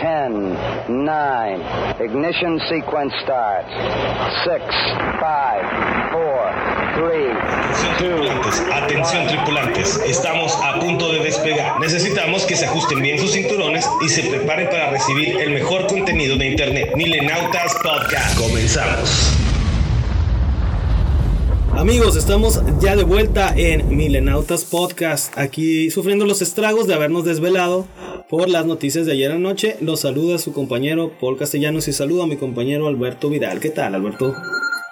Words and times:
10, 0.00 0.88
9, 0.88 1.60
ignition 2.04 2.60
sequence 2.68 3.14
starts. 3.22 3.72
6, 4.44 4.62
5, 4.92 5.64
4, 6.12 6.76
3, 6.96 7.36
2. 8.00 8.72
Atención 8.72 9.26
tripulantes, 9.26 9.96
estamos 10.06 10.54
a 10.62 10.78
punto 10.78 11.12
de 11.12 11.20
despegar. 11.20 11.80
Necesitamos 11.80 12.44
que 12.44 12.56
se 12.56 12.66
ajusten 12.66 13.00
bien 13.00 13.18
sus 13.18 13.32
cinturones 13.32 13.88
y 14.02 14.08
se 14.08 14.24
preparen 14.24 14.68
para 14.68 14.90
recibir 14.90 15.40
el 15.40 15.50
mejor 15.50 15.86
contenido 15.86 16.36
de 16.36 16.46
Internet. 16.46 16.92
Milenautas 16.94 17.74
Podcast. 17.82 18.38
Comenzamos. 18.38 19.45
Amigos, 21.76 22.16
estamos 22.16 22.62
ya 22.80 22.96
de 22.96 23.04
vuelta 23.04 23.52
en 23.54 23.94
Milenautas 23.94 24.64
Podcast, 24.64 25.36
aquí 25.36 25.90
sufriendo 25.90 26.24
los 26.24 26.40
estragos 26.40 26.86
de 26.86 26.94
habernos 26.94 27.26
desvelado 27.26 27.86
por 28.30 28.48
las 28.48 28.64
noticias 28.64 29.04
de 29.04 29.12
ayer 29.12 29.30
anoche. 29.30 29.76
Los 29.82 30.00
saluda 30.00 30.38
su 30.38 30.54
compañero 30.54 31.12
Paul 31.20 31.36
Castellanos 31.36 31.86
y 31.88 31.92
saluda 31.92 32.24
a 32.24 32.26
mi 32.26 32.38
compañero 32.38 32.86
Alberto 32.86 33.28
Vidal. 33.28 33.60
¿Qué 33.60 33.68
tal, 33.68 33.94
Alberto? 33.94 34.34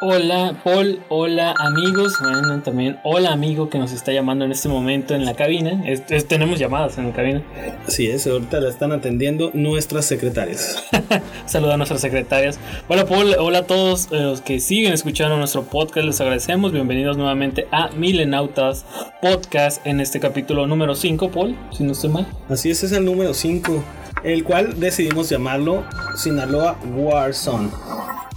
Hola 0.07 0.61
Paul, 0.63 1.01
hola 1.09 1.55
amigos, 1.59 2.19
bueno 2.21 2.61
también 2.61 2.99
hola 3.05 3.33
amigo 3.33 3.71
que 3.71 3.79
nos 3.79 3.91
está 3.91 4.13
llamando 4.13 4.45
en 4.45 4.53
este 4.53 4.69
momento 4.69 5.15
en 5.15 5.25
la 5.25 5.33
cabina, 5.33 5.83
tenemos 6.29 6.59
llamadas 6.59 6.99
en 6.99 7.07
la 7.07 7.15
cabina. 7.15 7.43
Así 7.89 8.09
es, 8.09 8.27
ahorita 8.27 8.61
la 8.61 8.69
están 8.69 8.93
atendiendo 8.93 9.51
nuestras 9.55 10.05
secretarias. 10.05 10.85
Saluda 11.47 11.73
a 11.73 11.77
nuestras 11.79 12.03
secretarias. 12.03 12.61
Hola 12.87 13.07
Paul, 13.07 13.35
hola 13.39 13.61
a 13.61 13.67
todos 13.67 14.11
los 14.11 14.43
que 14.43 14.61
siguen 14.61 14.93
escuchando 14.93 15.39
nuestro 15.39 15.63
podcast, 15.63 16.05
les 16.07 16.21
agradecemos, 16.21 16.73
bienvenidos 16.73 17.16
nuevamente 17.16 17.66
a 17.73 17.89
Milenautas 17.89 18.85
Podcast 19.23 19.87
en 19.87 20.01
este 20.01 20.21
capítulo 20.21 20.66
número 20.66 20.97
5, 20.97 21.30
Paul, 21.30 21.57
si 21.73 21.83
no 21.83 21.93
estoy 21.93 22.11
mal. 22.11 22.27
Así 22.51 22.69
es, 22.69 22.83
es 22.83 22.93
el 22.93 23.07
número 23.07 23.33
5, 23.33 23.83
el 24.23 24.45
cual 24.45 24.79
decidimos 24.79 25.30
llamarlo 25.30 25.83
Sinaloa 26.15 26.77
Warzone. 26.95 27.71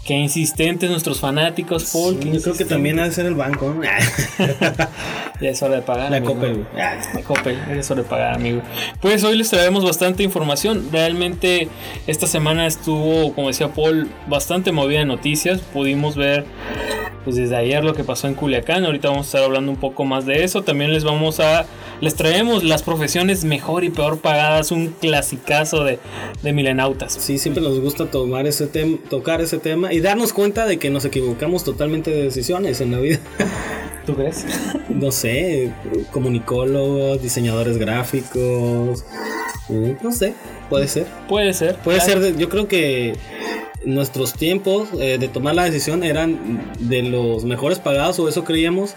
Qué 0.07 0.13
insistentes 0.13 0.89
nuestros 0.89 1.19
fanáticos, 1.19 1.91
Paul. 1.91 2.17
yo 2.21 2.41
creo 2.41 2.55
que 2.55 2.63
también 2.63 2.97
ha 2.97 3.03
de 3.03 3.11
ser 3.11 3.25
el 3.25 3.35
banco. 3.35 3.75
ya 5.41 5.49
es 5.49 5.61
hora 5.61 5.75
de 5.75 5.81
pagar. 5.81 6.09
La 6.09 6.21
Coppel. 6.21 6.65
La 6.73 7.21
Coppel, 7.23 7.59
es 7.71 7.91
hora 7.91 8.03
de 8.03 8.07
pagar, 8.07 8.35
amigo. 8.35 8.61
Pues 9.01 9.25
hoy 9.25 9.37
les 9.37 9.49
traemos 9.49 9.83
bastante 9.83 10.23
información. 10.23 10.87
Realmente 10.93 11.67
esta 12.07 12.25
semana 12.25 12.67
estuvo, 12.67 13.33
como 13.33 13.49
decía 13.49 13.67
Paul, 13.73 14.07
bastante 14.27 14.71
movida 14.71 14.99
de 14.99 15.05
noticias. 15.05 15.59
Pudimos 15.59 16.15
ver 16.15 16.45
pues 17.27 17.35
desde 17.35 17.57
ayer 17.57 17.83
lo 17.83 17.93
que 17.93 18.05
pasó 18.05 18.29
en 18.29 18.35
Culiacán. 18.35 18.85
Ahorita 18.85 19.09
vamos 19.09 19.25
a 19.25 19.27
estar 19.27 19.43
hablando 19.43 19.69
un 19.69 19.77
poco 19.77 20.05
más 20.05 20.25
de 20.25 20.45
eso. 20.45 20.63
También 20.63 20.93
les 20.93 21.03
vamos 21.03 21.41
a 21.41 21.65
les 21.99 22.15
traemos 22.15 22.63
las 22.63 22.83
profesiones 22.83 23.43
mejor 23.43 23.83
y 23.83 23.89
peor 23.89 24.19
pagadas, 24.19 24.71
un 24.71 24.93
clasicazo 24.93 25.83
de, 25.83 25.99
de 26.41 26.53
milenautas. 26.53 27.11
Sí, 27.11 27.37
siempre 27.37 27.61
nos 27.61 27.81
gusta 27.81 28.05
tomar 28.05 28.47
ese 28.47 28.67
tema, 28.67 28.97
tocar 29.09 29.41
ese 29.41 29.57
tema 29.57 29.91
y 29.91 29.99
darnos 29.99 30.31
cuenta 30.31 30.65
de 30.65 30.79
que 30.79 30.89
nos 30.89 31.03
equivocamos 31.03 31.65
totalmente 31.65 32.11
de 32.11 32.23
decisiones 32.23 32.79
en 32.79 32.91
la 32.91 32.99
vida. 32.99 33.19
¿Tú 34.05 34.15
crees? 34.15 34.45
No 34.89 35.11
sé, 35.11 35.73
comunicólogos, 36.11 37.21
diseñadores 37.21 37.77
gráficos, 37.77 39.05
eh, 39.69 39.97
no 40.01 40.11
sé, 40.11 40.33
puede 40.69 40.87
ser. 40.87 41.05
Puede 41.27 41.53
ser. 41.53 41.75
Puede 41.75 41.99
ser, 42.01 42.35
yo 42.37 42.49
creo 42.49 42.67
que 42.67 43.15
nuestros 43.87 44.33
tiempos 44.33 44.89
eh, 44.99 45.17
de 45.17 45.27
tomar 45.29 45.55
la 45.55 45.63
decisión 45.63 46.03
eran 46.03 46.73
de 46.79 47.03
los 47.03 47.45
mejores 47.45 47.79
pagados 47.79 48.19
o 48.19 48.27
eso 48.27 48.43
creíamos 48.43 48.95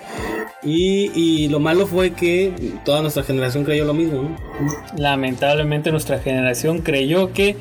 y, 0.62 1.48
lo 1.48 1.58
malo 1.58 1.86
fue 1.86 2.10
que 2.12 2.52
toda 2.84 3.00
nuestra 3.00 3.22
generación 3.22 3.64
creyó 3.64 3.86
lo 3.86 3.94
mismo. 3.94 4.36
Lamentablemente 4.96 5.90
nuestra 5.90 6.18
generación 6.18 6.80
creyó 6.80 7.32
que 7.32 7.56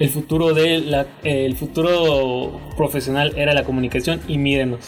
el 0.00 0.10
futuro 0.10 0.52
de 0.52 0.78
la, 0.78 1.06
el 1.22 1.54
futuro 1.56 2.60
profesional 2.76 3.34
era 3.36 3.54
la 3.54 3.62
comunicación 3.62 4.20
y 4.26 4.38
mírenos. 4.38 4.80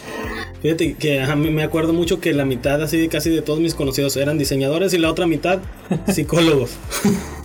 Fíjate 0.62 0.94
que 0.94 1.20
a 1.20 1.36
mí 1.36 1.50
me 1.50 1.62
acuerdo 1.62 1.92
mucho 1.92 2.20
que 2.20 2.32
la 2.32 2.44
mitad 2.44 2.82
así 2.82 3.08
casi 3.08 3.30
de 3.30 3.42
todos 3.42 3.60
mis 3.60 3.74
conocidos 3.74 4.16
eran 4.16 4.38
diseñadores 4.38 4.94
y 4.94 4.98
la 4.98 5.10
otra 5.10 5.26
mitad 5.26 5.60
psicólogos. 6.08 6.76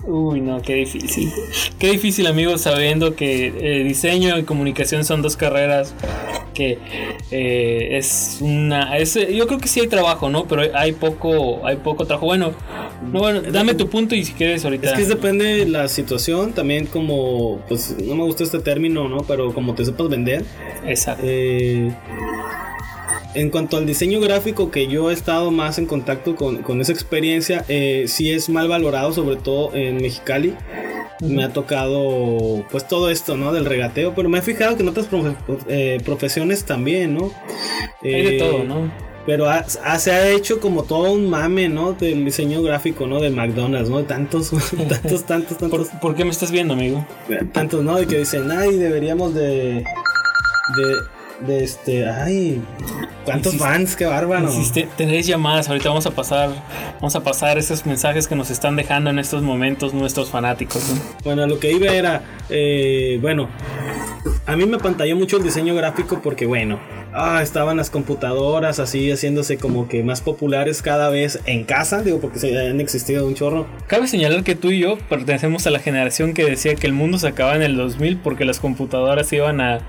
Uy, 0.04 0.40
no, 0.40 0.60
qué 0.62 0.74
difícil. 0.74 1.30
Qué 1.78 1.90
difícil, 1.90 2.26
amigos, 2.26 2.62
sabiendo 2.62 3.14
que 3.14 3.46
eh, 3.46 3.84
diseño 3.84 4.38
y 4.38 4.42
comunicación 4.44 5.04
son 5.04 5.22
dos 5.22 5.36
carreras 5.36 5.94
que 6.52 6.78
eh, 7.30 7.96
es 7.96 8.38
una 8.40 8.98
yo 8.98 9.46
creo 9.46 9.58
que 9.58 9.68
sí 9.68 9.80
hay 9.80 9.86
trabajo 9.86 10.28
no 10.28 10.46
pero 10.46 10.62
hay 10.74 10.92
poco 10.92 11.66
hay 11.66 11.76
poco 11.76 12.04
trabajo. 12.04 12.26
Bueno 12.26 12.52
no 13.10 13.20
bueno 13.20 13.40
dame 13.42 13.74
tu 13.74 13.88
punto 13.88 14.14
y 14.14 14.24
si 14.24 14.32
quieres 14.32 14.64
ahorita. 14.64 14.90
Es 14.90 14.98
que 14.98 15.04
depende 15.06 15.44
de 15.44 15.66
la 15.66 15.88
situación 15.88 16.52
también 16.52 16.86
como 16.86 17.60
pues 17.68 17.96
no 18.04 18.14
me 18.14 18.24
gusta 18.24 18.44
este 18.44 18.58
término 18.58 19.08
no 19.08 19.22
pero 19.22 19.52
como 19.54 19.74
te 19.74 19.84
sepas 19.84 20.08
vender 20.08 20.44
exacto. 20.86 21.22
eh, 21.26 21.92
en 23.34 23.50
cuanto 23.50 23.76
al 23.76 23.86
diseño 23.86 24.20
gráfico, 24.20 24.70
que 24.70 24.86
yo 24.86 25.10
he 25.10 25.14
estado 25.14 25.50
más 25.50 25.78
en 25.78 25.86
contacto 25.86 26.36
con, 26.36 26.58
con 26.58 26.80
esa 26.80 26.92
experiencia, 26.92 27.64
eh, 27.68 28.04
sí 28.08 28.30
es 28.30 28.48
mal 28.48 28.68
valorado, 28.68 29.12
sobre 29.12 29.36
todo 29.36 29.74
en 29.74 29.96
Mexicali 29.96 30.54
me 31.22 31.44
ha 31.44 31.52
tocado 31.52 32.64
pues 32.70 32.86
todo 32.86 33.10
esto, 33.10 33.36
¿no? 33.36 33.52
Del 33.52 33.64
regateo, 33.64 34.14
pero 34.14 34.28
me 34.28 34.38
he 34.38 34.42
fijado 34.42 34.76
que 34.76 34.82
en 34.82 34.88
otras 34.88 35.08
eh, 35.68 36.00
profesiones 36.04 36.64
también, 36.64 37.14
¿no? 37.14 37.32
Hay 38.02 38.22
de 38.22 38.38
todo, 38.38 38.64
¿no? 38.64 38.92
Pero 39.24 39.46
se 39.98 40.10
ha 40.10 40.30
hecho 40.30 40.58
como 40.58 40.82
todo 40.82 41.12
un 41.12 41.30
mame, 41.30 41.68
¿no? 41.68 41.92
Del 41.92 42.24
diseño 42.24 42.60
gráfico, 42.62 43.06
¿no? 43.06 43.20
De 43.20 43.30
McDonald's, 43.30 43.88
¿no? 43.88 44.02
Tantos, 44.02 44.50
tantos, 44.88 45.24
tantos, 45.24 45.58
tantos. 45.58 45.88
¿Por, 46.00 46.16
qué 46.16 46.24
me 46.24 46.30
estás 46.30 46.50
viendo, 46.50 46.74
amigo? 46.74 47.06
Tantos, 47.52 47.84
¿no? 47.84 47.96
De 47.96 48.06
que 48.06 48.18
dicen, 48.18 48.50
ay, 48.50 48.76
deberíamos 48.76 49.32
de... 49.34 49.84
de 49.84 51.21
de 51.40 51.64
este, 51.64 52.08
ay, 52.08 52.62
cuántos 53.24 53.56
fans, 53.56 53.96
qué 53.96 54.06
bárbaro. 54.06 54.50
tenéis 54.96 55.26
llamadas, 55.26 55.68
ahorita 55.68 55.88
vamos 55.88 56.06
a 56.06 56.10
pasar, 56.10 56.50
vamos 56.94 57.16
a 57.16 57.20
pasar 57.22 57.58
esos 57.58 57.84
mensajes 57.86 58.28
que 58.28 58.34
nos 58.34 58.50
están 58.50 58.76
dejando 58.76 59.10
en 59.10 59.18
estos 59.18 59.42
momentos 59.42 59.94
nuestros 59.94 60.30
fanáticos. 60.30 60.82
Bueno, 61.24 61.46
lo 61.46 61.58
que 61.58 61.72
iba 61.72 61.86
era, 61.86 62.22
eh, 62.48 63.18
bueno, 63.20 63.48
a 64.46 64.56
mí 64.56 64.66
me 64.66 64.78
pantalló 64.78 65.16
mucho 65.16 65.36
el 65.36 65.42
diseño 65.42 65.74
gráfico 65.74 66.20
porque, 66.22 66.46
bueno, 66.46 66.78
ah, 67.12 67.40
estaban 67.42 67.76
las 67.76 67.90
computadoras 67.90 68.78
así 68.78 69.10
haciéndose 69.10 69.58
como 69.58 69.88
que 69.88 70.02
más 70.02 70.20
populares 70.20 70.82
cada 70.82 71.08
vez 71.10 71.40
en 71.46 71.64
casa, 71.64 72.02
digo, 72.02 72.20
porque 72.20 72.38
se 72.38 72.58
han 72.58 72.80
existido 72.80 73.26
un 73.26 73.34
chorro. 73.34 73.66
Cabe 73.86 74.06
señalar 74.06 74.42
que 74.44 74.54
tú 74.54 74.70
y 74.70 74.80
yo 74.80 74.98
pertenecemos 75.08 75.66
a 75.66 75.70
la 75.70 75.78
generación 75.78 76.34
que 76.34 76.44
decía 76.44 76.74
que 76.74 76.86
el 76.86 76.92
mundo 76.92 77.18
se 77.18 77.28
acababa 77.28 77.56
en 77.56 77.62
el 77.62 77.76
2000 77.76 78.18
porque 78.18 78.44
las 78.44 78.60
computadoras 78.60 79.32
iban 79.32 79.60
a, 79.60 79.80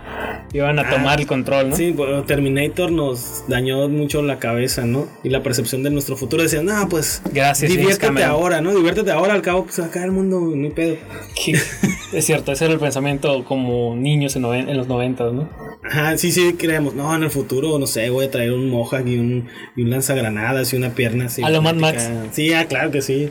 iban 0.53 0.79
a 0.79 0.83
ah, 0.83 0.89
tomar 0.89 1.19
el 1.19 1.27
control, 1.27 1.69
¿no? 1.69 1.75
Sí, 1.75 1.91
bueno, 1.91 2.23
Terminator 2.23 2.91
nos 2.91 3.43
dañó 3.47 3.87
mucho 3.89 4.21
la 4.21 4.39
cabeza, 4.39 4.85
¿no? 4.85 5.07
Y 5.23 5.29
la 5.29 5.43
percepción 5.43 5.83
de 5.83 5.89
nuestro 5.89 6.15
futuro. 6.15 6.43
Decían, 6.43 6.65
no, 6.65 6.89
pues, 6.89 7.21
Gracias, 7.31 7.71
diviértete 7.71 8.23
ahora, 8.23 8.61
¿no? 8.61 8.73
Diviértete 8.73 9.11
ahora, 9.11 9.33
al 9.33 9.41
cabo, 9.41 9.65
pues 9.65 9.79
acá 9.79 10.03
el 10.03 10.11
mundo, 10.11 10.39
ni 10.55 10.69
pedo. 10.69 10.97
es 12.13 12.25
cierto, 12.25 12.51
ese 12.51 12.65
era 12.65 12.73
el 12.73 12.79
pensamiento 12.79 13.43
como 13.45 13.95
niños 14.23 14.35
en, 14.35 14.69
en 14.69 14.77
los 14.77 14.87
90, 14.87 15.31
¿no? 15.31 15.49
Ajá, 15.83 16.17
sí, 16.17 16.31
sí, 16.31 16.53
creemos, 16.53 16.95
no, 16.95 17.13
en 17.13 17.23
el 17.23 17.29
futuro, 17.29 17.77
no 17.77 17.87
sé, 17.87 18.09
voy 18.09 18.25
a 18.25 18.31
traer 18.31 18.53
un 18.53 18.69
Mohawk 18.69 19.05
y 19.05 19.17
un, 19.17 19.47
y 19.75 19.83
un 19.83 19.89
lanzagranadas 19.89 20.73
y 20.73 20.77
una 20.77 20.91
pierna 20.91 21.25
así. 21.25 21.43
A 21.43 21.49
lo 21.49 21.61
Mad 21.61 21.75
Max. 21.75 22.09
Sí, 22.31 22.53
ah, 22.53 22.65
claro 22.65 22.91
que 22.91 23.01
sí. 23.01 23.29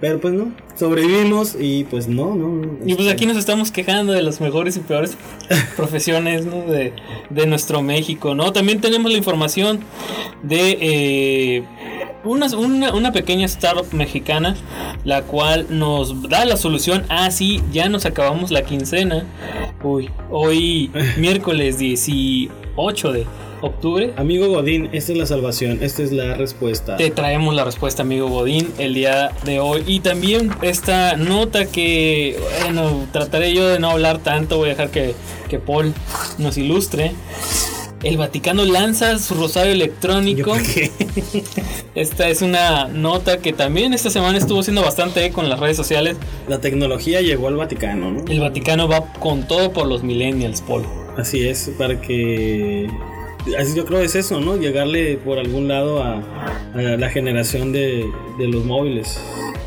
Pero 0.00 0.18
pues 0.18 0.32
no, 0.32 0.52
sobrevivimos 0.76 1.56
y 1.60 1.84
pues 1.84 2.08
no, 2.08 2.34
no. 2.34 2.78
Y 2.86 2.94
pues 2.94 3.08
aquí 3.08 3.26
nos 3.26 3.36
estamos 3.36 3.70
quejando 3.70 4.14
de 4.14 4.22
las 4.22 4.40
mejores 4.40 4.76
y 4.78 4.80
peores 4.80 5.16
profesiones 5.76 6.46
¿no? 6.46 6.62
de, 6.62 6.94
de, 7.28 7.46
nuestro 7.46 7.82
México, 7.82 8.34
¿no? 8.34 8.52
También 8.52 8.80
tenemos 8.80 9.12
la 9.12 9.18
información 9.18 9.80
de 10.42 10.78
eh, 10.80 11.64
una, 12.24 12.46
una, 12.56 12.94
una, 12.94 13.12
pequeña 13.12 13.46
startup 13.46 13.92
mexicana, 13.92 14.56
la 15.04 15.22
cual 15.22 15.66
nos 15.70 16.28
da 16.28 16.44
la 16.44 16.56
solución. 16.56 17.04
Ah, 17.08 17.30
sí, 17.30 17.62
ya 17.72 17.88
nos 17.88 18.06
acabamos 18.06 18.50
la 18.50 18.62
quincena. 18.62 19.26
Uy, 19.82 20.10
hoy 20.30 20.90
miércoles 21.16 21.78
18 21.78 23.12
de 23.12 23.26
octubre. 23.62 24.12
Amigo 24.16 24.48
Godín, 24.48 24.88
esta 24.92 25.12
es 25.12 25.18
la 25.18 25.26
salvación, 25.26 25.78
esta 25.82 26.02
es 26.02 26.12
la 26.12 26.34
respuesta. 26.34 26.96
Te 26.96 27.10
traemos 27.10 27.54
la 27.54 27.64
respuesta, 27.64 28.02
amigo 28.02 28.28
Godín, 28.28 28.72
el 28.78 28.94
día 28.94 29.32
de 29.44 29.60
hoy. 29.60 29.84
Y 29.86 30.00
también 30.00 30.50
esta 30.62 31.16
nota 31.16 31.66
que, 31.66 32.38
bueno, 32.62 33.06
trataré 33.12 33.54
yo 33.54 33.68
de 33.68 33.78
no 33.78 33.90
hablar 33.90 34.18
tanto, 34.18 34.58
voy 34.58 34.68
a 34.68 34.70
dejar 34.70 34.90
que, 34.90 35.14
que 35.48 35.58
Paul 35.58 35.94
nos 36.38 36.56
ilustre. 36.56 37.12
El 38.02 38.16
Vaticano 38.16 38.64
lanza 38.64 39.18
su 39.18 39.34
rosario 39.34 39.72
electrónico. 39.72 40.54
Esta 41.94 42.28
es 42.28 42.40
una 42.40 42.88
nota 42.88 43.38
que 43.38 43.52
también 43.52 43.92
esta 43.92 44.08
semana 44.08 44.38
estuvo 44.38 44.60
haciendo 44.60 44.82
bastante 44.82 45.30
con 45.32 45.50
las 45.50 45.60
redes 45.60 45.76
sociales. 45.76 46.16
La 46.48 46.60
tecnología 46.60 47.20
llegó 47.20 47.48
al 47.48 47.56
Vaticano, 47.56 48.10
¿no? 48.10 48.24
El 48.26 48.40
Vaticano 48.40 48.88
va 48.88 49.12
con 49.14 49.46
todo 49.46 49.72
por 49.72 49.86
los 49.86 50.02
millennials, 50.02 50.62
Paul. 50.62 50.86
Así 51.18 51.46
es, 51.46 51.70
para 51.76 52.00
que 52.00 52.88
yo 53.74 53.84
creo 53.84 54.00
es 54.00 54.14
eso, 54.14 54.40
¿no? 54.40 54.56
Llegarle 54.56 55.16
por 55.16 55.38
algún 55.38 55.68
lado 55.68 56.02
a, 56.02 56.22
a 56.74 56.78
la 56.80 57.08
generación 57.10 57.72
de, 57.72 58.06
de 58.38 58.48
los 58.48 58.64
móviles. 58.64 59.18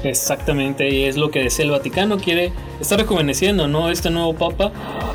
Exactamente, 0.04 0.90
y 0.90 1.06
es 1.06 1.16
lo 1.16 1.32
que 1.32 1.40
desea 1.44 1.64
el 1.66 1.72
Vaticano, 1.72 2.18
quiere, 2.18 2.52
está 2.82 2.98
rejuveneciendo, 2.98 3.70
¿no? 3.70 3.90
Este 3.90 4.10
nuevo 4.10 4.34
Papa 4.36 4.74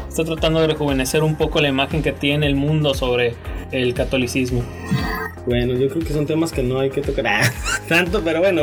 está 0.08 0.24
tratando 0.24 0.60
de 0.60 0.66
rejuvenecer 0.68 1.22
un 1.22 1.36
poco 1.36 1.60
la 1.60 1.68
imagen 1.68 2.02
que 2.02 2.12
tiene 2.12 2.46
el 2.46 2.54
mundo 2.56 2.94
sobre 2.94 3.34
el 3.70 3.92
catolicismo. 3.92 4.62
Bueno, 5.46 5.74
yo 5.74 5.88
creo 5.90 6.02
que 6.04 6.12
son 6.14 6.24
temas 6.26 6.52
que 6.52 6.62
no 6.62 6.80
hay 6.80 6.88
que 6.90 7.02
tocar 7.02 7.26
ah, 7.26 7.52
tanto, 7.88 8.22
pero 8.24 8.40
bueno, 8.40 8.62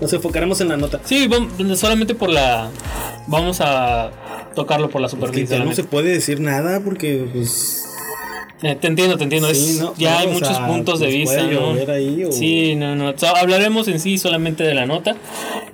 nos 0.00 0.12
enfocaremos 0.12 0.60
en 0.60 0.68
la 0.68 0.76
nota. 0.76 1.00
Sí, 1.04 1.26
vamos- 1.26 1.78
solamente 1.78 2.14
por 2.14 2.28
la... 2.28 2.68
Vamos 3.26 3.60
a 3.62 4.10
tocarlo 4.54 4.88
por 4.90 5.00
la 5.00 5.08
Que 5.08 5.12
superficie. 5.16 5.58
ya 5.58 5.64
no 5.64 5.72
se 5.72 5.84
puede 5.84 6.10
decir 6.10 6.38
nada 6.40 6.80
porque 6.84 7.26
pues 7.32 7.85
Eh, 8.62 8.74
te 8.80 8.86
entiendo, 8.86 9.18
te 9.18 9.24
entiendo. 9.24 9.48
Sí, 9.52 9.70
es- 9.76 9.80
no, 9.80 9.94
ya 9.98 10.18
hay 10.20 10.28
o 10.28 10.30
muchos 10.30 10.48
sea, 10.56 10.66
puntos 10.66 10.98
de 11.00 11.06
pues, 11.06 11.16
vista. 11.16 11.42
¿no? 11.42 11.92
ahí 11.92 12.24
o- 12.24 12.32
Sí, 12.32 12.74
no, 12.74 12.96
no. 12.96 13.12
So, 13.18 13.26
hablaremos 13.36 13.86
en 13.88 14.00
sí 14.00 14.16
solamente 14.16 14.64
de 14.64 14.74
la 14.74 14.86
nota 14.86 15.14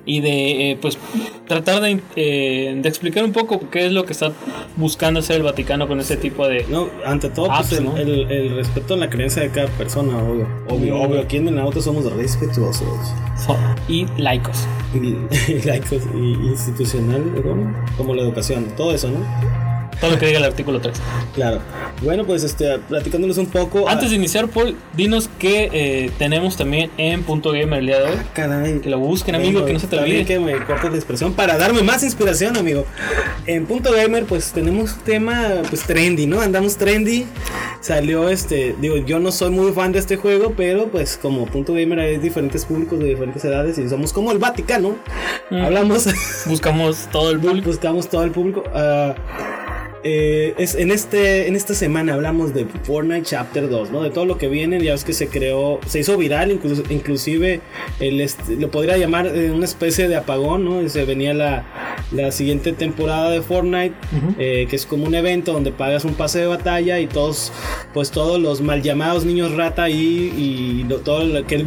y 0.05 0.20
de, 0.20 0.73
eh, 0.73 0.79
pues, 0.82 0.99
tratar 1.46 1.81
de, 1.81 2.00
eh, 2.17 2.75
de 2.76 2.88
explicar 2.88 3.23
un 3.25 3.31
poco 3.32 3.61
qué 3.70 3.87
es 3.87 3.93
lo 3.93 4.05
que 4.05 4.12
está 4.12 4.32
buscando 4.76 5.20
hacer 5.20 5.37
el 5.37 5.43
Vaticano 5.44 5.87
con 5.87 6.00
ese 6.00 6.17
tipo 6.17 6.49
de. 6.49 6.64
no, 6.69 6.88
ante 7.06 7.29
todo 7.31 7.46
pues, 7.46 7.61
Apps, 7.61 7.73
el, 7.73 7.84
¿no? 7.84 7.96
el- 7.96 8.31
el 8.32 8.56
respeto 8.56 8.94
a 8.94 8.96
la 8.96 9.08
creencia 9.08 9.43
de 9.43 9.50
cada 9.50 9.69
persona, 9.69 10.19
obvio. 10.19 10.49
Obvio, 10.69 11.00
obvio. 11.02 11.20
Aquí 11.20 11.37
en 11.37 11.44
Menauta 11.44 11.81
somos 11.81 12.11
respetuosos. 12.12 12.82
so- 13.46 13.56
y 13.88 14.06
laicos. 14.19 14.67
Y, 14.93 15.14
y 15.52 15.62
laicos 15.62 16.02
y 16.17 16.49
institucional, 16.49 17.23
¿no? 17.44 17.75
como 17.96 18.12
la 18.14 18.23
educación, 18.23 18.67
todo 18.76 18.93
eso, 18.93 19.08
¿no? 19.08 19.72
Todo 20.00 20.12
lo 20.12 20.19
que 20.19 20.27
diga 20.27 20.39
el 20.39 20.44
artículo 20.44 20.81
3. 20.81 20.97
Claro. 21.35 21.61
Bueno, 22.03 22.25
pues 22.25 22.43
este, 22.43 22.79
platicándoles 22.89 23.39
un 23.39 23.47
poco. 23.47 23.89
Antes 23.89 24.11
de 24.11 24.17
iniciar, 24.17 24.49
Paul, 24.49 24.77
dinos 24.94 25.31
qué 25.39 25.71
eh, 25.73 26.11
tenemos 26.19 26.56
también 26.56 26.91
en 26.97 27.23
Punto 27.23 27.53
Gamer 27.53 27.79
el 27.79 27.87
día 27.87 27.99
de 28.00 28.05
hoy. 28.05 28.17
Ah, 28.19 28.25
caray. 28.35 28.81
Que 28.81 28.91
lo 28.91 28.99
busquen, 28.99 29.35
amigo, 29.37 29.65
que 29.65 29.73
no 29.73 29.79
se 29.79 29.87
te 29.87 29.97
olvide. 29.99 30.25
que 30.25 30.41
me 30.41 30.56
cortes 30.65 30.91
la 30.91 30.97
expresión 30.97 31.35
para 31.35 31.56
darme 31.56 31.83
más 31.83 32.03
inspiración, 32.03 32.56
amigo. 32.56 32.85
En 33.47 33.67
Punto 33.67 33.93
Gamer, 33.93 34.25
pues 34.25 34.53
tenemos 34.53 34.94
un 34.94 35.00
tema 35.00 35.62
pues 35.69 35.83
trendy, 35.83 36.27
¿no? 36.27 36.41
Andamos 36.41 36.77
trendy. 36.77 37.27
Salió 37.81 38.29
este, 38.29 38.75
digo, 38.81 38.97
yo 38.97 39.19
no 39.19 39.33
soy 39.33 39.50
muy 39.50 39.73
fan 39.73 39.93
de 39.93 39.99
este 39.99 40.17
juego, 40.17 40.55
pero 40.56 40.87
pues 40.89 41.17
como 41.21 41.47
Punto 41.47 41.75
Gamer 41.75 41.99
hay 42.00 42.19
diferentes 42.19 42.65
públicos 42.65 42.99
de 42.99 43.06
diferentes 43.06 43.44
edades 43.44 43.79
y 43.79 43.89
somos 43.89 44.12
como 44.12 44.33
el 44.33 44.39
Vaticano. 44.39 44.97
Mm. 45.50 45.56
Hablamos, 45.62 46.09
Buscamos 46.47 47.09
todo 47.11 47.31
el 47.31 47.39
público. 47.41 47.69
buscamos 47.69 48.09
todo 48.09 48.25
el 48.25 48.31
público. 48.31 48.65
Ah, 48.75 49.15
eh, 50.05 50.55
es, 50.59 50.75
en, 50.75 50.91
este, 50.91 51.47
en 51.49 51.57
esta 51.57 51.75
semana 51.75 52.15
hablamos 52.15 52.53
de 52.55 52.67
Fortnite 52.85 53.23
Chapter 53.23 53.69
2, 53.69 53.91
¿no? 53.91 54.03
De 54.03 54.11
todo 54.11 54.27
lo 54.27 54.39
que 54.39 54.49
viene, 54.49 54.83
ya 54.83 54.93
ves 54.93 55.05
que 55.05 55.13
se 55.13 55.29
creó, 55.29 55.79
se 55.87 56.01
hizo 56.01 56.17
viral, 56.17 56.51
incluso, 56.51 56.83
inclusive 56.91 57.61
el, 58.01 58.21
este, 58.21 58.57
lo 58.57 58.71
podría 58.71 58.97
llamar 58.97 59.27
eh, 59.27 59.51
una 59.51 59.65
especie 59.65 60.09
de 60.09 60.17
apagón, 60.17 60.65
¿no? 60.65 60.89
Se 60.89 61.05
venía 61.05 61.35
la, 61.35 61.65
la 62.11 62.33
siguiente 62.33 62.73
temporada 62.73 63.31
de 63.31 63.43
Fortnite, 63.43 63.95
eh, 64.39 64.67
que 64.69 64.77
es 64.77 64.87
como 64.87 65.05
un 65.07 65.15
evento 65.15 65.53
donde 65.53 65.73
pagas 65.73 66.05
un 66.05 66.15
pase 66.15 66.41
de 66.41 66.47
batalla 66.47 66.99
y 67.01 67.07
todos, 67.07 67.53
pues 67.95 68.11
todos 68.11 68.41
los 68.41 68.61
mal 68.61 68.83
llamados 68.83 69.25
niños 69.25 69.55
rata 69.55 69.89
y, 69.89 69.95
y 69.97 70.85
lo- 70.89 70.99
todo 70.99 71.25
lo 71.25 71.47
que... 71.47 71.65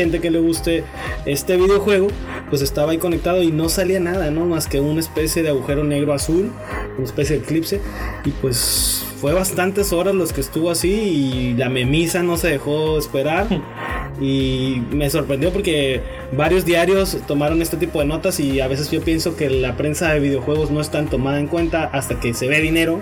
gente 0.00 0.20
que 0.20 0.30
le 0.30 0.38
guste 0.38 0.84
este 1.26 1.56
videojuego, 1.56 2.08
pues 2.48 2.62
estaba 2.62 2.92
ahí 2.92 2.98
conectado 2.98 3.42
y 3.42 3.52
no 3.52 3.68
salía 3.68 4.00
nada, 4.00 4.30
¿no? 4.30 4.46
Más 4.46 4.66
que 4.66 4.80
una 4.80 5.00
especie 5.00 5.42
de 5.42 5.50
agujero 5.50 5.84
negro 5.84 6.12
azul, 6.14 6.52
una 6.96 7.04
especie 7.04 7.36
de 7.36 7.42
eclipse. 7.44 7.80
Y 8.24 8.30
pues 8.30 9.04
fue 9.20 9.34
bastantes 9.34 9.92
horas 9.92 10.14
los 10.14 10.32
que 10.32 10.40
estuvo 10.40 10.70
así 10.70 10.90
y 10.90 11.54
la 11.54 11.68
memisa 11.68 12.22
no 12.22 12.36
se 12.36 12.48
dejó 12.48 12.98
esperar. 12.98 13.46
Y 14.20 14.82
me 14.90 15.08
sorprendió 15.08 15.50
porque 15.50 16.02
varios 16.32 16.66
diarios 16.66 17.16
tomaron 17.26 17.62
este 17.62 17.78
tipo 17.78 18.00
de 18.00 18.04
notas 18.04 18.38
y 18.38 18.60
a 18.60 18.68
veces 18.68 18.90
yo 18.90 19.00
pienso 19.00 19.34
que 19.34 19.48
la 19.48 19.76
prensa 19.76 20.12
de 20.12 20.20
videojuegos 20.20 20.70
no 20.70 20.80
es 20.80 20.90
tan 20.90 21.08
tomada 21.08 21.40
en 21.40 21.46
cuenta 21.46 21.84
hasta 21.84 22.20
que 22.20 22.34
se 22.34 22.46
ve 22.46 22.60
dinero 22.60 23.00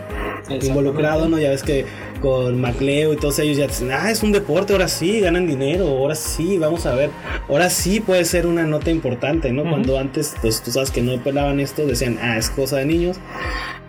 involucrado, 0.48 1.28
¿no? 1.28 1.38
Ya 1.38 1.50
ves 1.50 1.62
que 1.62 1.84
con 2.20 2.60
Macleo 2.60 3.12
y 3.12 3.16
todos 3.16 3.38
ellos 3.38 3.56
ya 3.56 3.66
dicen, 3.66 3.90
ah, 3.92 4.10
es 4.10 4.22
un 4.22 4.32
deporte, 4.32 4.72
ahora 4.72 4.88
sí, 4.88 5.20
ganan 5.20 5.46
dinero, 5.46 5.88
ahora 5.88 6.14
sí, 6.14 6.58
vamos 6.58 6.86
a 6.86 6.94
ver, 6.94 7.10
ahora 7.48 7.70
sí 7.70 8.00
puede 8.00 8.24
ser 8.24 8.46
una 8.46 8.64
nota 8.64 8.90
importante, 8.90 9.52
¿no? 9.52 9.62
Cuando 9.62 9.98
antes, 9.98 10.34
pues 10.40 10.62
tú 10.62 10.70
sabes 10.70 10.90
que 10.90 11.02
no 11.02 11.16
pelaban 11.22 11.60
esto, 11.60 11.86
decían, 11.86 12.18
ah, 12.20 12.36
es 12.36 12.50
cosa 12.50 12.78
de 12.78 12.86
niños. 12.86 13.18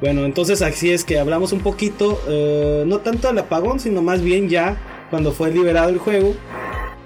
Bueno, 0.02 0.26
entonces 0.26 0.62
así 0.62 0.92
es 0.92 1.04
que 1.04 1.20
hablamos 1.20 1.52
un 1.52 1.60
poquito, 1.60 2.22
eh, 2.28 2.84
no 2.88 3.00
tanto 3.00 3.28
del 3.28 3.38
apagón, 3.40 3.80
sino 3.80 4.02
más 4.02 4.22
bien 4.22 4.48
ya 4.48 4.78
cuando 5.10 5.32
fue 5.32 5.52
liberado 5.52 5.90
el 5.90 5.98
juego 5.98 6.36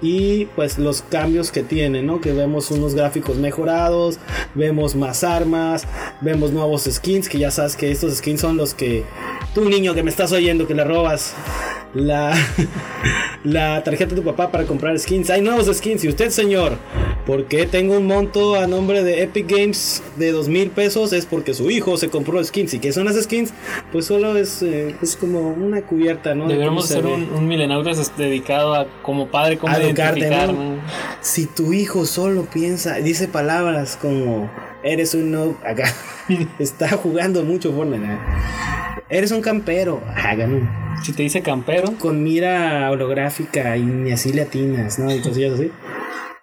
y 0.04 0.44
pues 0.54 0.78
los 0.78 1.02
cambios 1.02 1.50
que 1.50 1.62
tiene, 1.62 2.02
¿no? 2.02 2.20
Que 2.20 2.32
vemos 2.32 2.70
unos 2.70 2.94
gráficos 2.94 3.36
mejorados, 3.36 4.18
vemos 4.54 4.94
más 4.94 5.24
armas, 5.24 5.86
vemos 6.20 6.52
nuevos 6.52 6.84
skins, 6.84 7.28
que 7.28 7.38
ya 7.38 7.50
sabes 7.50 7.74
que 7.74 7.90
estos 7.90 8.14
skins 8.16 8.40
son 8.40 8.58
los 8.58 8.74
que 8.74 9.04
tú 9.54 9.68
niño 9.68 9.94
que 9.94 10.02
me 10.02 10.10
estás 10.10 10.32
oyendo 10.32 10.66
que 10.66 10.74
le 10.74 10.84
robas 10.84 11.34
la 11.94 12.34
la 13.44 13.82
tarjeta 13.84 14.14
de 14.14 14.20
tu 14.20 14.24
papá 14.26 14.50
para 14.50 14.64
comprar 14.64 14.98
skins. 14.98 15.30
Hay 15.30 15.40
nuevos 15.42 15.66
skins 15.74 16.02
y 16.04 16.08
usted, 16.08 16.30
señor, 16.30 16.78
¿por 17.26 17.44
qué 17.44 17.66
tengo 17.66 17.98
un 17.98 18.06
monto 18.06 18.56
a 18.56 18.66
nombre 18.66 19.04
de 19.04 19.22
Epic 19.22 19.50
Games 19.50 20.02
de 20.16 20.32
dos 20.32 20.48
mil 20.48 20.70
pesos? 20.70 21.12
Es 21.12 21.26
porque 21.26 21.52
su 21.54 21.70
hijo 21.70 21.96
se 21.96 22.08
compró 22.08 22.42
skins. 22.42 22.74
¿Y 22.74 22.78
qué 22.78 22.92
son 22.92 23.04
las 23.04 23.22
skins? 23.22 23.52
Pues 23.92 24.06
solo 24.06 24.36
es, 24.36 24.62
eh, 24.62 24.96
es 25.02 25.16
como 25.16 25.50
una 25.50 25.82
cubierta, 25.82 26.34
¿no? 26.34 26.44
De 26.48 26.54
Deberíamos 26.54 26.86
cómo 26.86 26.86
se 26.86 26.98
hacer 26.98 27.04
ve. 27.04 27.14
un, 27.14 27.38
un 27.38 27.46
Milenautas 27.48 28.16
dedicado 28.16 28.74
a 28.74 28.86
como 29.02 29.28
padre, 29.28 29.58
cómo 29.58 29.72
A 29.74 29.78
educarte, 29.80 30.30
¿no? 30.30 30.52
¿no? 30.52 30.82
Si 31.20 31.46
tu 31.46 31.72
hijo 31.72 32.06
solo 32.06 32.46
piensa, 32.46 32.94
dice 32.96 33.28
palabras 33.28 33.98
como 34.00 34.50
eres 34.82 35.14
un 35.14 35.30
noob, 35.30 35.56
acá 35.64 35.92
está 36.58 36.88
jugando 36.90 37.42
mucho 37.42 37.72
Fortnite. 37.72 38.18
Eres 39.14 39.30
un 39.30 39.42
campero, 39.42 40.02
hagan 40.16 40.68
Si 41.04 41.12
te 41.12 41.22
dice 41.22 41.40
campero, 41.40 41.94
con 42.00 42.24
mira 42.24 42.90
holográfica 42.90 43.76
y 43.76 43.82
ni 43.82 44.10
así 44.10 44.32
latinas, 44.32 44.98
¿no? 44.98 45.14
Y 45.14 45.20
cosillas 45.20 45.52
así. 45.52 45.70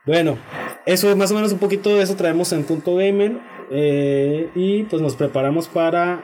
Bueno, 0.06 0.38
eso 0.85 1.09
es 1.09 1.18
más 1.18 1.31
o 1.31 1.35
menos 1.35 1.51
un 1.51 1.59
poquito 1.59 1.94
de 1.94 2.01
eso 2.03 2.15
traemos 2.15 2.53
en 2.53 2.63
punto 2.63 2.95
gamer. 2.95 3.33
eh, 3.71 4.50
y 4.56 4.83
pues 4.83 5.01
nos 5.01 5.15
preparamos 5.18 5.68
para 5.68 6.23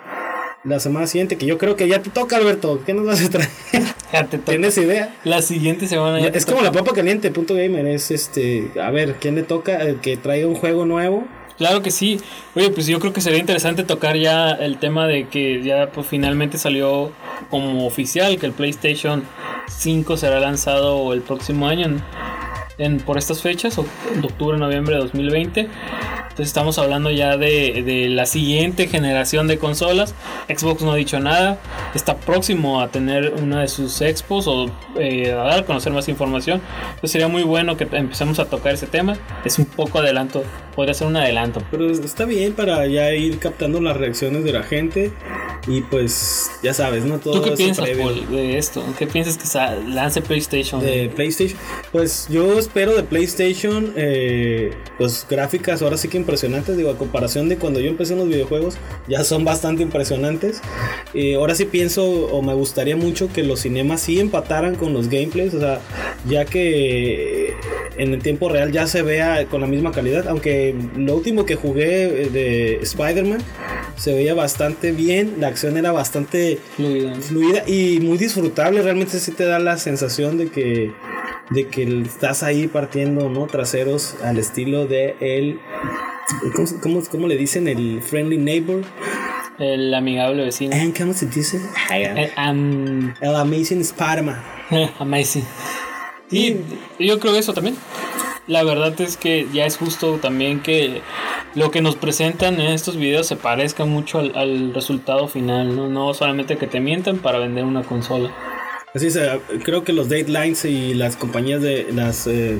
la 0.64 0.80
semana 0.80 1.06
siguiente, 1.08 1.36
que 1.38 1.46
yo 1.46 1.58
creo 1.58 1.76
que 1.76 1.88
ya 1.90 2.02
te 2.02 2.10
toca, 2.10 2.38
Alberto. 2.38 2.82
¿Qué 2.86 2.94
nos 2.94 3.06
vas 3.06 3.26
a 3.26 3.30
traer? 3.30 3.50
ya 4.14 4.24
te 4.26 4.38
toca. 4.38 4.52
¿Tienes 4.52 4.78
idea? 4.78 5.14
La 5.26 5.42
siguiente 5.42 5.86
semana 5.88 6.20
ya 6.22 6.32
te 6.32 6.38
Es 6.38 6.46
como 6.46 6.60
toca. 6.60 6.72
la 6.72 6.72
papa 6.80 6.94
caliente, 6.96 7.30
punto 7.30 7.56
gamer. 7.56 7.86
Es 7.88 8.10
este, 8.10 8.72
a 8.82 8.90
ver, 8.90 9.16
¿quién 9.20 9.36
le 9.36 9.44
toca? 9.44 9.78
El 9.78 10.00
que 10.00 10.16
traiga 10.16 10.48
un 10.48 10.56
juego 10.56 10.86
nuevo. 10.86 11.26
Claro 11.58 11.82
que 11.82 11.92
sí. 11.92 12.20
Oye, 12.56 12.70
pues 12.70 12.86
yo 12.86 13.00
creo 13.00 13.14
que 13.14 13.22
sería 13.22 13.40
interesante 13.40 13.84
tocar 13.84 14.16
ya 14.16 14.52
el 14.52 14.78
tema 14.78 15.08
de 15.08 15.28
que 15.28 15.64
ya 15.64 15.92
pues 15.92 16.08
finalmente 16.08 16.58
salió 16.58 17.12
como 17.50 17.86
oficial 17.88 18.38
que 18.38 18.46
el 18.46 18.52
PlayStation 18.52 19.24
5 19.68 20.18
será 20.18 20.40
lanzado 20.40 21.14
el 21.14 21.22
próximo 21.22 21.68
año 21.68 22.00
en, 22.78 23.00
por 23.00 23.18
estas 23.18 23.42
fechas, 23.42 23.78
octubre, 23.78 24.58
noviembre 24.58 24.96
de 24.96 25.02
2020. 25.02 25.70
Entonces 26.38 26.50
estamos 26.50 26.78
hablando 26.78 27.10
ya 27.10 27.36
de, 27.36 27.82
de 27.84 28.10
la 28.10 28.28
siguiente 28.28 28.88
generación 28.88 29.48
de 29.48 29.58
consolas. 29.58 30.14
Xbox 30.48 30.84
no 30.84 30.92
ha 30.92 30.96
dicho 30.96 31.20
nada. 31.20 31.58
Está 31.96 32.16
próximo 32.16 32.80
a 32.80 32.90
tener 32.90 33.34
una 33.42 33.62
de 33.62 33.68
sus 33.68 34.02
expos 34.02 34.46
o 34.46 34.70
eh, 35.00 35.32
a 35.32 35.38
dar 35.38 35.60
a 35.62 35.66
conocer 35.66 35.92
más 35.94 36.08
información. 36.10 36.62
Entonces 36.90 37.10
sería 37.10 37.28
muy 37.28 37.42
bueno 37.42 37.76
que 37.76 37.88
empecemos 37.92 38.38
a 38.38 38.46
tocar 38.46 38.76
ese 38.76 38.86
tema. 38.86 39.18
Es 39.46 39.58
un 39.58 39.66
poco 39.66 39.98
adelanto. 39.98 40.44
Podría 40.76 40.94
ser 40.94 41.08
un 41.08 41.16
adelanto. 41.16 41.64
Pero 41.72 41.90
está 41.90 42.26
bien 42.26 42.54
para 42.54 42.86
ya 42.86 43.12
ir 43.16 43.40
captando 43.40 43.82
las 43.82 43.98
reacciones 43.98 44.44
de 44.44 44.54
la 44.54 44.62
gente. 44.62 45.12
Y 45.68 45.82
pues, 45.82 46.52
ya 46.64 46.74
sabes, 46.74 47.04
¿no? 47.04 47.18
Todo 47.18 47.42
¿Tú 47.42 47.50
qué 47.50 47.52
piensas, 47.52 47.90
Paul, 47.90 48.30
de 48.30 48.58
esto? 48.58 48.84
¿Qué 48.98 49.06
piensas 49.06 49.38
que 49.38 49.90
lance 49.90 50.22
PlayStation? 50.22 50.80
de 50.80 51.10
PlayStation. 51.14 51.60
Pues 51.92 52.28
yo 52.30 52.58
espero 52.58 52.96
de 52.96 53.04
PlayStation, 53.04 53.92
eh, 53.98 54.72
pues 54.98 55.26
gráficas 55.30 55.82
ahora 55.82 55.98
sí 55.98 56.08
que 56.08 56.18
impresionantes. 56.28 56.76
Digo, 56.76 56.90
a 56.90 56.98
comparación 56.98 57.48
de 57.48 57.56
cuando 57.58 57.80
yo 57.80 57.90
empecé 57.90 58.14
en 58.14 58.20
los 58.20 58.28
videojuegos, 58.28 58.76
ya 59.08 59.24
son 59.24 59.46
bastante 59.46 59.82
impresionantes. 59.82 60.62
Eh, 61.14 61.36
ahora 61.36 61.56
sí 61.56 61.64
pienso, 61.66 62.06
o 62.06 62.42
me 62.42 62.54
gustaría 62.54 62.98
mucho 62.98 63.32
que 63.32 63.44
los 63.44 63.62
cinemas 63.62 64.02
sí 64.02 64.20
empataran 64.20 64.76
con 64.76 64.94
los 64.94 65.08
gameplays. 65.08 65.54
O 65.54 65.60
sea, 65.60 65.80
ya 66.28 66.44
que 66.44 67.54
en 67.98 68.14
el 68.14 68.22
tiempo 68.22 68.50
real 68.50 68.74
ya 68.74 68.88
se 68.88 69.02
vea 69.02 69.46
con 69.46 69.62
la 69.62 69.68
misma 69.68 69.94
calidad. 69.94 70.28
Aunque 70.28 70.76
lo 70.98 71.16
último 71.16 71.46
que 71.46 71.56
jugué 71.56 72.24
eh, 72.24 72.30
de 72.30 72.80
Spider-Man 72.82 73.40
se 73.96 74.14
veía 74.14 74.34
bastante 74.34 74.92
bien. 74.92 75.36
La 75.40 75.48
acción 75.48 75.78
era 75.78 75.94
bastante 75.94 76.60
fluida 77.22 77.64
y 77.66 78.02
muy 78.02 78.18
disfrutable. 78.18 78.82
Realmente 78.82 79.18
sí 79.20 79.32
te 79.32 79.46
da 79.46 79.60
la 79.60 79.78
sensación 79.78 80.38
de 80.38 80.50
que 80.50 80.92
de 81.50 81.68
que 81.68 82.02
estás 82.02 82.44
ahí 82.44 82.68
partiendo 82.68 83.30
no 83.30 83.48
traseros 83.48 84.16
al 84.24 84.38
estilo 84.38 84.86
de 84.86 85.16
el 85.20 85.60
¿cómo, 86.56 86.68
cómo, 86.82 87.02
cómo 87.10 87.28
le 87.28 87.38
dicen 87.38 87.68
el 87.68 88.02
friendly 88.02 88.38
neighbor 88.38 88.82
El 89.60 89.94
amigable 89.94 90.44
vecino. 90.46 90.76
And 90.76 90.98
¿Cómo 90.98 91.14
se 91.14 91.26
dice? 91.28 91.60
Eh, 91.94 92.32
am- 92.36 93.14
El 93.22 93.36
Amazing 93.36 93.82
Spider-Man. 93.82 94.42
amazing. 95.00 95.44
Y 96.30 96.56
yo 97.00 97.20
creo 97.20 97.36
eso 97.36 97.54
también. 97.54 97.76
La 98.48 98.64
verdad 98.64 99.00
es 99.02 99.18
que 99.18 99.48
ya 99.54 99.66
es 99.66 99.78
justo 99.78 100.20
también 100.22 100.62
que 100.62 101.02
lo 101.56 101.70
que 101.72 101.82
nos 101.82 101.96
presentan 101.96 102.56
en 102.62 102.68
estos 102.72 102.96
videos 102.98 103.28
se 103.28 103.36
parezca 103.36 103.84
mucho 103.86 104.20
al, 104.20 104.32
al 104.38 104.74
resultado 104.74 105.28
final, 105.28 105.76
¿no? 105.76 105.90
No 105.90 106.14
solamente 106.14 106.58
que 106.58 106.68
te 106.68 106.80
mientan 106.80 107.18
para 107.18 107.40
vender 107.40 107.66
una 107.66 107.84
consola. 107.84 108.32
Así 108.94 109.08
es, 109.08 109.16
eh, 109.18 109.42
creo 109.64 109.84
que 109.84 109.92
los 109.92 110.08
deadlines 110.08 110.64
y 110.66 110.94
las 110.94 111.18
compañías 111.18 111.62
de 111.62 111.88
las 111.92 112.26
eh, 112.28 112.58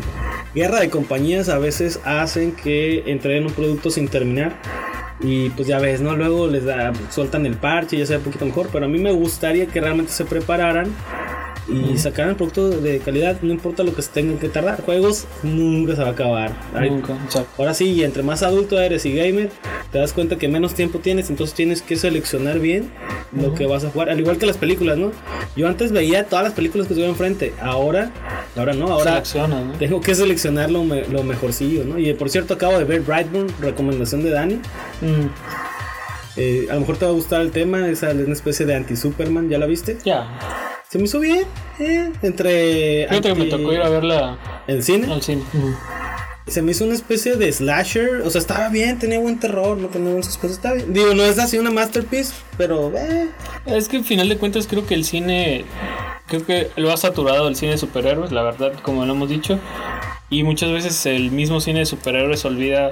guerra 0.54 0.80
de 0.80 0.90
compañías 0.90 1.50
a 1.50 1.58
veces 1.58 2.00
hacen 2.06 2.52
que 2.52 3.04
entreguen 3.08 3.46
un 3.46 3.54
producto 3.54 3.90
sin 3.90 4.08
terminar 4.08 4.56
y 5.20 5.50
pues 5.52 5.68
ya 5.68 5.80
ves, 5.80 6.02
¿no? 6.02 6.16
Luego 6.16 6.48
les 6.48 6.66
da, 6.66 6.94
sueltan 7.10 7.46
el 7.46 7.56
parche 7.56 7.96
y 7.96 8.00
ya 8.00 8.06
sea 8.06 8.18
un 8.18 8.24
poquito 8.24 8.46
mejor, 8.46 8.70
pero 8.72 8.86
a 8.86 8.88
mí 8.88 9.00
me 9.00 9.12
gustaría 9.12 9.66
que 9.66 9.82
realmente 9.82 10.12
se 10.12 10.26
prepararan 10.26 10.88
y 11.70 11.98
sacaran 11.98 12.30
el 12.32 12.36
producto 12.38 12.70
de 12.70 13.00
calidad, 13.00 13.42
no 13.42 13.52
importa 13.52 13.84
lo 13.84 13.94
que 13.94 14.02
se 14.02 14.10
tengan 14.12 14.38
que 14.38 14.48
tardar. 14.50 14.82
Juegos 14.84 15.26
nunca 15.44 15.96
se 15.96 16.02
va 16.02 16.10
a 16.10 16.12
acabar. 16.12 16.52
Nunca. 16.80 17.18
Ahora 17.58 17.74
sí, 17.74 17.90
y 17.92 18.04
entre 18.04 18.24
más 18.24 18.42
adulto 18.44 18.80
eres 18.80 19.06
y 19.06 19.14
gamer, 19.14 19.50
te 19.92 20.00
das 20.00 20.14
cuenta 20.14 20.38
que 20.38 20.48
menos 20.48 20.74
tiempo 20.76 21.00
tienes, 21.00 21.30
entonces 21.30 21.56
tienes 21.56 21.82
que 21.82 21.96
seleccionar 21.98 22.60
bien 22.60 22.90
lo 23.34 23.54
que 23.54 23.66
vas 23.66 23.84
a 23.84 23.90
jugar. 23.90 24.10
Al 24.10 24.20
igual 24.20 24.38
que 24.38 24.46
las 24.46 24.58
películas, 24.58 24.98
¿no? 24.98 25.12
Yo 25.56 25.68
antes 25.68 25.92
veía 25.92 26.24
todas 26.26 26.46
las 26.46 26.54
películas 26.54 26.88
que 26.88 26.94
estuve 26.94 27.10
enfrente, 27.10 27.54
ahora, 27.62 28.12
ahora 28.56 28.74
no, 28.74 28.88
ahora 28.88 29.12
¿no? 29.48 29.74
tengo 29.78 30.00
que 30.02 30.16
seleccionar 30.16 30.72
lo, 30.72 30.84
me- 30.84 31.06
lo 31.08 31.24
mejorcillo, 31.24 31.84
¿no? 31.84 31.98
Y 32.00 32.14
por 32.14 32.30
cierto, 32.30 32.54
acabo 32.54 32.78
de 32.78 32.86
ver 32.86 33.02
Brightburn, 33.02 33.48
recomendación 33.62 34.24
de 34.24 34.30
Dani. 34.32 34.56
Mm, 35.02 35.28
Eh, 36.40 36.68
a 36.70 36.76
lo 36.76 36.82
mejor 36.82 36.98
te 36.98 37.06
va 37.06 37.12
a 37.12 37.16
gustar 37.16 37.42
el 37.42 37.50
tema, 37.52 37.90
es 37.90 38.04
una 38.04 38.32
especie 38.34 38.66
de 38.68 38.76
anti-Superman, 38.76 39.50
¿ya 39.50 39.58
la 39.58 39.66
viste? 39.66 39.98
ya. 40.06 40.28
Se 40.90 40.98
me 40.98 41.04
hizo 41.06 41.20
bien, 41.20 41.44
eh, 41.80 42.12
entre... 42.22 43.08
Fíjate 43.10 43.34
que 43.34 43.36
me 43.36 43.46
tocó 43.46 43.74
ir 43.74 43.82
a 43.82 43.90
verla 43.90 44.38
¿En 44.68 44.82
cine? 44.82 45.12
al 45.12 45.22
cine. 45.22 45.44
Se 46.48 46.62
me 46.62 46.72
hizo 46.72 46.86
una 46.86 46.94
especie 46.94 47.36
de 47.36 47.52
slasher, 47.52 48.22
o 48.22 48.30
sea, 48.30 48.40
estaba 48.40 48.70
bien, 48.70 48.98
tenía 48.98 49.20
buen 49.20 49.38
terror, 49.38 49.78
no 49.78 49.90
tenía 49.90 50.12
buen 50.12 50.24
suspenso, 50.24 50.56
estaba 50.56 50.76
bien. 50.76 50.94
Digo, 50.94 51.14
no 51.14 51.24
es 51.24 51.38
así 51.40 51.58
una 51.58 51.72
masterpiece, 51.72 52.34
pero 52.58 52.94
eh, 52.96 53.28
Es 53.66 53.90
que 53.90 53.98
al 53.98 54.06
final 54.06 54.30
de 54.30 54.38
cuentas 54.38 54.66
creo 54.66 54.86
que 54.86 54.94
el 54.94 55.04
cine, 55.04 55.66
creo 56.28 56.46
que 56.46 56.70
lo 56.78 56.90
ha 56.94 56.96
saturado 56.96 57.50
el 57.50 57.58
cine 57.58 57.72
de 57.74 57.78
superhéroes, 57.78 58.32
la 58.32 58.44
verdad, 58.44 58.72
como 58.82 59.06
lo 59.06 59.12
hemos 59.12 59.28
dicho. 59.28 59.60
Y 60.30 60.44
muchas 60.44 60.72
veces 60.72 61.06
el 61.06 61.32
mismo 61.32 61.60
cine 61.60 61.80
de 61.80 61.86
superhéroes 61.86 62.46
olvida, 62.46 62.92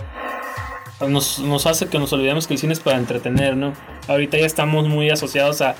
nos, 1.01 1.39
nos 1.39 1.65
hace 1.65 1.87
que 1.87 1.99
nos 1.99 2.11
olvidemos 2.13 2.47
que 2.47 2.53
el 2.53 2.59
cine 2.59 2.73
es 2.73 2.79
para 2.79 2.97
entretener, 2.97 3.57
¿no? 3.57 3.73
Ahorita 4.07 4.37
ya 4.37 4.45
estamos 4.45 4.87
muy 4.87 5.09
asociados 5.09 5.61
a, 5.61 5.75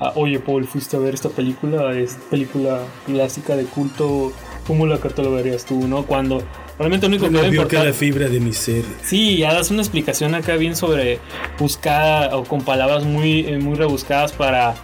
a, 0.00 0.12
oye 0.16 0.38
Paul, 0.38 0.66
fuiste 0.66 0.96
a 0.96 1.00
ver 1.00 1.14
esta 1.14 1.28
película, 1.28 1.92
es 1.92 2.16
película 2.30 2.80
clásica 3.06 3.56
de 3.56 3.64
culto, 3.64 4.32
¿cómo 4.66 4.86
la 4.86 4.98
catalogarías 4.98 5.64
tú, 5.64 5.86
no? 5.86 6.04
Cuando 6.04 6.42
realmente 6.78 7.06
lo 7.06 7.16
único 7.16 7.30
que 7.30 7.36
debe 7.36 7.56
importar... 7.56 7.92
fibra 7.92 8.28
de 8.28 8.40
mi 8.40 8.52
ser. 8.52 8.84
Sí, 9.02 9.38
ya 9.38 9.54
das 9.54 9.70
una 9.70 9.82
explicación 9.82 10.34
acá 10.34 10.56
bien 10.56 10.76
sobre 10.76 11.20
buscada 11.58 12.36
o 12.36 12.44
con 12.44 12.62
palabras 12.62 13.04
muy, 13.04 13.46
eh, 13.46 13.58
muy 13.58 13.76
rebuscadas 13.76 14.32
para, 14.32 14.74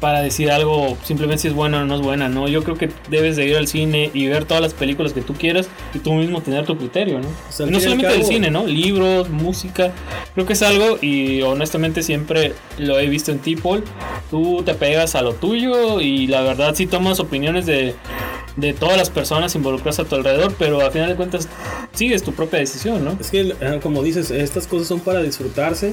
para 0.00 0.20
decir 0.20 0.50
algo, 0.50 0.96
simplemente 1.04 1.42
si 1.42 1.48
es 1.48 1.54
buena 1.54 1.82
o 1.82 1.84
no 1.84 1.94
es 1.94 2.00
buena, 2.00 2.28
¿no? 2.28 2.48
Yo 2.48 2.62
creo 2.62 2.76
que 2.76 2.90
debes 3.10 3.36
de 3.36 3.46
ir 3.46 3.56
al 3.56 3.66
cine 3.66 4.10
y 4.12 4.26
ver 4.26 4.44
todas 4.44 4.62
las 4.62 4.74
películas 4.74 5.12
que 5.12 5.22
tú 5.22 5.34
quieras 5.34 5.68
y 5.94 5.98
tú 5.98 6.12
mismo 6.14 6.40
tener 6.40 6.66
tu 6.66 6.76
criterio, 6.76 7.20
¿no? 7.20 7.28
sea, 7.50 7.66
Y 7.66 7.70
no 7.70 7.80
solamente 7.80 8.12
del 8.12 8.24
cine, 8.24 8.50
¿no? 8.50 8.66
Libros, 8.66 9.30
música, 9.30 9.92
creo 10.34 10.46
que 10.46 10.52
es 10.52 10.62
algo 10.62 10.98
y 11.00 11.42
honestamente 11.42 12.02
siempre 12.02 12.54
lo 12.78 12.98
he 12.98 13.06
visto 13.06 13.32
en 13.32 13.38
ti, 13.38 13.56
Paul. 13.56 13.84
Tú 14.30 14.62
te 14.64 14.74
pegas 14.74 15.14
a 15.14 15.22
lo 15.22 15.34
tuyo 15.34 16.00
y 16.00 16.26
la 16.26 16.42
verdad 16.42 16.74
sí 16.74 16.86
tomas 16.86 17.20
opiniones 17.20 17.66
de, 17.66 17.94
de 18.56 18.72
todas 18.72 18.96
las 18.96 19.10
personas 19.10 19.54
involucradas 19.56 19.98
a 20.00 20.04
tu 20.04 20.14
alrededor, 20.14 20.54
pero 20.58 20.80
al 20.80 20.92
final 20.92 21.08
de 21.08 21.16
cuentas 21.16 21.48
sigues 21.92 22.22
tu 22.22 22.32
propia 22.32 22.60
decisión, 22.60 23.04
¿no? 23.04 23.16
Es 23.20 23.30
que, 23.30 23.40
eh, 23.60 23.80
como 23.82 24.02
dices, 24.02 24.30
estas 24.30 24.66
cosas 24.68 24.86
son 24.86 25.00
para 25.00 25.22
disfrutarse. 25.22 25.92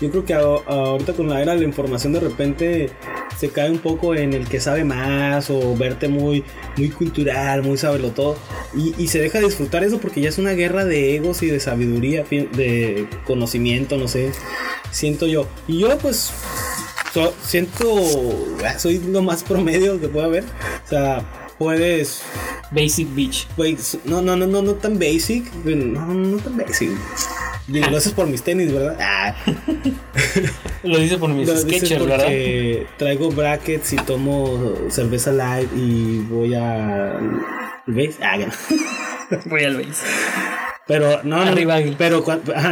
Yo 0.00 0.10
creo 0.10 0.24
que 0.24 0.34
a- 0.34 0.40
ahorita 0.40 1.14
con 1.14 1.28
la 1.30 1.40
era 1.40 1.54
de 1.54 1.60
la 1.60 1.64
información 1.64 2.12
de 2.12 2.20
repente 2.20 2.90
se 3.38 3.48
cae 3.48 3.70
un 3.70 3.78
poco 3.78 4.14
en 4.14 4.34
el 4.34 4.46
que 4.46 4.60
sabe 4.60 4.84
más 4.84 5.48
o 5.50 5.74
verte 5.76 6.08
muy, 6.08 6.44
muy 6.76 6.90
cultural, 6.90 7.62
muy 7.62 7.78
sabelo 7.78 8.10
todo. 8.10 8.36
Y, 8.74 9.08
se 9.08 9.18
deja 9.18 9.38
de 9.38 9.46
disfrutar 9.46 9.82
eso 9.84 9.98
porque 9.98 10.20
ya 10.20 10.28
es 10.28 10.38
una 10.38 10.52
guerra 10.52 10.84
de 10.84 11.16
egos 11.16 11.42
y 11.42 11.46
de 11.46 11.60
sabiduría, 11.60 12.24
de 12.30 13.06
conocimiento, 13.26 13.96
no 13.96 14.06
sé. 14.08 14.32
Siento 14.90 15.26
yo. 15.26 15.46
Y 15.66 15.78
yo 15.80 15.96
pues 15.98 16.30
so- 17.14 17.34
siento, 17.42 17.86
ah, 18.66 18.78
soy 18.78 18.98
lo 18.98 19.22
más 19.22 19.42
promedio 19.42 19.98
que 20.00 20.08
puede 20.08 20.26
haber. 20.26 20.44
O 20.44 20.88
sea, 20.88 21.24
puedes 21.58 22.22
Basic 22.70 23.14
Beach. 23.14 23.46
Güey, 23.56 23.76
no, 24.04 24.22
no, 24.22 24.36
no, 24.36 24.46
no, 24.46 24.62
no 24.62 24.74
tan 24.74 24.98
basic. 24.98 25.52
No, 25.64 26.06
no 26.06 26.38
tan 26.38 26.56
basic. 26.56 26.90
Digo, 27.68 27.88
lo 27.90 27.96
haces 27.96 28.12
por 28.12 28.26
mis 28.26 28.42
tenis, 28.42 28.72
¿verdad? 28.72 28.96
Ah, 29.00 29.34
Lo 30.82 30.98
dice 30.98 31.16
por 31.16 31.30
mis 31.30 31.46
dices 31.46 31.62
sketchers, 31.62 32.06
¿verdad? 32.06 32.26
traigo 32.98 33.30
brackets 33.30 33.92
y 33.92 33.96
tomo 33.96 34.74
cerveza 34.90 35.30
light 35.30 35.70
y 35.76 36.18
voy 36.20 36.54
a. 36.54 37.20
¿Ves? 37.86 38.18
Ah. 38.20 38.36
Voy 39.46 39.64
al 39.64 39.76
base. 39.76 40.04
Pero 40.86 41.22
no, 41.22 41.36
no, 41.36 41.50
Arriba, 41.50 41.76
Águila. 41.76 41.96
pero 41.96 42.24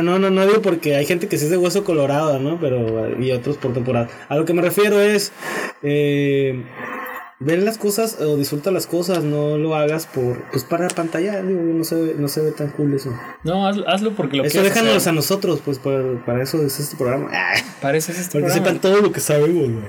no, 0.03 0.19
no, 0.19 0.31
no 0.31 0.47
digo 0.47 0.61
porque 0.61 0.97
hay 0.97 1.07
gente 1.07 1.29
que 1.29 1.39
sí 1.39 1.45
es 1.45 1.51
de 1.51 1.57
hueso 1.57 1.85
colorado, 1.85 2.39
¿no? 2.39 2.61
Pero 2.61 3.19
y 3.19 3.33
otros 3.33 3.57
por 3.57 3.73
temporada. 3.73 4.09
A 4.29 4.37
lo 4.37 4.45
que 4.45 4.53
me 4.53 4.61
refiero 4.61 5.01
es 5.01 5.33
eh, 5.83 6.65
ver 7.41 7.63
las 7.63 7.79
cosas 7.79 8.21
o 8.21 8.37
disfruta 8.37 8.71
las 8.71 8.87
cosas, 8.87 9.25
no 9.25 9.57
lo 9.57 9.75
hagas 9.75 10.07
por 10.07 10.43
pues 10.51 10.63
para 10.65 10.89
pantalla, 10.89 11.43
digo, 11.43 11.61
no 11.63 11.85
se 11.85 11.95
ve, 11.95 12.15
no 12.19 12.29
se 12.29 12.43
ve 12.43 12.53
tan 12.53 12.69
cool 12.71 12.95
eso. 12.95 13.13
No, 13.45 13.67
hazlo, 13.67 13.89
hazlo 13.89 14.15
porque 14.15 14.37
lo 14.37 14.45
Eso 14.45 14.63
déjanos 14.63 14.97
hacer. 14.97 15.09
a 15.09 15.13
nosotros, 15.13 15.61
pues 15.65 15.79
para, 15.79 16.03
para 16.27 16.43
eso 16.43 16.63
es 16.63 16.79
este 16.79 16.97
programa. 16.97 17.29
Ah, 17.33 17.55
Pareces 17.81 18.19
este 18.19 18.33
para 18.39 18.47
que 18.47 18.53
programa. 18.53 18.67
sepan 18.79 18.81
todo 18.81 19.01
lo 19.03 19.11
que 19.13 19.21
sabemos, 19.21 19.71
güey. 19.71 19.85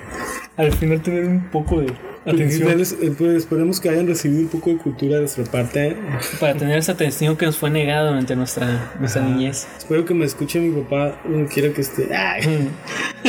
Al 0.58 0.72
final 0.74 1.02
tener 1.02 1.26
un 1.26 1.50
poco 1.52 1.82
de 1.82 1.94
atención. 2.26 2.70
Eh, 2.70 3.14
pues, 3.18 3.36
esperemos 3.36 3.80
que 3.80 3.90
hayan 3.90 4.08
recibido 4.08 4.42
un 4.42 4.48
poco 4.48 4.70
de 4.70 4.78
cultura 4.78 5.16
de 5.16 5.22
nuestra 5.22 5.44
parte. 5.46 5.96
Para 6.40 6.56
tener 6.56 6.78
esa 6.78 6.94
atención 6.94 7.36
que 7.38 7.46
nos 7.46 7.58
fue 7.58 7.70
negada 7.70 8.10
durante 8.10 8.36
nuestra, 8.36 8.92
nuestra 9.00 9.22
niñez. 9.22 9.68
Espero 9.78 10.06
que 10.06 10.14
me 10.14 10.26
escuche 10.26 10.60
mi 10.60 10.82
papá. 10.82 11.20
No 11.26 11.48
quiero 11.48 11.74
que 11.74 11.82
esté. 11.82 12.14
Ay. 12.16 12.70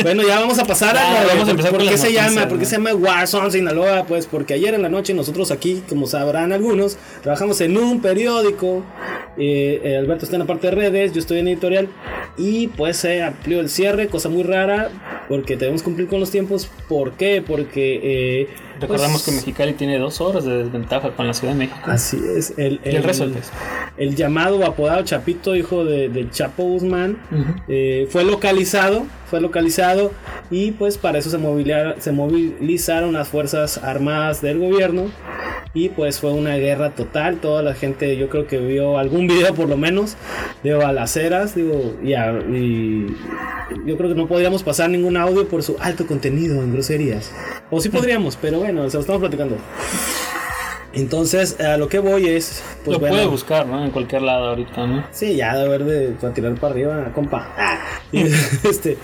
Bueno, 0.01 0.23
ya 0.23 0.39
vamos 0.39 0.59
a 0.59 0.65
pasar 0.65 0.97
a. 0.97 1.25
vamos 1.27 1.47
a 1.47 1.51
empezar 1.51 1.71
¿Por 1.71 1.81
qué 1.81 1.97
se 1.97 2.05
noticias, 2.05 2.33
llama? 2.33 2.47
¿Por 2.47 2.57
qué 2.57 2.63
¿no? 2.63 2.69
se 2.69 2.75
llama 2.77 2.93
Warzone 2.93 3.51
Sinaloa? 3.51 4.05
Pues 4.05 4.25
porque 4.27 4.53
ayer 4.55 4.73
en 4.73 4.81
la 4.81 4.89
noche 4.89 5.13
nosotros 5.13 5.51
aquí, 5.51 5.83
como 5.87 6.07
sabrán 6.07 6.51
algunos, 6.51 6.97
trabajamos 7.21 7.61
en 7.61 7.77
un 7.77 8.01
periódico. 8.01 8.83
Eh, 9.37 9.81
eh, 9.83 9.97
Alberto 9.97 10.25
está 10.25 10.35
en 10.35 10.41
la 10.41 10.45
parte 10.45 10.67
de 10.67 10.75
redes, 10.75 11.13
yo 11.13 11.19
estoy 11.19 11.39
en 11.39 11.47
editorial. 11.47 11.89
Y 12.37 12.67
pues 12.69 12.97
se 12.97 13.21
amplió 13.21 13.59
el 13.59 13.69
cierre, 13.69 14.07
cosa 14.07 14.29
muy 14.29 14.43
rara, 14.43 14.89
porque 15.29 15.57
debemos 15.57 15.83
cumplir 15.83 16.07
con 16.07 16.19
los 16.19 16.31
tiempos. 16.31 16.69
¿Por 16.87 17.13
qué? 17.13 17.43
Porque. 17.45 17.99
eh, 18.03 18.47
Recordamos 18.79 19.21
pues, 19.21 19.25
que 19.25 19.31
Mexicali 19.31 19.73
tiene 19.73 19.97
dos 19.99 20.19
horas 20.19 20.45
de 20.45 20.63
desventaja 20.63 21.11
con 21.11 21.27
la 21.27 21.33
Ciudad 21.33 21.53
de 21.53 21.59
México. 21.59 21.79
Así 21.83 22.17
es. 22.35 22.53
El, 22.57 22.81
Y 22.83 22.89
el 22.89 23.03
resto 23.03 23.23
del 23.25 23.33
país. 23.33 23.51
El 23.97 24.15
llamado 24.15 24.65
apodado 24.65 25.03
Chapito, 25.03 25.55
hijo 25.55 25.85
de, 25.85 26.09
del 26.09 26.31
Chapo 26.31 26.63
Guzmán, 26.63 27.17
eh, 27.67 28.07
fue 28.09 28.23
localizado, 28.23 29.05
fue 29.29 29.39
localizado 29.41 30.11
y 30.49 30.71
pues 30.71 30.97
para 30.97 31.17
eso 31.19 31.29
se, 31.29 31.37
movilizaron, 31.37 31.95
se 32.01 32.11
movilizaron 32.11 33.13
las 33.13 33.27
fuerzas 33.27 33.77
armadas 33.77 34.41
del 34.41 34.59
gobierno 34.59 35.05
y 35.75 35.89
pues 35.89 36.19
fue 36.19 36.31
una 36.31 36.55
guerra 36.57 36.91
total, 36.91 37.37
toda 37.37 37.63
la 37.63 37.73
gente 37.73 38.15
yo 38.17 38.29
creo 38.29 38.45
que 38.47 38.57
vio 38.59 38.97
algún 38.97 39.27
video 39.27 39.53
por 39.53 39.67
lo 39.69 39.77
menos 39.77 40.17
de 40.63 40.73
balaceras, 40.73 41.55
digo, 41.55 41.95
y, 42.03 42.13
a- 42.13 42.31
y 42.51 43.07
yo 43.85 43.97
creo 43.97 44.09
que 44.09 44.15
no 44.15 44.27
podríamos 44.27 44.63
pasar 44.63 44.89
ningún 44.89 45.17
audio 45.17 45.47
por 45.47 45.63
su 45.63 45.75
alto 45.79 46.05
contenido 46.07 46.61
en 46.63 46.73
groserías, 46.73 47.31
o 47.71 47.79
sí 47.81 47.89
podríamos, 47.89 48.37
pero 48.41 48.59
bueno, 48.59 48.87
se 48.89 48.97
lo 48.97 49.01
estamos 49.01 49.19
platicando. 49.21 49.57
Entonces, 50.93 51.59
a 51.59 51.77
lo 51.77 51.89
que 51.89 51.99
voy 51.99 52.27
es, 52.27 52.63
pues 52.85 52.93
lo 52.93 52.99
bueno, 52.99 53.15
puede 53.15 53.27
buscar, 53.27 53.65
¿no? 53.65 53.83
En 53.83 53.91
cualquier 53.91 54.21
lado 54.21 54.49
ahorita, 54.49 54.85
¿no? 54.85 55.03
Sí, 55.11 55.35
ya 55.35 55.55
de 55.55 55.65
haber 55.65 55.83
de 55.85 56.09
para 56.19 56.33
tirar 56.33 56.53
para 56.55 56.73
arriba, 56.73 57.11
compa. 57.15 57.47
Ah, 57.57 57.79
y, 58.11 58.21
este, 58.63 58.97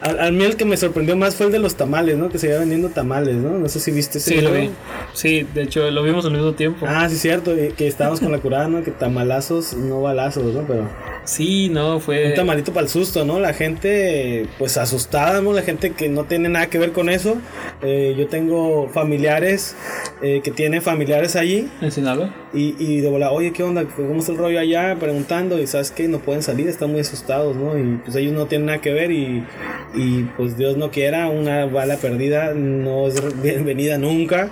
a, 0.00 0.26
a 0.26 0.30
mí 0.30 0.44
el 0.44 0.56
que 0.56 0.64
me 0.64 0.76
sorprendió 0.76 1.16
más 1.16 1.36
fue 1.36 1.46
el 1.46 1.52
de 1.52 1.58
los 1.58 1.74
tamales, 1.74 2.16
¿no? 2.16 2.30
Que 2.30 2.38
se 2.38 2.48
iba 2.48 2.58
vendiendo 2.58 2.88
tamales, 2.88 3.36
¿no? 3.36 3.50
No 3.50 3.68
sé 3.68 3.78
si 3.78 3.90
viste 3.90 4.18
ese 4.18 4.36
Sí, 4.36 4.40
lo 4.40 4.52
vi. 4.52 4.70
Sí, 5.12 5.46
de 5.54 5.62
hecho 5.62 5.90
lo 5.90 6.02
vimos 6.02 6.24
al 6.24 6.32
mismo 6.32 6.52
tiempo. 6.52 6.86
Ah, 6.88 7.08
sí, 7.08 7.16
cierto, 7.16 7.54
eh, 7.54 7.74
que 7.76 7.86
estábamos 7.86 8.20
con 8.20 8.32
la 8.32 8.38
curada, 8.38 8.68
¿no? 8.68 8.82
Que 8.82 8.90
tamalazos, 8.90 9.74
no 9.74 10.00
balazos, 10.00 10.54
¿no? 10.54 10.62
Pero 10.62 10.88
Sí, 11.28 11.68
no, 11.68 12.00
fue. 12.00 12.28
Un 12.28 12.34
tamalito 12.34 12.72
para 12.72 12.84
el 12.84 12.88
susto, 12.88 13.22
¿no? 13.26 13.38
La 13.38 13.52
gente, 13.52 14.46
pues 14.58 14.78
asustada, 14.78 15.42
¿no? 15.42 15.52
La 15.52 15.60
gente 15.60 15.92
que 15.92 16.08
no 16.08 16.24
tiene 16.24 16.48
nada 16.48 16.68
que 16.68 16.78
ver 16.78 16.92
con 16.92 17.10
eso. 17.10 17.36
Eh, 17.82 18.14
yo 18.16 18.28
tengo 18.28 18.88
familiares 18.88 19.76
eh, 20.22 20.40
que 20.42 20.50
tienen 20.50 20.80
familiares 20.80 21.36
allí. 21.36 21.68
¿En 21.82 21.92
Sinaloa? 21.92 22.34
Y, 22.54 22.76
y 22.78 23.02
de 23.02 23.10
volada, 23.10 23.32
oye, 23.32 23.52
¿qué 23.52 23.62
onda? 23.62 23.84
¿Cómo 23.84 24.20
está 24.20 24.32
el 24.32 24.38
rollo 24.38 24.58
allá? 24.58 24.96
Preguntando, 24.98 25.60
y 25.60 25.66
sabes 25.66 25.90
que 25.90 26.08
no 26.08 26.18
pueden 26.20 26.42
salir, 26.42 26.66
están 26.66 26.92
muy 26.92 27.00
asustados, 27.00 27.54
¿no? 27.56 27.78
Y 27.78 27.98
pues 28.02 28.16
ellos 28.16 28.32
no 28.32 28.46
tienen 28.46 28.68
nada 28.68 28.80
que 28.80 28.94
ver, 28.94 29.10
y, 29.10 29.44
y 29.94 30.22
pues 30.38 30.56
Dios 30.56 30.78
no 30.78 30.90
quiera, 30.90 31.28
una 31.28 31.66
bala 31.66 31.98
perdida 31.98 32.54
no 32.54 33.06
es 33.06 33.42
bienvenida 33.42 33.98
nunca. 33.98 34.50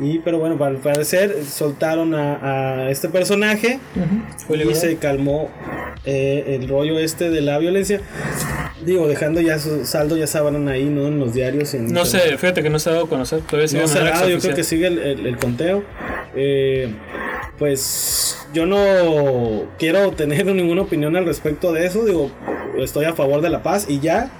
Y 0.00 0.18
pero 0.18 0.38
bueno, 0.38 0.62
al 0.64 0.76
parecer 0.78 1.36
soltaron 1.44 2.14
a, 2.14 2.84
a 2.86 2.90
este 2.90 3.08
personaje 3.08 3.78
Fue 4.46 4.56
y 4.56 4.60
liberado. 4.60 4.80
se 4.86 4.96
calmó 4.96 5.50
eh, 6.04 6.58
el 6.60 6.68
rollo 6.68 6.98
este 6.98 7.30
de 7.30 7.40
la 7.40 7.58
violencia. 7.58 8.00
Digo, 8.84 9.06
dejando 9.06 9.40
ya 9.40 9.58
su 9.58 9.86
saldo, 9.86 10.16
ya 10.16 10.26
sabrán 10.26 10.68
ahí, 10.68 10.84
¿no? 10.84 11.06
En 11.06 11.18
los 11.20 11.32
diarios. 11.32 11.72
En, 11.74 11.92
No 11.92 12.04
sé, 12.04 12.18
fíjate 12.36 12.62
que 12.62 12.70
no 12.70 12.78
se 12.78 12.90
ha 12.90 12.94
dado 12.94 13.04
a 13.04 13.08
conocer. 13.08 13.40
Todavía 13.42 13.68
sigue 13.68 13.82
No 13.82 13.88
de 13.88 13.94
manera 13.94 14.16
cerrado, 14.16 14.30
yo 14.30 14.38
creo 14.40 14.54
que 14.56 14.64
sigue 14.64 14.86
el, 14.88 14.98
el- 14.98 15.26
el 15.26 15.36
conteo. 15.38 15.84
Eh, 16.34 16.92
pues 17.58 18.36
yo 18.52 18.66
no 18.66 19.64
quiero 19.78 20.10
tener 20.12 20.44
ninguna 20.54 20.82
opinión 20.82 21.16
al 21.16 21.24
respecto 21.24 21.72
de 21.72 21.86
eso. 21.86 22.04
Digo, 22.04 22.30
estoy 22.78 23.04
a 23.04 23.14
favor 23.14 23.40
de 23.40 23.50
la 23.50 23.62
paz 23.62 23.86
y 23.88 24.00
ya. 24.00 24.30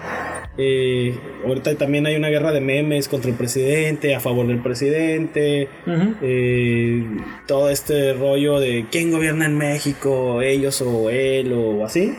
Eh, 0.56 1.18
ahorita 1.46 1.74
también 1.74 2.06
hay 2.06 2.14
una 2.16 2.28
guerra 2.28 2.52
de 2.52 2.60
memes 2.60 3.08
contra 3.08 3.30
el 3.30 3.36
presidente, 3.36 4.14
a 4.14 4.20
favor 4.20 4.46
del 4.46 4.62
presidente. 4.62 5.68
Eh, 6.22 7.04
todo 7.46 7.70
este 7.70 8.12
rollo 8.12 8.60
de 8.60 8.86
quién 8.90 9.10
gobierna 9.10 9.46
en 9.46 9.58
México, 9.58 10.42
ellos 10.42 10.80
o 10.82 11.10
él 11.10 11.52
o 11.52 11.84
así. 11.84 12.14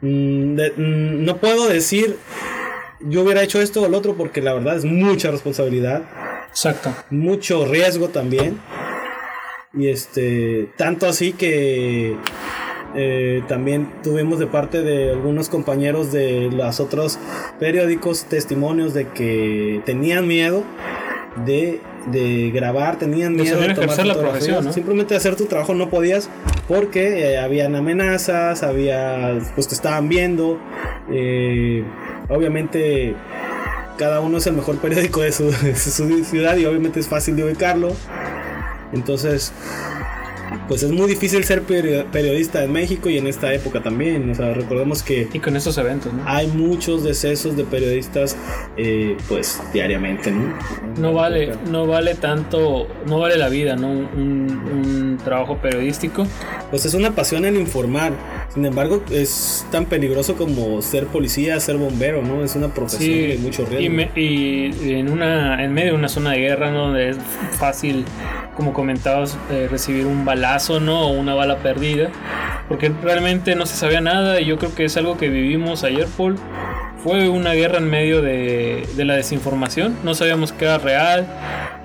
Mm, 0.00 0.54
de- 0.56 0.70
mm, 0.76 1.24
no 1.24 1.36
puedo 1.36 1.68
decir 1.68 2.16
yo 3.02 3.22
hubiera 3.22 3.42
hecho 3.42 3.60
esto 3.62 3.82
o 3.82 3.88
lo 3.88 3.96
otro 3.98 4.14
porque 4.14 4.42
la 4.42 4.52
verdad 4.52 4.76
es 4.76 4.84
mucha 4.84 5.30
responsabilidad, 5.30 6.02
Exacto. 6.50 6.94
mucho 7.10 7.66
riesgo 7.66 8.08
también. 8.08 8.58
Y 9.72 9.88
este, 9.88 10.68
tanto 10.76 11.06
así 11.06 11.32
que 11.32 12.16
eh, 12.94 13.42
también 13.48 13.90
tuvimos 14.02 14.38
de 14.38 14.46
parte 14.46 14.82
de 14.82 15.10
algunos 15.10 15.48
compañeros 15.48 16.12
de 16.12 16.50
los 16.52 16.80
otros 16.80 17.18
periódicos 17.58 18.24
testimonios 18.24 18.94
de 18.94 19.08
que 19.08 19.80
tenían 19.84 20.26
miedo 20.26 20.64
de, 21.46 21.80
de 22.10 22.50
grabar, 22.52 22.98
tenían 22.98 23.36
miedo 23.36 23.60
de 23.60 23.74
tomar 23.74 24.06
la 24.06 24.18
profesión, 24.18 24.64
¿no? 24.64 24.72
Simplemente 24.72 25.14
hacer 25.14 25.36
tu 25.36 25.46
trabajo 25.46 25.74
no 25.74 25.88
podías 25.88 26.28
porque 26.66 27.32
eh, 27.32 27.38
habían 27.38 27.76
amenazas, 27.76 28.62
había, 28.62 29.38
pues 29.54 29.68
te 29.68 29.74
estaban 29.74 30.08
viendo. 30.08 30.58
eh, 31.10 31.84
obviamente 32.28 33.14
cada 33.96 34.20
uno 34.20 34.38
es 34.38 34.46
el 34.46 34.54
mejor 34.54 34.78
periódico 34.78 35.20
de 35.20 35.30
su, 35.30 35.50
de 35.62 35.76
su 35.76 36.24
ciudad 36.24 36.56
y 36.56 36.64
obviamente 36.64 37.00
es 37.00 37.06
fácil 37.06 37.36
de 37.36 37.44
ubicarlo. 37.44 37.92
Entonces, 38.92 39.52
pues 40.68 40.82
es 40.82 40.90
muy 40.90 41.08
difícil 41.08 41.44
ser 41.44 41.62
peri- 41.66 42.04
periodista 42.10 42.62
en 42.64 42.72
México 42.72 43.08
y 43.10 43.18
en 43.18 43.26
esta 43.26 43.52
época 43.54 43.82
también. 43.82 44.30
O 44.30 44.34
sea, 44.34 44.52
recordemos 44.54 45.02
que 45.02 45.28
Y 45.32 45.38
con 45.40 45.56
estos 45.56 45.76
eventos, 45.78 46.12
¿no? 46.12 46.22
hay 46.26 46.46
muchos 46.48 47.02
decesos 47.04 47.56
de 47.56 47.64
periodistas, 47.64 48.36
eh, 48.76 49.16
pues 49.28 49.60
diariamente, 49.72 50.30
¿no? 50.30 50.54
No 50.98 51.12
vale, 51.12 51.52
no 51.70 51.86
vale 51.86 52.14
tanto, 52.14 52.86
no 53.06 53.18
vale 53.18 53.36
la 53.36 53.48
vida, 53.48 53.76
¿no? 53.76 53.88
Un, 53.88 54.08
un- 54.14 54.50
un 54.72 55.18
trabajo 55.24 55.58
periodístico. 55.58 56.26
Pues 56.70 56.84
es 56.86 56.94
una 56.94 57.10
pasión 57.14 57.44
el 57.44 57.56
informar. 57.56 58.12
Sin 58.54 58.64
embargo, 58.64 59.02
es 59.12 59.64
tan 59.70 59.86
peligroso 59.86 60.34
como 60.36 60.82
ser 60.82 61.06
policía, 61.06 61.58
ser 61.60 61.76
bombero, 61.76 62.22
¿no? 62.22 62.42
Es 62.44 62.56
una 62.56 62.68
profesión 62.74 63.02
Sí, 63.12 63.26
de 63.26 63.38
mucho 63.38 63.64
riesgo. 63.66 63.84
y, 63.84 63.88
me- 63.88 64.10
y 64.16 64.92
en 64.94 65.10
una 65.10 65.62
en 65.64 65.72
medio 65.72 65.92
de 65.92 65.98
una 65.98 66.08
zona 66.08 66.32
de 66.32 66.38
guerra 66.40 66.70
¿no? 66.70 66.86
donde 66.86 67.10
es 67.10 67.16
fácil 67.58 68.04
como 68.56 68.72
comentabas 68.72 69.38
eh, 69.50 69.68
recibir 69.70 70.06
un 70.06 70.24
balazo 70.24 70.80
no 70.80 71.00
o 71.02 71.12
una 71.12 71.34
bala 71.34 71.58
perdida 71.58 72.10
porque 72.68 72.92
realmente 73.02 73.54
no 73.54 73.66
se 73.66 73.76
sabía 73.76 74.00
nada 74.00 74.40
y 74.40 74.46
yo 74.46 74.58
creo 74.58 74.74
que 74.74 74.84
es 74.84 74.96
algo 74.96 75.16
que 75.16 75.28
vivimos 75.28 75.82
ayer 75.84 76.06
Paul. 76.16 76.36
Fue 77.02 77.30
una 77.30 77.54
guerra 77.54 77.78
en 77.78 77.88
medio 77.88 78.20
de, 78.20 78.86
de 78.96 79.04
la 79.06 79.14
desinformación 79.16 79.96
no 80.04 80.14
sabíamos 80.14 80.52
qué 80.52 80.66
era 80.66 80.76
real 80.78 81.26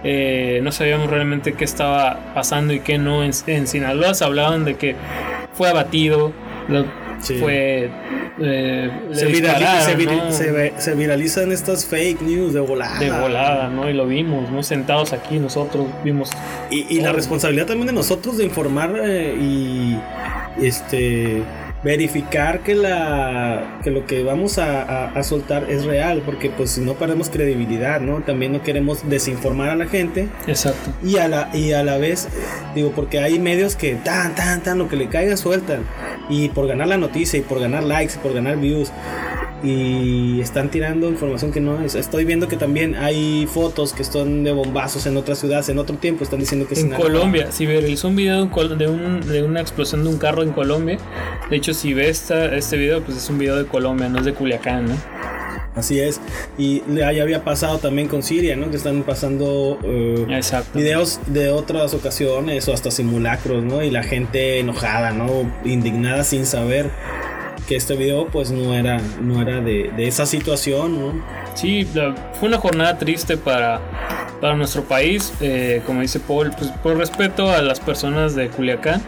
eh, 0.03 0.59
no 0.61 0.71
sabíamos 0.73 1.09
realmente 1.09 1.53
qué 1.53 1.63
estaba 1.63 2.19
pasando 2.35 2.73
y 2.73 2.79
qué 2.81 2.97
no. 2.97 3.23
En, 3.23 3.31
en 3.47 3.65
Sinaloa 3.67 4.13
se 4.13 4.23
hablaban 4.25 4.65
de 4.65 4.75
que 4.75 4.95
fue 5.53 5.69
abatido 5.69 6.31
lo- 6.67 6.85
Sí. 7.25 7.37
fue 7.39 7.89
eh, 8.39 8.91
se, 9.13 9.27
virali- 9.27 9.31
dispararon, 9.57 9.81
se 9.85 9.97
viri- 9.97 10.17
¿no? 10.25 10.31
se 10.31 10.51
ve- 10.51 10.73
se 10.77 10.93
viralizan 10.95 11.51
estas 11.51 11.85
fake 11.85 12.21
news 12.21 12.53
de 12.53 12.59
volada. 12.59 12.99
de 12.99 13.11
volada, 13.11 13.67
¿no? 13.69 13.89
Y 13.89 13.93
lo 13.93 14.05
vimos, 14.05 14.49
¿no? 14.51 14.61
Sentados 14.63 15.11
aquí 15.13 15.39
nosotros 15.39 15.87
vimos. 16.03 16.29
Y, 16.69 16.85
y 16.95 17.01
la 17.01 17.11
Oh. 17.11 17.13
responsabilidad 17.13 17.65
también 17.65 17.87
de 17.87 17.93
nosotros 17.93 18.37
de 18.37 18.43
informar 18.45 18.93
eh, 19.03 19.35
y 19.39 19.97
este 20.61 21.41
verificar 21.85 22.61
que 22.61 22.73
la 22.75 23.79
que 23.83 23.91
lo 23.91 24.05
que 24.07 24.23
vamos 24.23 24.57
a, 24.57 24.81
a- 24.81 25.11
a 25.11 25.23
soltar 25.23 25.69
es 25.69 25.85
real 25.85 26.23
porque 26.25 26.49
pues 26.49 26.71
si 26.71 26.81
no 26.81 26.95
perdemos 26.95 27.29
credibilidad 27.29 28.01
no 28.01 28.21
también 28.21 28.51
no 28.51 28.63
queremos 28.63 29.07
desinformar 29.07 29.69
a 29.69 29.75
la 29.75 29.85
gente. 29.85 30.27
Exacto. 30.47 30.91
y 31.03 31.17
a 31.17 31.27
la 31.27 31.49
y 31.55 31.71
a 31.73 31.83
la 31.83 31.97
vez 31.97 32.27
digo 32.73 32.91
porque 32.95 33.19
hay 33.19 33.37
medios 33.39 33.75
que 33.75 33.93
tan 33.95 34.33
tan 34.35 34.63
tan 34.63 34.79
lo 34.79 34.89
que 34.89 34.95
le 34.97 35.07
caiga 35.07 35.37
sueltan. 35.37 35.83
Y 36.27 36.49
por 36.49 36.65
ganar 36.67 36.87
la 36.87 36.97
noticia 36.97 37.37
y 37.37 37.43
por 37.43 37.59
ganar 37.59 37.83
likes 37.83 38.15
y 38.15 38.17
por 38.17 38.33
ganar 38.33 38.57
views 38.57 38.91
y 39.63 40.39
están 40.41 40.69
tirando 40.69 41.09
información 41.09 41.51
que 41.51 41.59
no 41.59 41.81
es. 41.81 41.95
Estoy 41.95 42.25
viendo 42.25 42.47
que 42.47 42.57
también 42.57 42.95
hay 42.95 43.47
fotos 43.47 43.93
que 43.93 44.03
son 44.03 44.43
de 44.43 44.51
bombazos 44.51 45.05
en 45.05 45.17
otras 45.17 45.39
ciudades, 45.39 45.69
en 45.69 45.79
otro 45.79 45.95
tiempo 45.97 46.23
están 46.23 46.39
diciendo 46.39 46.67
que 46.67 46.75
es 46.75 46.83
En. 46.83 46.91
Colombia, 46.91 47.51
si 47.51 47.65
viralizó 47.65 48.09
un 48.09 48.15
video 48.15 48.45
de, 48.45 48.87
un 48.87 49.21
una 49.45 49.61
explosión 49.61 50.03
de 50.03 50.09
un 50.09 50.17
carro 50.17 50.43
en 50.43 50.51
Colombia. 50.51 50.97
De 51.49 51.55
hecho, 51.55 51.73
si 51.73 51.93
ves 51.93 52.21
esta, 52.21 52.55
este 52.55 52.77
video, 52.77 53.01
pues 53.03 53.17
es 53.17 53.29
un 53.29 53.37
video 53.37 53.55
de 53.55 53.65
Colombia, 53.65 54.09
no 54.09 54.19
es 54.19 54.25
de 54.25 54.33
Culiacán, 54.33 54.87
¿no? 54.87 54.95
Así 55.75 55.99
es. 55.99 56.21
Y 56.57 56.81
ya 56.87 57.09
había 57.09 57.43
pasado 57.43 57.79
también 57.79 58.07
con 58.07 58.23
Siria, 58.23 58.55
¿no? 58.55 58.71
Que 58.71 58.77
están 58.77 59.03
pasando 59.03 59.77
eh, 59.83 60.41
videos 60.73 61.19
de 61.27 61.49
otras 61.49 61.93
ocasiones 61.93 62.67
o 62.69 62.73
hasta 62.73 62.91
simulacros, 62.91 63.63
¿no? 63.63 63.83
Y 63.83 63.91
la 63.91 64.03
gente 64.03 64.59
enojada, 64.59 65.11
¿no? 65.11 65.51
Indignada 65.65 66.23
sin 66.23 66.45
saber 66.45 66.89
que 67.67 67.75
este 67.75 67.95
video 67.95 68.27
pues 68.27 68.51
no 68.51 68.73
era, 68.73 68.99
no 69.21 69.41
era 69.41 69.61
de, 69.61 69.91
de 69.95 70.07
esa 70.07 70.25
situación, 70.25 70.99
¿no? 70.99 71.25
Sí, 71.55 71.87
la- 71.93 72.15
fue 72.39 72.49
una 72.49 72.57
jornada 72.57 72.97
triste 72.97 73.37
para, 73.37 73.79
para 74.41 74.55
nuestro 74.55 74.83
país, 74.83 75.33
eh, 75.41 75.81
como 75.85 76.01
dice 76.01 76.19
Paul, 76.19 76.51
pues 76.57 76.69
por 76.83 76.97
respeto 76.97 77.49
a 77.51 77.61
las 77.61 77.79
personas 77.79 78.35
de 78.35 78.49
Culiacán, 78.49 79.01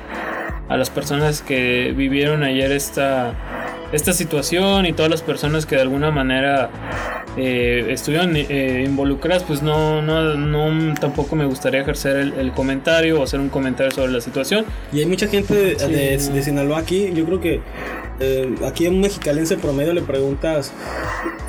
a 0.70 0.76
las 0.78 0.90
personas 0.90 1.42
que 1.42 1.94
vivieron 1.96 2.44
ayer 2.44 2.72
esta, 2.72 3.34
esta 3.92 4.12
situación 4.14 4.86
y 4.86 4.94
todas 4.94 5.10
las 5.12 5.22
personas 5.22 5.66
que 5.66 5.76
de 5.76 5.82
alguna 5.84 6.12
manera 6.12 6.70
eh, 7.38 7.86
estuvieron 7.90 8.36
eh, 8.36 8.84
involucradas, 8.86 9.44
pues 9.44 9.62
no, 9.62 10.02
no, 10.02 10.34
no, 10.36 10.94
tampoco 10.96 11.36
me 11.36 11.46
gustaría 11.46 11.82
ejercer 11.82 12.18
el, 12.18 12.34
el 12.34 12.52
comentario 12.52 13.20
o 13.20 13.24
hacer 13.24 13.40
un 13.40 13.50
comentario 13.50 13.92
sobre 13.92 14.12
la 14.12 14.20
situación. 14.22 14.66
Y 14.92 15.00
hay 15.00 15.06
mucha 15.06 15.28
gente 15.28 15.78
Sí. 15.80 15.92
de- 15.92 16.18
de 16.18 16.42
Sinaloa 16.44 16.80
aquí. 16.80 17.12
Yo 17.14 17.26
creo 17.26 17.40
que 17.40 17.62
eh, 18.20 18.56
aquí 18.66 18.86
a 18.86 18.90
un 18.90 19.00
mexicalense 19.02 19.58
promedio 19.58 19.94
le 19.94 20.02
preguntas, 20.02 20.72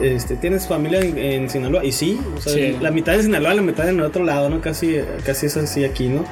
este, 0.01 0.37
¿tienes 0.37 0.67
familia 0.69 1.01
en, 1.01 1.17
en 1.19 1.51
Sinaloa? 1.51 1.85
Y 1.85 1.93
sí, 1.93 2.19
o 2.37 2.41
sea, 2.41 2.53
Sí. 2.53 2.77
la 2.81 2.91
mitad 2.91 3.13
de 3.17 3.23
Sinaloa, 3.23 3.55
la 3.55 3.63
mitad 3.63 3.89
en 3.89 3.97
el 3.97 4.03
otro 4.05 4.25
lado, 4.25 4.49
¿no? 4.51 4.61
Casi, 4.61 4.97
casi 5.25 5.47
es 5.47 5.57
así 5.57 5.85
aquí, 5.85 6.09
¿no? 6.09 6.25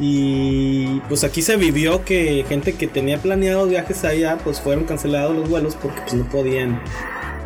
Y 0.00 1.00
pues 1.08 1.24
aquí 1.24 1.42
se 1.42 1.56
vivió 1.56 2.04
que 2.04 2.44
gente 2.48 2.74
que 2.74 2.86
tenía 2.86 3.18
planeados 3.18 3.68
viajes 3.68 4.04
allá, 4.04 4.38
pues 4.42 4.60
fueron 4.60 4.84
cancelados 4.84 5.34
los 5.36 5.48
vuelos 5.48 5.74
porque 5.80 6.00
pues 6.02 6.14
no 6.14 6.24
podían. 6.28 6.80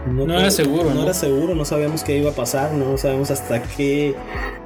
No 0.06 0.38
era 0.38 0.50
seguro, 0.50 0.84
No, 0.88 0.94
¿no? 0.94 1.02
era 1.04 1.14
seguro, 1.14 1.54
no 1.54 1.64
sabíamos 1.64 2.02
qué 2.02 2.16
iba 2.18 2.30
a 2.30 2.34
pasar, 2.34 2.72
no 2.72 2.98
sabemos 2.98 3.30
hasta 3.30 3.62
qué, 3.62 4.14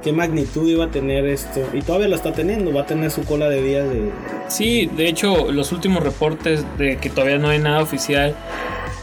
qué 0.03 0.11
magnitud 0.11 0.67
iba 0.67 0.85
a 0.85 0.89
tener 0.89 1.25
esto. 1.27 1.61
Y 1.73 1.81
todavía 1.81 2.07
lo 2.07 2.15
está 2.15 2.33
teniendo, 2.33 2.73
va 2.73 2.81
a 2.81 2.85
tener 2.85 3.11
su 3.11 3.23
cola 3.23 3.47
de 3.49 3.61
días 3.61 3.87
de, 3.89 4.09
Sí, 4.47 4.89
de 4.97 5.07
hecho, 5.07 5.51
los 5.51 5.71
últimos 5.71 6.03
reportes 6.03 6.65
de 6.77 6.97
que 6.97 7.09
todavía 7.09 7.37
no 7.37 7.49
hay 7.49 7.59
nada 7.59 7.81
oficial, 7.81 8.35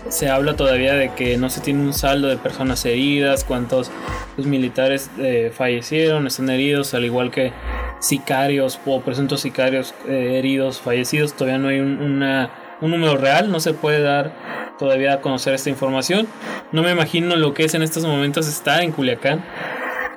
se 0.08 0.28
habla 0.28 0.54
todavía 0.56 0.94
de 0.94 1.12
que 1.14 1.36
no 1.36 1.50
se 1.50 1.60
tiene 1.60 1.80
un 1.82 1.92
saldo 1.94 2.28
de 2.28 2.36
personas 2.36 2.84
heridas, 2.84 3.44
cuántos 3.44 3.90
los 4.36 4.46
militares 4.46 5.10
eh, 5.18 5.52
fallecieron, 5.54 6.26
están 6.26 6.50
heridos, 6.50 6.94
al 6.94 7.04
igual 7.04 7.30
que 7.30 7.52
sicarios 8.00 8.78
o 8.86 9.00
presuntos 9.00 9.40
sicarios 9.40 9.94
eh, 10.08 10.36
heridos, 10.38 10.80
fallecidos, 10.80 11.32
todavía 11.34 11.58
no 11.58 11.68
hay 11.68 11.78
un, 11.80 12.00
una- 12.02 12.50
un 12.80 12.90
número 12.90 13.16
real, 13.16 13.50
no 13.50 13.60
se 13.60 13.74
puede 13.74 14.00
dar 14.00 14.32
todavía 14.78 15.14
a 15.14 15.20
conocer 15.20 15.54
esta 15.54 15.70
información. 15.70 16.26
No 16.72 16.82
me 16.82 16.90
imagino 16.90 17.36
lo 17.36 17.54
que 17.54 17.64
es 17.64 17.74
en 17.74 17.82
estos 17.82 18.04
momentos 18.04 18.48
estar 18.48 18.82
en 18.82 18.92
Culiacán 18.92 19.44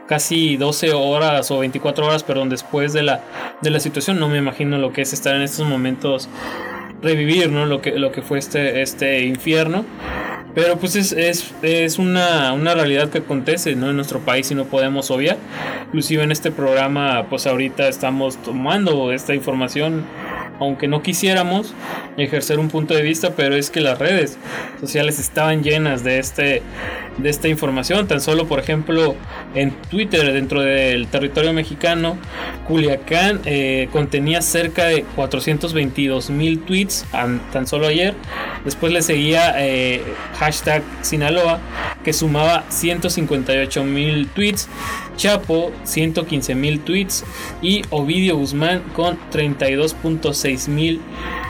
casi 0.08 0.58
12 0.58 0.94
horas 0.94 1.52
o 1.52 1.60
24 1.60 2.08
horas, 2.08 2.24
perdón, 2.24 2.50
después 2.50 2.94
de 2.94 3.04
la, 3.04 3.22
de 3.62 3.70
la 3.70 3.80
situación. 3.80 4.20
No 4.20 4.30
me 4.30 4.38
imagino 4.38 4.78
lo 4.78 4.94
que 4.94 5.02
es 5.02 5.14
estar 5.14 5.36
en 5.36 5.44
estos 5.44 5.68
momentos 5.68 6.28
revivir 7.02 7.52
¿no? 7.52 7.66
lo, 7.68 7.82
que, 7.82 7.92
lo 8.00 8.12
que 8.12 8.24
fue 8.24 8.40
este, 8.40 8.82
este 8.82 9.26
infierno. 9.26 9.86
Pero 10.56 10.78
pues 10.80 10.96
es, 10.96 11.12
es, 11.12 11.54
es 11.62 12.00
una, 12.00 12.52
una, 12.54 12.74
realidad 12.74 13.10
que 13.10 13.20
acontece 13.20 13.76
¿no? 13.76 13.92
en 13.92 13.96
nuestro 13.96 14.22
país 14.22 14.50
y 14.50 14.56
no 14.56 14.66
podemos 14.66 15.12
obviar. 15.12 15.38
Inclusive 15.88 16.24
en 16.24 16.32
este 16.32 16.50
programa 16.50 17.28
pues 17.30 17.46
ahorita 17.46 17.88
estamos 17.88 18.38
tomando 18.38 19.12
esta 19.12 19.36
información 19.36 20.04
aunque 20.60 20.88
no 20.88 21.02
quisiéramos 21.02 21.74
ejercer 22.18 22.60
un 22.60 22.70
punto 22.70 22.94
de 22.94 23.02
vista, 23.02 23.32
pero 23.36 23.56
es 23.56 23.70
que 23.70 23.82
las 23.82 24.00
redes 24.00 24.38
sociales 24.80 25.20
estaban 25.20 25.64
llenas 25.64 26.04
de 26.04 26.20
este 26.20 26.62
de 27.18 27.30
esta 27.30 27.48
información. 27.48 28.08
Tan 28.08 28.22
solo, 28.22 28.48
por 28.48 28.60
ejemplo, 28.60 29.16
en 29.56 29.72
Twitter, 29.90 30.34
dentro 30.34 30.62
del 30.62 31.08
territorio 31.08 31.54
mexicano, 31.54 32.18
Culiacán 32.68 33.42
eh, 33.46 33.90
contenía 33.92 34.42
cerca 34.42 34.86
de 34.86 35.04
422 35.16 36.30
mil 36.30 36.60
tweets 36.62 37.06
tan 37.12 37.68
solo 37.68 37.88
ayer. 37.88 38.14
Después 38.66 38.92
le 38.92 39.02
seguía 39.02 39.54
eh, 39.58 40.02
hashtag 40.38 40.84
Sinaloa, 41.02 41.60
que 42.04 42.14
sumaba 42.14 42.64
158 42.70 43.84
mil 43.84 44.28
tweets. 44.30 44.70
Chapo 45.16 45.72
115 45.84 46.54
mil 46.54 46.80
tweets 46.82 47.26
y 47.62 47.82
Ovidio 47.90 48.38
Guzmán 48.38 48.84
con 48.94 49.18
32.6 49.32 50.70
mil 50.70 50.98
tweets, 50.98 51.47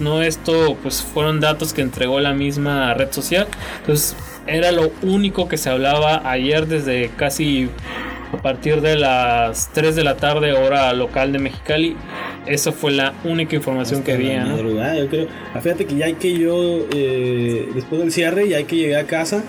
¿no? 0.00 0.22
Esto 0.22 0.76
pues 0.82 1.02
fueron 1.02 1.40
datos 1.40 1.72
que 1.72 1.82
entregó 1.82 2.20
la 2.20 2.32
misma 2.32 2.94
red 2.94 3.12
social. 3.12 3.46
Entonces 3.80 4.16
era 4.46 4.72
lo 4.72 4.92
único 5.02 5.48
que 5.48 5.56
se 5.56 5.70
hablaba 5.70 6.28
ayer 6.30 6.66
desde 6.66 7.10
casi 7.16 7.68
a 8.32 8.38
partir 8.38 8.80
de 8.80 8.96
las 8.96 9.70
3 9.72 9.94
de 9.94 10.04
la 10.04 10.16
tarde 10.16 10.52
hora 10.52 10.92
local 10.94 11.32
de 11.32 11.38
Mexicali. 11.38 11.96
Esa 12.46 12.72
fue 12.72 12.92
la 12.92 13.14
única 13.24 13.54
información 13.54 14.02
que 14.02 14.12
había. 14.12 14.44
¿no? 14.44 14.56
yo 14.58 15.08
creo. 15.08 15.28
Ah, 15.54 15.60
fíjate 15.60 15.86
que 15.86 15.96
ya 15.96 16.06
hay 16.06 16.14
que 16.14 16.32
yo, 16.32 16.86
eh, 16.92 17.68
después 17.74 18.00
del 18.00 18.10
cierre, 18.10 18.48
ya 18.48 18.56
hay 18.56 18.64
que 18.64 18.76
llegar 18.76 19.04
a 19.04 19.06
casa. 19.06 19.44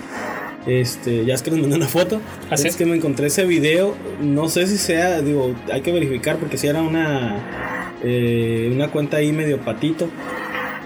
Este, 0.66 1.24
ya 1.26 1.34
es 1.34 1.42
que 1.42 1.50
nos 1.50 1.60
mandé 1.60 1.76
una 1.76 1.88
foto. 1.88 2.20
Así 2.50 2.68
es 2.68 2.76
que 2.76 2.86
me 2.86 2.96
encontré 2.96 3.26
ese 3.26 3.44
video. 3.44 3.96
No 4.20 4.48
sé 4.48 4.66
si 4.66 4.78
sea, 4.78 5.20
digo, 5.20 5.54
hay 5.72 5.80
que 5.80 5.92
verificar 5.92 6.36
porque 6.36 6.56
si 6.56 6.68
era 6.68 6.80
una, 6.80 7.83
eh, 8.04 8.70
una 8.72 8.88
cuenta 8.88 9.16
ahí 9.16 9.32
medio 9.32 9.58
patito 9.58 10.08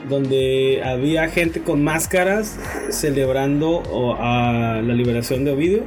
donde 0.08 0.82
había 0.84 1.28
gente 1.28 1.60
con 1.60 1.82
máscaras 1.82 2.58
celebrando 2.90 3.82
a 4.18 4.80
la 4.82 4.94
liberación 4.94 5.44
de 5.44 5.52
Ovidio. 5.52 5.82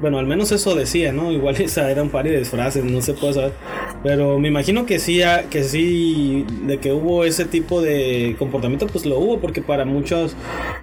bueno, 0.00 0.18
al 0.18 0.26
menos 0.26 0.52
eso 0.52 0.74
decía, 0.74 1.12
¿no? 1.12 1.32
Igual 1.32 1.56
esa 1.60 1.90
eran 1.90 2.08
par 2.10 2.24
de 2.24 2.44
frases, 2.44 2.84
no 2.84 3.00
se 3.00 3.14
puede 3.14 3.34
saber. 3.34 3.52
Pero 4.02 4.38
me 4.38 4.48
imagino 4.48 4.84
que 4.84 4.98
sí, 4.98 5.20
que 5.50 5.62
sí, 5.62 6.44
de 6.64 6.78
que 6.78 6.92
hubo 6.92 7.24
ese 7.24 7.44
tipo 7.44 7.80
de 7.82 8.34
comportamiento, 8.38 8.86
pues 8.86 9.06
lo 9.06 9.18
hubo, 9.18 9.38
porque 9.38 9.62
para 9.62 9.84
muchos, 9.84 10.34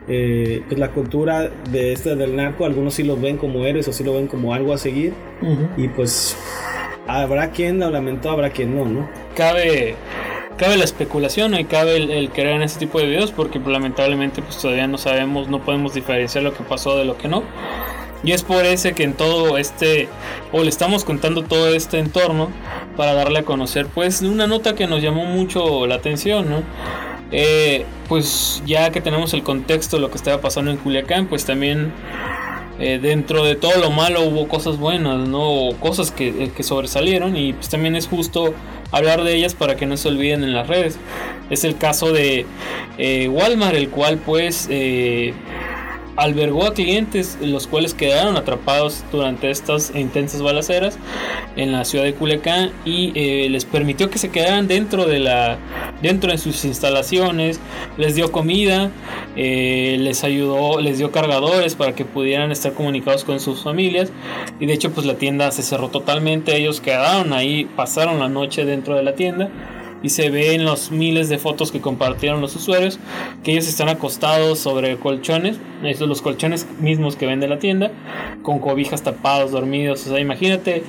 eh, 0.07 0.63
pues 0.67 0.79
la 0.79 0.91
cultura 0.91 1.49
de 1.71 1.93
este 1.93 2.15
del 2.15 2.35
narco, 2.35 2.65
algunos 2.65 2.93
sí 2.93 3.03
lo 3.03 3.17
ven 3.17 3.37
como 3.37 3.65
héroes 3.65 3.87
o 3.87 3.93
sí 3.93 4.03
lo 4.03 4.13
ven 4.13 4.27
como 4.27 4.53
algo 4.53 4.73
a 4.73 4.77
seguir. 4.77 5.13
Y 5.77 5.87
pues 5.89 6.35
habrá 7.09 7.51
quien 7.51 7.79
lo 7.79 7.89
lamentó, 7.89 8.29
habrá 8.29 8.49
quien 8.49 8.75
no, 8.75 8.85
¿no? 8.85 9.09
Cabe 9.35 9.95
cabe 10.59 10.75
la 10.75 10.83
especulación 10.83 11.57
y 11.57 11.63
cabe 11.63 11.95
el, 11.95 12.29
creer 12.31 12.57
en 12.57 12.63
ese 12.63 12.79
tipo 12.79 12.99
de 12.99 13.07
videos 13.07 13.31
porque 13.31 13.61
pues, 13.61 13.71
lamentablemente 13.71 14.41
pues 14.41 14.57
todavía 14.57 14.87
no 14.87 14.97
sabemos, 14.97 15.47
no 15.47 15.63
podemos 15.63 15.93
diferenciar 15.93 16.43
lo 16.43 16.53
que 16.53 16.63
pasó 16.63 16.97
de 16.97 17.05
lo 17.05 17.17
que 17.17 17.29
no. 17.29 17.43
Y 18.21 18.33
es 18.33 18.43
por 18.43 18.65
ese 18.65 18.91
que 18.91 19.03
en 19.03 19.13
todo 19.13 19.57
este, 19.57 20.09
o 20.51 20.61
le 20.61 20.69
estamos 20.69 21.05
contando 21.05 21.43
todo 21.43 21.73
este 21.73 21.99
entorno 21.99 22.49
para 22.97 23.13
darle 23.13 23.39
a 23.39 23.43
conocer 23.43 23.87
pues 23.87 24.21
una 24.21 24.45
nota 24.45 24.75
que 24.75 24.87
nos 24.87 25.01
llamó 25.01 25.23
mucho 25.23 25.87
la 25.87 25.95
atención, 25.95 26.49
¿no? 26.49 26.63
Eh, 27.31 27.85
pues 28.09 28.61
ya 28.65 28.89
que 28.91 28.99
tenemos 28.99 29.33
el 29.33 29.43
contexto 29.43 29.95
de 29.95 30.01
lo 30.01 30.11
que 30.11 30.17
estaba 30.17 30.41
pasando 30.41 30.71
en 30.71 30.77
Culiacán, 30.77 31.27
pues 31.27 31.45
también 31.45 31.93
eh, 32.79 32.99
dentro 33.01 33.43
de 33.43 33.55
todo 33.55 33.77
lo 33.79 33.91
malo 33.91 34.23
hubo 34.23 34.47
cosas 34.47 34.77
buenas, 34.77 35.27
¿no? 35.27 35.69
Cosas 35.79 36.11
que, 36.11 36.51
que 36.55 36.63
sobresalieron 36.63 37.35
y 37.35 37.53
pues 37.53 37.69
también 37.69 37.95
es 37.95 38.07
justo 38.07 38.53
hablar 38.91 39.23
de 39.23 39.35
ellas 39.35 39.53
para 39.53 39.75
que 39.75 39.85
no 39.85 39.97
se 39.97 40.07
olviden 40.07 40.43
en 40.43 40.53
las 40.53 40.67
redes. 40.67 40.97
Es 41.49 41.63
el 41.63 41.77
caso 41.77 42.11
de 42.11 42.45
eh, 42.97 43.27
Walmart, 43.27 43.75
el 43.75 43.89
cual 43.89 44.17
pues 44.17 44.67
eh, 44.69 45.33
albergó 46.19 46.65
a 46.65 46.73
clientes 46.73 47.37
los 47.41 47.67
cuales 47.67 47.93
quedaron 47.93 48.35
atrapados 48.35 49.03
durante 49.11 49.49
estas 49.49 49.95
intensas 49.95 50.41
balaceras 50.41 50.97
en 51.55 51.71
la 51.71 51.85
ciudad 51.85 52.03
de 52.03 52.13
Culiacán 52.13 52.71
y 52.83 53.11
eh, 53.15 53.49
les 53.49 53.65
permitió 53.65 54.09
que 54.09 54.17
se 54.17 54.29
quedaran 54.29 54.67
dentro 54.67 55.05
de 55.05 55.19
la 55.19 55.57
dentro 56.01 56.31
de 56.31 56.37
sus 56.37 56.65
instalaciones 56.65 57.59
les 57.97 58.15
dio 58.15 58.31
comida 58.31 58.91
eh, 59.35 59.97
les 59.99 60.23
ayudó 60.23 60.81
les 60.81 60.97
dio 60.97 61.11
cargadores 61.11 61.75
para 61.75 61.95
que 61.95 62.03
pudieran 62.03 62.51
estar 62.51 62.73
comunicados 62.73 63.23
con 63.23 63.39
sus 63.39 63.63
familias 63.63 64.11
y 64.59 64.65
de 64.65 64.73
hecho 64.73 64.91
pues 64.91 65.05
la 65.05 65.15
tienda 65.15 65.51
se 65.51 65.63
cerró 65.63 65.89
totalmente 65.89 66.55
ellos 66.57 66.81
quedaron 66.81 67.31
ahí 67.31 67.65
pasaron 67.75 68.19
la 68.19 68.27
noche 68.27 68.65
dentro 68.65 68.95
de 68.95 69.03
la 69.03 69.15
tienda 69.15 69.49
y 70.01 70.09
se 70.09 70.29
ve 70.29 70.53
en 70.53 70.65
los 70.65 70.91
miles 70.91 71.29
de 71.29 71.37
fotos 71.37 71.71
que 71.71 71.81
compartieron 71.81 72.41
los 72.41 72.55
usuarios 72.55 72.99
que 73.43 73.51
ellos 73.51 73.67
están 73.67 73.89
acostados 73.89 74.59
sobre 74.59 74.97
colchones, 74.97 75.57
estos 75.83 76.07
los 76.07 76.21
colchones 76.21 76.67
mismos 76.79 77.15
que 77.15 77.25
vende 77.25 77.47
la 77.47 77.59
tienda, 77.59 77.91
con 78.41 78.59
cobijas 78.59 79.03
tapados, 79.03 79.51
dormidos, 79.51 80.05
o 80.05 80.09
sea, 80.09 80.19
imagínate, 80.19 80.83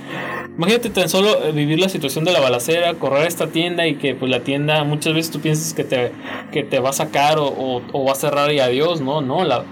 imagínate 0.56 0.90
tan 0.90 1.08
solo 1.08 1.44
eh, 1.44 1.52
vivir 1.52 1.78
la 1.78 1.88
situación 1.88 2.24
de 2.24 2.32
la 2.32 2.40
balacera, 2.40 2.94
correr 2.94 3.22
a 3.22 3.26
esta 3.28 3.48
tienda 3.48 3.86
y 3.86 3.96
que 3.96 4.14
pues 4.14 4.30
la 4.30 4.40
tienda 4.40 4.84
muchas 4.84 5.14
veces 5.14 5.32
tú 5.32 5.40
piensas 5.40 5.74
que 5.74 5.84
te, 5.84 6.12
que 6.52 6.62
te 6.62 6.78
va 6.80 6.90
a 6.90 6.92
sacar 6.92 7.38
o, 7.38 7.82
o, 7.92 8.04
va 8.04 8.12
a 8.12 8.16
cerrar 8.16 8.52
y 8.52 8.60
adiós, 8.60 9.00
no, 9.00 9.20
no, 9.20 9.44
la, 9.44 9.64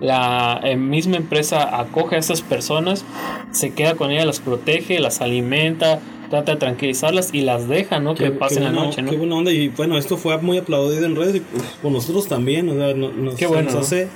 la 0.00 0.60
eh, 0.64 0.76
misma 0.76 1.16
empresa 1.16 1.80
acoge 1.80 2.16
a 2.16 2.18
estas 2.18 2.42
personas, 2.42 3.04
se 3.50 3.74
queda 3.74 3.94
con 3.94 4.10
ellas, 4.10 4.26
las 4.26 4.40
protege, 4.40 5.00
las 5.00 5.20
alimenta, 5.20 6.00
trata 6.30 6.52
de 6.52 6.58
tranquilizarlas 6.58 7.32
y 7.32 7.42
las 7.42 7.68
deja, 7.68 8.00
¿no? 8.00 8.14
que 8.14 8.30
pasen 8.30 8.64
la 8.64 8.72
noche, 8.72 9.02
¿no? 9.02 9.10
Qué 9.10 9.16
buena 9.16 9.36
onda. 9.36 9.52
Y 9.52 9.68
bueno, 9.68 9.98
esto 9.98 10.16
fue 10.16 10.36
muy 10.38 10.58
aplaudido 10.58 11.04
en 11.06 11.16
redes 11.16 11.36
y 11.36 11.40
pues, 11.40 11.62
por 11.82 11.92
nosotros 11.92 12.28
también. 12.28 12.68
O 12.68 12.74
sea, 12.74 12.94
nos, 12.94 13.34
qué 13.34 13.46
bueno, 13.46 13.70
nos 13.70 13.74
hace, 13.74 14.08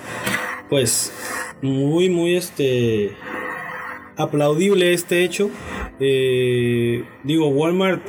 pues, 0.69 1.13
muy, 1.63 2.11
muy 2.11 2.37
este 2.37 3.17
aplaudible 4.17 4.93
este 4.93 5.25
hecho. 5.25 5.51
Eh, 5.99 7.05
digo, 7.25 7.49
Walmart, 7.49 8.03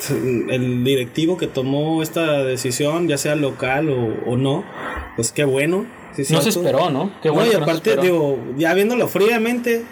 el 0.49 0.83
directivo 0.83 1.37
que 1.37 1.47
tomó 1.47 2.01
esta 2.01 2.43
decisión, 2.43 3.07
ya 3.07 3.17
sea 3.17 3.35
local 3.35 3.89
o, 3.89 4.37
no, 4.37 4.63
pues 5.15 5.31
qué 5.31 5.43
bueno. 5.43 5.85
no 6.29 6.41
se 6.41 6.49
esperó, 6.49 6.89
¿no? 6.89 7.11
Qué 7.21 7.29
bueno. 7.29 7.51
y 7.51 7.55
aparte, 7.55 7.97
digo, 7.97 8.39
ya 8.57 8.73
viéndolo 8.73 9.07
fríamente, 9.07 9.83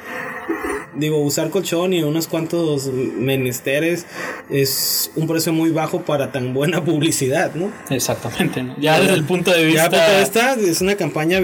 digo, 0.99 1.17
usar 1.17 1.49
colchón 1.49 1.93
y 1.93 2.03
unos 2.03 2.27
cuantos 2.27 2.87
menesteres 2.87 4.05
es 4.49 5.11
un 5.15 5.27
precio 5.27 5.53
muy 5.53 5.71
bajo 5.71 6.01
para 6.01 6.31
tan 6.31 6.53
buena 6.53 6.83
publicidad, 6.85 7.53
¿no? 7.55 7.71
Exactamente, 7.89 8.65
Ya 8.79 8.99
desde 8.99 9.15
el 9.15 9.23
punto 9.23 9.51
de 9.51 9.65
vista... 9.65 9.89
Ya 9.89 10.53
es 10.53 10.81
una 10.81 10.95
campaña 10.95 11.41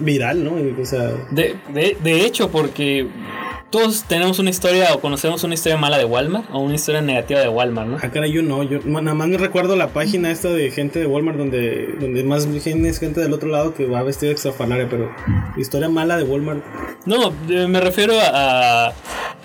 viral, 0.00 0.44
¿no? 0.44 0.54
O 0.80 0.86
sea... 0.86 1.12
de, 1.30 1.56
de, 1.72 1.96
de 2.02 2.24
hecho, 2.24 2.50
porque 2.50 3.08
todos 3.72 4.04
tenemos 4.04 4.38
una 4.38 4.50
historia 4.50 4.94
o 4.94 5.00
conocemos 5.00 5.42
una 5.42 5.54
historia 5.54 5.76
mala 5.76 5.98
de 5.98 6.04
Walmart 6.04 6.44
o 6.52 6.60
una 6.60 6.74
historia 6.74 7.00
negativa 7.00 7.40
de 7.40 7.48
Walmart, 7.48 7.88
¿no? 7.88 7.96
Ah, 8.00 8.10
cara, 8.10 8.28
yo 8.28 8.42
no. 8.42 8.62
Yo 8.62 8.78
nada 8.84 9.14
más 9.14 9.26
me 9.26 9.38
recuerdo 9.38 9.74
la 9.74 9.88
página 9.88 10.30
esta 10.30 10.50
de 10.50 10.70
gente 10.70 11.00
de 11.00 11.06
Walmart 11.06 11.38
donde, 11.38 11.94
donde 11.98 12.22
más 12.22 12.46
es 12.46 12.98
gente 13.00 13.20
del 13.20 13.32
otro 13.32 13.48
lado 13.48 13.74
que 13.74 13.86
va 13.86 14.02
vestido 14.02 14.30
extrafalaria, 14.30 14.86
pero 14.88 15.10
historia 15.56 15.88
mala 15.88 16.18
de 16.18 16.24
Walmart. 16.24 16.62
No, 17.06 17.32
me 17.48 17.80
refiero 17.80 18.14
a, 18.20 18.88
a 18.88 18.92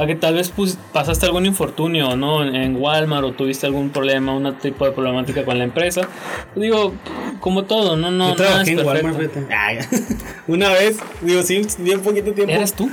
que 0.05 0.15
tal 0.15 0.35
vez 0.35 0.53
pasaste 0.93 1.25
algún 1.25 1.45
infortunio, 1.45 2.15
¿no? 2.15 2.43
En 2.43 2.75
Walmart 2.75 3.23
o 3.23 3.31
tuviste 3.31 3.65
algún 3.65 3.89
problema, 3.89 4.35
un 4.35 4.53
tipo 4.59 4.85
de 4.85 4.91
problemática 4.91 5.43
con 5.43 5.57
la 5.57 5.63
empresa. 5.63 6.07
Digo, 6.55 6.93
como 7.39 7.63
todo, 7.63 7.95
no, 7.97 8.11
no. 8.11 8.29
Yo 8.29 8.35
trabajé 8.35 8.71
en 8.73 8.85
Walmart, 8.85 9.17
Una 10.47 10.69
vez, 10.69 10.99
digo, 11.21 11.41
sí, 11.41 11.65
un 11.79 12.01
poquito 12.01 12.33
tiempo. 12.33 12.53
¿Eres 12.53 12.73
tú? 12.73 12.89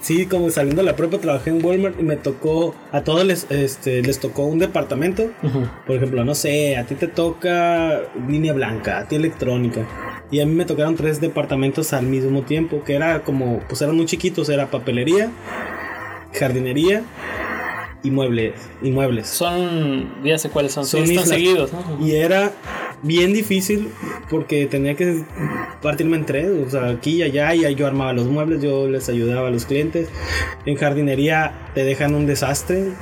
Sí, 0.00 0.26
como 0.26 0.50
salió 0.50 0.82
la 0.82 0.96
prueba 0.96 1.18
trabajé 1.18 1.50
en 1.50 1.64
Walmart 1.64 1.98
y 1.98 2.02
me 2.02 2.16
tocó, 2.16 2.74
a 2.92 3.02
todos 3.02 3.24
les, 3.24 3.50
este, 3.50 4.02
les 4.02 4.20
tocó 4.20 4.44
un 4.44 4.58
departamento. 4.58 5.30
Por 5.86 5.96
ejemplo, 5.96 6.24
no 6.24 6.34
sé, 6.34 6.76
a 6.76 6.84
ti 6.84 6.94
te 6.96 7.08
toca 7.08 8.00
línea 8.28 8.52
blanca, 8.52 8.98
a 8.98 9.08
ti 9.08 9.16
electrónica. 9.16 9.86
Y 10.30 10.40
a 10.40 10.46
mí 10.46 10.54
me 10.54 10.64
tocaron 10.64 10.96
tres 10.96 11.20
departamentos 11.20 11.92
al 11.92 12.06
mismo 12.06 12.42
tiempo, 12.42 12.82
que 12.84 12.94
era 12.94 13.22
como, 13.22 13.60
pues 13.68 13.82
eran 13.82 13.96
muy 13.96 14.06
chiquitos, 14.06 14.48
era 14.48 14.70
papelería, 14.70 15.30
jardinería 16.32 17.02
y 18.02 18.10
muebles. 18.10 18.54
Y 18.82 18.90
muebles. 18.90 19.28
Son, 19.28 20.22
ya 20.24 20.38
sé 20.38 20.50
cuáles 20.50 20.72
son, 20.72 20.86
son 20.86 21.04
están 21.04 21.26
seguidos. 21.26 21.70
Y 22.00 22.12
era 22.12 22.52
bien 23.02 23.32
difícil 23.32 23.88
porque 24.30 24.66
tenía 24.66 24.94
que 24.94 25.24
partirme 25.82 26.16
en 26.16 26.26
tres, 26.26 26.48
o 26.66 26.70
sea, 26.70 26.88
aquí 26.88 27.16
y 27.16 27.22
allá, 27.22 27.54
y 27.54 27.74
yo 27.74 27.86
armaba 27.86 28.12
los 28.12 28.26
muebles, 28.26 28.62
yo 28.62 28.88
les 28.88 29.08
ayudaba 29.08 29.48
a 29.48 29.50
los 29.50 29.66
clientes. 29.66 30.08
En 30.66 30.76
jardinería 30.76 31.52
te 31.74 31.84
dejan 31.84 32.14
un 32.14 32.26
desastre 32.26 32.92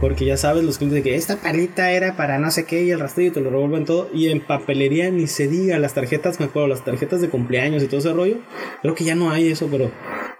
Porque 0.00 0.24
ya 0.24 0.36
sabes 0.36 0.64
los 0.64 0.78
clientes 0.78 1.04
de 1.04 1.10
que 1.10 1.16
esta 1.16 1.36
palita 1.36 1.92
era 1.92 2.16
para 2.16 2.38
no 2.38 2.50
sé 2.50 2.64
qué 2.64 2.84
y 2.84 2.90
el 2.90 3.00
rastrillo 3.00 3.32
te 3.32 3.40
lo 3.40 3.50
revuelven 3.50 3.84
todo. 3.84 4.10
Y 4.12 4.28
en 4.28 4.40
papelería 4.40 5.10
ni 5.10 5.26
se 5.26 5.46
diga, 5.46 5.78
las 5.78 5.94
tarjetas, 5.94 6.40
me 6.40 6.46
acuerdo, 6.46 6.68
las 6.68 6.84
tarjetas 6.84 7.20
de 7.20 7.28
cumpleaños 7.28 7.82
y 7.82 7.86
todo 7.86 8.00
ese 8.00 8.12
rollo. 8.12 8.38
Creo 8.82 8.94
que 8.94 9.04
ya 9.04 9.14
no 9.14 9.30
hay 9.30 9.50
eso, 9.50 9.68
pero 9.70 9.90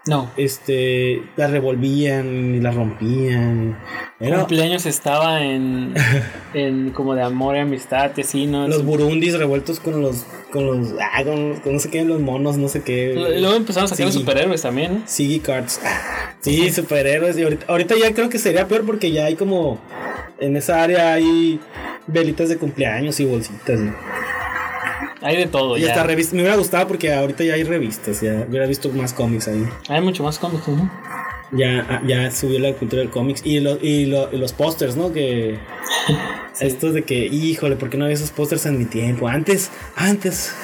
No. 0.07 0.31
este 0.37 1.23
las 1.37 1.51
revolvían 1.51 2.55
y 2.57 2.61
las 2.61 2.75
rompían. 2.75 3.79
Era 4.19 4.39
Cumpleaños 4.39 4.87
estaba 4.87 5.43
en, 5.43 5.95
en 6.55 6.91
como 6.91 7.15
de 7.15 7.23
amor 7.23 7.57
y 7.57 7.61
amistad 7.61 8.11
y 8.17 8.23
así, 8.23 8.47
¿no? 8.47 8.67
los 8.67 8.85
burundis 8.85 9.39
revueltos 9.39 9.81
con 9.81 10.03
los 10.03 10.27
con 10.53 10.67
los 10.67 10.95
ah, 11.01 11.25
con, 11.25 11.61
con 11.61 11.75
no 11.75 11.79
sé 11.79 11.91
qué, 11.91 12.05
los 12.05 12.21
monos, 12.21 12.59
no 12.59 12.69
sé 12.69 12.83
qué. 12.83 13.15
Luego 13.15 13.55
empezaron 13.55 13.87
a 13.87 13.89
sacar 13.89 14.07
los 14.07 14.15
superhéroes 14.15 14.63
también, 14.63 14.95
¿no? 14.95 15.03
Siggy 15.07 15.41
Cards. 15.41 15.81
Sí, 16.41 16.71
superhéroes. 16.71 17.39
Y 17.39 17.45
ahorita, 17.45 17.67
ahorita 17.69 17.95
ya 17.97 18.13
creo 18.13 18.29
que 18.29 18.39
sería 18.39 18.69
peor 18.69 18.85
porque 18.85 19.11
ya 19.13 19.27
hay 19.27 19.37
como. 19.37 19.79
En 20.41 20.57
esa 20.57 20.83
área 20.83 21.13
hay 21.15 21.61
velitas 22.07 22.49
de 22.49 22.59
cumpleaños 22.59 23.21
y 23.21 23.25
bolsitas. 23.25 23.79
¿no? 23.79 23.95
Hay 25.23 25.37
de 25.37 25.47
todo, 25.47 25.77
Y 25.77 25.83
ya. 25.83 25.89
hasta 25.89 26.03
revistas. 26.05 26.35
Me 26.35 26.41
hubiera 26.43 26.57
gustado 26.57 26.87
porque 26.89 27.13
ahorita 27.13 27.45
ya 27.45 27.55
hay 27.55 27.63
revistas. 27.65 28.21
Ya 28.21 28.45
hubiera 28.49 28.67
visto 28.67 28.89
más 28.91 29.13
cómics 29.13 29.49
ahí. 29.49 29.65
Hay 29.89 30.01
mucho 30.01 30.23
más 30.23 30.39
cómics, 30.39 30.67
¿no? 30.69 30.91
Ya, 31.53 31.87
ah, 31.89 32.03
ya 32.07 32.31
subió 32.31 32.59
la 32.61 32.73
cultura 32.73 33.01
del 33.03 33.11
cómics. 33.11 33.43
Y, 33.45 33.61
lo- 33.61 33.79
y, 33.81 34.07
lo- 34.07 34.33
y 34.33 34.39
los 34.39 34.53
pósters, 34.53 34.97
¿no? 34.97 35.13
Que. 35.13 35.59
Estos 36.61 36.95
de 36.95 37.03
que, 37.03 37.27
híjole, 37.27 37.77
¿por 37.77 37.89
qué 37.91 37.97
no 37.97 38.05
había 38.05 38.15
esos 38.15 38.31
pósters 38.31 38.67
en 38.67 38.79
mi 38.79 38.85
tiempo? 38.85 39.29
Antes, 39.29 39.71
antes. 39.97 40.55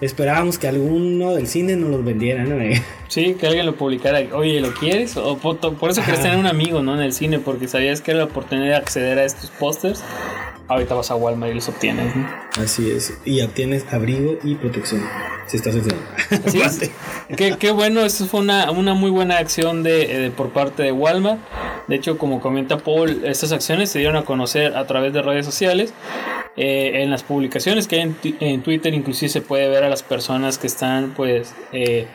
Esperábamos 0.00 0.58
que 0.58 0.68
alguno 0.68 1.34
del 1.34 1.46
cine 1.46 1.74
nos 1.74 1.88
los 1.90 2.04
vendiera, 2.04 2.44
¿no? 2.44 2.56
Sí, 3.08 3.34
que 3.40 3.46
alguien 3.46 3.64
lo 3.64 3.76
publicara. 3.76 4.20
Oye, 4.34 4.60
¿lo 4.60 4.74
quieres? 4.74 5.16
O 5.16 5.38
por, 5.38 5.58
por 5.58 5.90
eso 5.90 6.02
querías 6.02 6.22
tener 6.22 6.36
un 6.36 6.46
amigo, 6.46 6.82
¿no? 6.82 6.94
En 6.94 7.00
el 7.00 7.12
cine, 7.12 7.38
porque 7.38 7.66
sabías 7.68 8.00
que 8.02 8.10
era 8.10 8.18
la 8.18 8.26
oportunidad 8.26 8.66
de 8.66 8.74
acceder 8.76 9.18
a 9.18 9.24
estos 9.24 9.48
pósters. 9.50 10.02
Ahorita 10.68 10.94
vas 10.94 11.10
a 11.10 11.14
Walmart 11.14 11.52
y 11.52 11.54
los 11.54 11.68
obtienes, 11.68 12.14
¿no? 12.16 12.28
Así 12.60 12.90
es. 12.90 13.16
Y 13.24 13.40
obtienes 13.42 13.84
abrigo 13.92 14.36
y 14.42 14.56
protección. 14.56 15.02
Si 15.46 15.56
estás 15.58 15.76
enfermo. 15.76 16.00
Así 16.44 16.60
es. 16.60 16.90
Qué, 17.36 17.56
qué 17.56 17.70
bueno, 17.70 18.00
eso 18.00 18.26
fue 18.26 18.40
una, 18.40 18.70
una 18.72 18.94
muy 18.94 19.10
buena 19.10 19.38
acción 19.38 19.84
de, 19.84 20.06
de- 20.08 20.30
por 20.30 20.50
parte 20.50 20.82
de 20.82 20.90
Walmart. 20.90 21.38
De 21.86 21.94
hecho, 21.94 22.18
como 22.18 22.40
comenta 22.40 22.78
Paul, 22.78 23.24
estas 23.24 23.52
acciones 23.52 23.90
se 23.90 24.00
dieron 24.00 24.16
a 24.16 24.24
conocer 24.24 24.76
a 24.76 24.86
través 24.88 25.12
de 25.12 25.22
redes 25.22 25.46
sociales. 25.46 25.94
Eh, 26.56 27.02
en 27.02 27.10
las 27.10 27.22
publicaciones 27.22 27.86
que 27.86 27.96
hay 28.00 28.14
en, 28.40 28.62
Twitter, 28.62 28.92
inclusive 28.94 29.28
se 29.28 29.42
puede 29.42 29.68
ver 29.68 29.84
a 29.84 29.88
las 29.90 30.02
personas 30.02 30.56
que 30.58 30.66
están, 30.66 31.12
pues, 31.14 31.54
eh, 31.72 32.08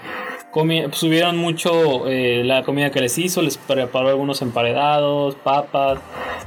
subieron 0.94 1.38
mucho 1.38 2.08
eh, 2.08 2.44
la 2.46 2.64
comida 2.64 2.92
que 2.92 3.00
les 3.02 3.18
hizo, 3.18 3.42
les 3.42 3.58
preparó 3.58 4.10
algunos 4.10 4.42
emparedados, 4.42 5.36
papas, 5.36 6.00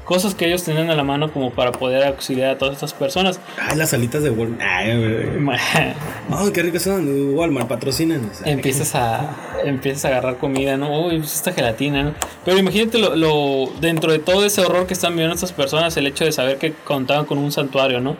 cosas 0.04 0.34
que 0.34 0.46
ellos 0.46 0.62
tenían 0.64 0.90
a 0.90 0.94
la 0.96 1.04
mano 1.04 1.32
como 1.32 1.50
para 1.50 1.72
poder 1.72 2.04
auxiliar 2.04 2.50
a 2.50 2.58
todas 2.58 2.74
estas 2.74 2.92
personas. 2.92 3.40
Ay, 3.58 3.76
las 3.76 3.94
alitas 3.94 4.22
de 4.22 4.30
Walmart. 4.30 4.60
Ay. 4.62 4.90
Ay, 6.30 6.50
qué 6.52 6.62
ricas 6.62 6.82
son. 6.82 7.34
Walmart, 7.34 7.68
patrocinan. 7.68 8.30
empiezas 8.44 8.94
a 8.94 9.36
empiezas 9.64 10.04
a 10.04 10.08
agarrar 10.08 10.36
comida, 10.36 10.76
¿no? 10.76 11.06
Uy, 11.06 11.18
pues 11.18 11.34
esta 11.34 11.52
gelatina, 11.52 12.02
¿no? 12.02 12.14
Pero 12.44 12.58
imagínate 12.58 12.98
lo, 12.98 13.16
lo- 13.16 13.72
dentro 13.80 14.12
de 14.12 14.18
todo 14.18 14.44
ese 14.44 14.60
horror 14.60 14.86
que 14.86 14.92
están 14.92 15.12
viviendo 15.12 15.34
estas 15.34 15.52
personas, 15.52 15.96
el 15.96 16.06
hecho 16.06 16.24
de 16.26 16.32
saber 16.32 16.58
que 16.58 16.72
contaban 16.84 17.24
con 17.24 17.38
un 17.38 17.50
santuario, 17.50 18.00
¿no? 18.00 18.16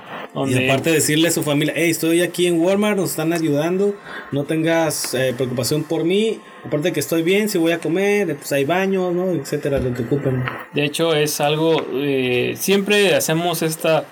Y 0.49 0.68
aparte 0.68 0.90
decirle 0.90 1.29
a 1.29 1.31
su 1.31 1.42
familia, 1.42 1.75
hey, 1.77 1.90
estoy 1.90 2.23
aquí 2.23 2.47
en 2.47 2.61
Walmart, 2.61 2.97
nos 2.97 3.11
están 3.11 3.33
ayudando, 3.33 3.94
no 4.33 4.44
tengas 4.44 5.14
eh, 5.14 5.33
preocupación 5.37 5.73
por 5.82 6.04
mí, 6.04 6.40
aparte 6.64 6.88
de 6.88 6.92
que 6.92 7.00
estoy 7.00 7.22
bien, 7.22 7.48
si 7.48 7.58
voy 7.58 7.72
a 7.72 7.80
comer, 7.80 8.37
pues 8.37 8.52
hay 8.52 8.64
baños, 8.64 9.12
¿no? 9.12 9.30
Etcétera, 9.30 9.80
lo 9.80 9.92
que 9.92 10.02
ocupen. 10.02 10.44
de 10.72 10.84
hecho 10.84 11.14
es 11.14 11.40
algo 11.40 11.84
eh, 11.94 12.54
siempre 12.56 13.14
hacemos 13.14 13.62
esta 13.62 14.04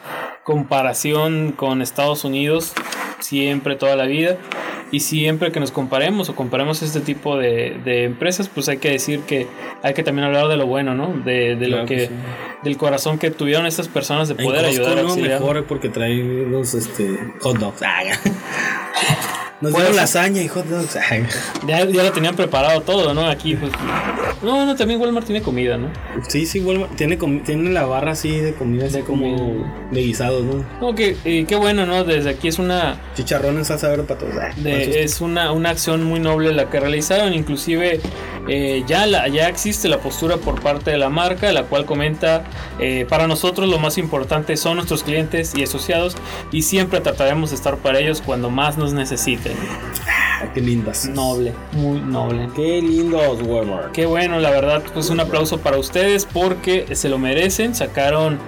comparación 0.45 1.53
con 1.53 1.83
Estados 1.83 2.25
Unidos 2.25 2.73
siempre 3.21 3.77
toda 3.77 3.95
la 3.95 4.07
vida 4.07 4.37
y 4.91 5.01
siempre 5.01 5.53
que 5.53 5.61
nos 5.61 5.71
comparemos 5.71 6.29
o 6.29 6.35
comparemos 6.35 6.83
este 6.83 7.01
tipo 7.01 7.39
de, 7.39 7.81
de 7.85 8.05
empresas 8.05 8.49
pues 8.49 8.69
hay 8.69 8.79
que 8.79 8.91
decir 8.91 9.21
que 9.21 9.47
hay 9.83 9.95
que 9.95 10.03
también 10.03 10.27
hablar 10.27 10.49
de 10.49 10.57
lo 10.57 10.67
bueno 10.67 10.95
no 10.95 11.15
de, 11.25 11.57
de 11.57 11.67
Claro 11.67 11.83
lo 11.83 11.89
que 11.89 11.97
que 11.97 12.07
sí. 12.07 12.13
del 12.65 12.77
corazón 12.77 13.19
que 13.19 13.31
tuvieron 13.31 13.67
estas 13.67 13.89
personas 13.89 14.29
de 14.29 14.35
poder 14.35 14.65
ayudar 14.65 14.99
a 14.99 15.03
no, 15.03 15.17
mejor 15.17 15.65
porque 15.67 15.89
trae 15.89 16.15
los 16.15 16.75
este, 16.75 17.19
hot 17.41 17.59
dogs. 17.59 17.81
Nos 19.63 19.71
Pues- 19.71 19.77
dieron 19.85 19.97
lasaña 19.97 20.43
y 20.43 20.49
hot 20.49 20.67
dogs. 20.67 20.97
Ay. 21.11 21.25
Ya, 21.67 21.85
ya 21.87 22.03
lo 22.03 22.13
tenían 22.13 22.35
preparado 22.35 22.81
todo, 22.81 23.15
¿no? 23.15 23.27
Aquí, 23.29 23.55
pues. 23.55 23.71
No, 24.43 24.67
no, 24.67 24.75
también 24.75 25.01
Walmart 25.01 25.25
tiene 25.25 25.41
comida, 25.41 25.79
¿no? 25.79 25.89
Sí, 26.29 26.47
sí, 26.47 26.61
Walmart 26.61 26.97
tiene, 26.97 27.17
tiene 27.45 27.71
la 27.71 27.85
barra 27.87 28.11
así 28.13 28.39
de 28.41 28.55
comida, 28.55 28.87
así 28.87 28.97
De 28.97 29.03
como 29.05 29.37
comida. 29.37 29.87
de 29.93 30.01
guisados, 30.03 30.45
¿no? 30.45 30.65
No, 30.81 30.95
que 30.97 31.17
eh, 31.25 31.45
qué 31.47 31.55
bueno, 31.55 31.87
¿no? 31.87 32.03
Desde 32.03 32.31
aquí 32.31 32.49
es 32.49 32.59
una. 32.59 33.01
Chicharrón 33.15 33.57
en 33.57 33.65
salsa 33.65 33.89
verde 33.89 34.03
para 34.03 34.19
todos. 34.19 34.35
Ay, 34.37 34.61
de- 34.63 34.71
¿cuántos- 34.73 34.97
es 34.97 35.21
una, 35.21 35.53
una 35.53 35.71
acción 35.71 36.03
muy 36.03 36.19
noble 36.19 36.53
la 36.53 36.69
que 36.69 36.81
realizaron. 36.81 37.33
Inclusive 37.33 38.01
eh, 38.49 38.83
ya, 38.87 39.07
la, 39.07 39.29
ya 39.29 39.49
existe 39.49 39.89
la 39.89 39.99
postura 39.99 40.37
por 40.37 40.61
parte 40.61 40.91
de 40.91 40.99
la 40.99 41.09
marca, 41.09 41.53
la 41.53 41.65
cual 41.65 41.85
comenta, 41.85 42.45
eh, 42.81 43.07
para 43.09 43.27
nosotros 43.27 43.69
lo 43.69 43.79
más 43.79 43.99
importante 43.99 44.57
son 44.57 44.77
nuestros 44.77 45.03
clientes 45.03 45.53
y 45.57 45.63
asociados 45.63 46.17
y 46.51 46.63
siempre 46.63 47.01
trataremos 47.01 47.51
de 47.51 47.57
estar 47.57 47.77
para 47.79 47.99
ellos 48.01 48.21
cuando 48.25 48.51
más 48.51 48.77
nos 48.79 48.93
necesiten. 48.93 49.53
Ah, 50.09 50.47
qué 50.53 50.61
lindas. 50.61 51.09
Noble, 51.09 51.53
muy 51.73 52.01
noble. 52.01 52.49
Qué 52.57 52.83
lindos, 52.83 53.41
Walmart. 53.43 53.93
Qué 53.93 54.07
bueno, 54.07 54.41
la 54.41 54.51
verdad, 54.51 54.83
pues 54.93 55.09
un 55.11 55.21
aplauso 55.21 55.59
para 55.59 55.79
ustedes 55.79 56.27
porque 56.27 56.97
se 56.97 57.09
lo 57.09 57.19
merecen. 57.19 57.75
Sacaron, 57.77 58.39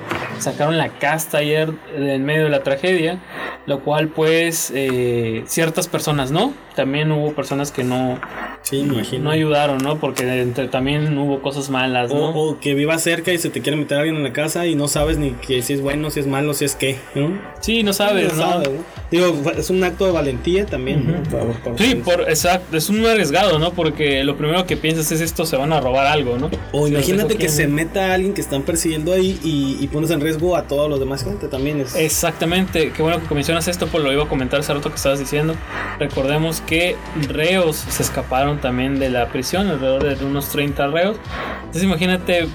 sacaron 0.41 0.77
la 0.77 0.89
casta 0.89 1.39
ayer 1.39 1.73
en 1.97 2.25
medio 2.25 2.45
de 2.45 2.51
la 2.51 2.63
tragedia, 2.65 3.21
lo 3.67 3.81
cual 3.81 4.09
pues 4.09 4.73
eh, 4.75 5.45
ciertas 5.47 5.87
personas 5.87 6.33
no. 6.33 6.53
También 6.75 7.13
hubo 7.13 7.33
personas 7.35 7.71
que 7.71 7.85
no, 7.85 8.19
Sí, 8.63 8.83
me 8.83 8.95
imagino. 8.95 9.25
no 9.25 9.31
ayudaron, 9.31 9.79
¿no? 9.85 9.99
Porque 9.99 10.23
entre- 10.40 10.68
también 10.68 11.16
hubo 11.18 11.40
cosas 11.42 11.70
malas, 11.70 12.11
O, 12.11 12.14
¿no? 12.16 12.29
o 12.31 12.59
que 12.61 12.75
viva 12.75 12.99
cerca 12.99 13.33
y 13.33 13.38
se 13.38 13.51
te 13.51 13.61
quiere 13.61 13.77
meter 13.77 13.99
alguien 13.99 14.16
en 14.16 14.23
la 14.25 14.33
casa 14.33 14.66
y 14.66 14.75
no 14.75 14.88
sabes 14.88 15.18
ni 15.18 15.31
que 15.33 15.62
si 15.62 15.75
es 15.75 15.81
bueno, 15.81 16.11
si 16.11 16.20
es 16.20 16.27
malo, 16.27 16.55
si 16.55 16.64
es 16.64 16.75
qué, 16.75 16.97
¿no? 17.14 17.31
Sí, 17.61 17.83
no 17.83 17.92
sabes, 17.92 18.35
¿no? 18.35 18.42
sabes, 18.42 18.68
¿no? 18.70 18.79
Digo, 19.11 19.51
es 19.57 19.70
un 19.70 19.85
acto 19.85 20.07
de 20.07 20.12
valentía 20.12 20.66
también, 20.66 21.07
¿no? 21.07 21.23
Por- 21.31 21.53
por- 21.61 21.79
Sí, 21.79 21.94
por, 21.97 22.23
exacto, 22.23 22.77
es 22.77 22.88
un 22.88 23.05
arriesgado, 23.07 23.59
¿no? 23.59 23.73
Porque 23.73 24.25
lo 24.25 24.37
primero 24.37 24.66
que 24.66 24.77
piensas 24.77 25.12
es 25.12 25.20
esto, 25.20 25.47
se 25.47 25.57
van 25.57 25.73
a 25.73 25.81
robar 25.81 26.07
algo, 26.07 26.37
¿no? 26.38 26.51
O 26.73 26.87
Si 26.87 26.92
imagínate 26.94 27.37
que 27.37 27.49
se 27.49 27.68
meta 27.68 28.12
alguien 28.14 28.35
que 28.35 28.40
están 28.40 28.62
persiguiendo 28.62 29.12
ahí 29.12 29.38
y, 29.44 29.77
y 29.81 29.87
pones 29.88 30.11
en 30.11 30.20
riesgo 30.20 30.57
a 30.57 30.62
todos 30.64 30.88
los 30.90 30.99
demás 30.99 31.23
gente 31.23 31.47
también. 31.49 31.81
Es, 31.81 31.94
Exactamente, 31.94 32.90
qué 32.97 33.03
bueno 33.03 33.20
que 33.29 33.35
mencionas 33.35 33.68
esto, 33.68 33.87
pues 33.87 34.03
lo 34.03 34.12
iba 34.12 34.25
a 34.25 34.29
comentar 34.29 34.61
hace 34.61 34.73
rato 34.73 34.88
que 34.88 34.97
estabas 34.97 35.18
diciendo. 35.18 35.55
Recordemos 35.99 36.61
que 36.62 36.97
reos 37.29 37.77
se 37.77 38.03
escaparon 38.03 38.59
también 38.61 38.99
de 38.99 39.11
la 39.11 39.29
prisión, 39.29 39.68
alrededor 39.75 40.17
de 40.19 40.25
unos 40.25 40.49
30 40.49 40.87
reos. 40.89 41.17
Entonces 41.61 41.85
imagínate 41.85 42.47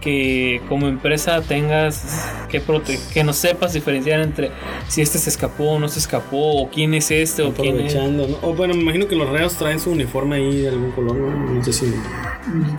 que 0.00 0.60
como 0.68 0.86
empresa 0.86 1.40
tengas 1.40 2.28
que, 2.50 2.62
prote- 2.62 2.98
que 3.12 3.24
no 3.24 3.32
sepas 3.32 3.72
diferenciar 3.72 4.20
entre 4.20 4.50
si 4.86 5.00
este 5.00 5.18
se 5.18 5.30
escapó 5.30 5.70
o 5.72 5.78
no 5.78 5.88
se 5.88 5.98
escapó, 5.98 6.62
o 6.62 6.68
quién 6.68 6.92
es 6.92 7.10
este 7.10 7.42
o 7.42 7.54
quién 7.54 7.80
es. 7.80 7.94
¿no? 7.94 8.36
O 8.42 8.52
bueno, 8.54 8.74
me 8.74 8.82
imagino 8.82 9.08
que 9.08 9.16
los 9.16 9.30
reos 9.30 9.54
traen 9.54 9.80
su 9.80 9.90
uniforme 9.90 10.36
ahí 10.36 10.56
de 10.60 10.68
algún 10.68 10.90
color, 10.90 11.16
¿no? 11.16 11.54
No 11.54 11.64
sé 11.64 11.72
si. 11.72 11.86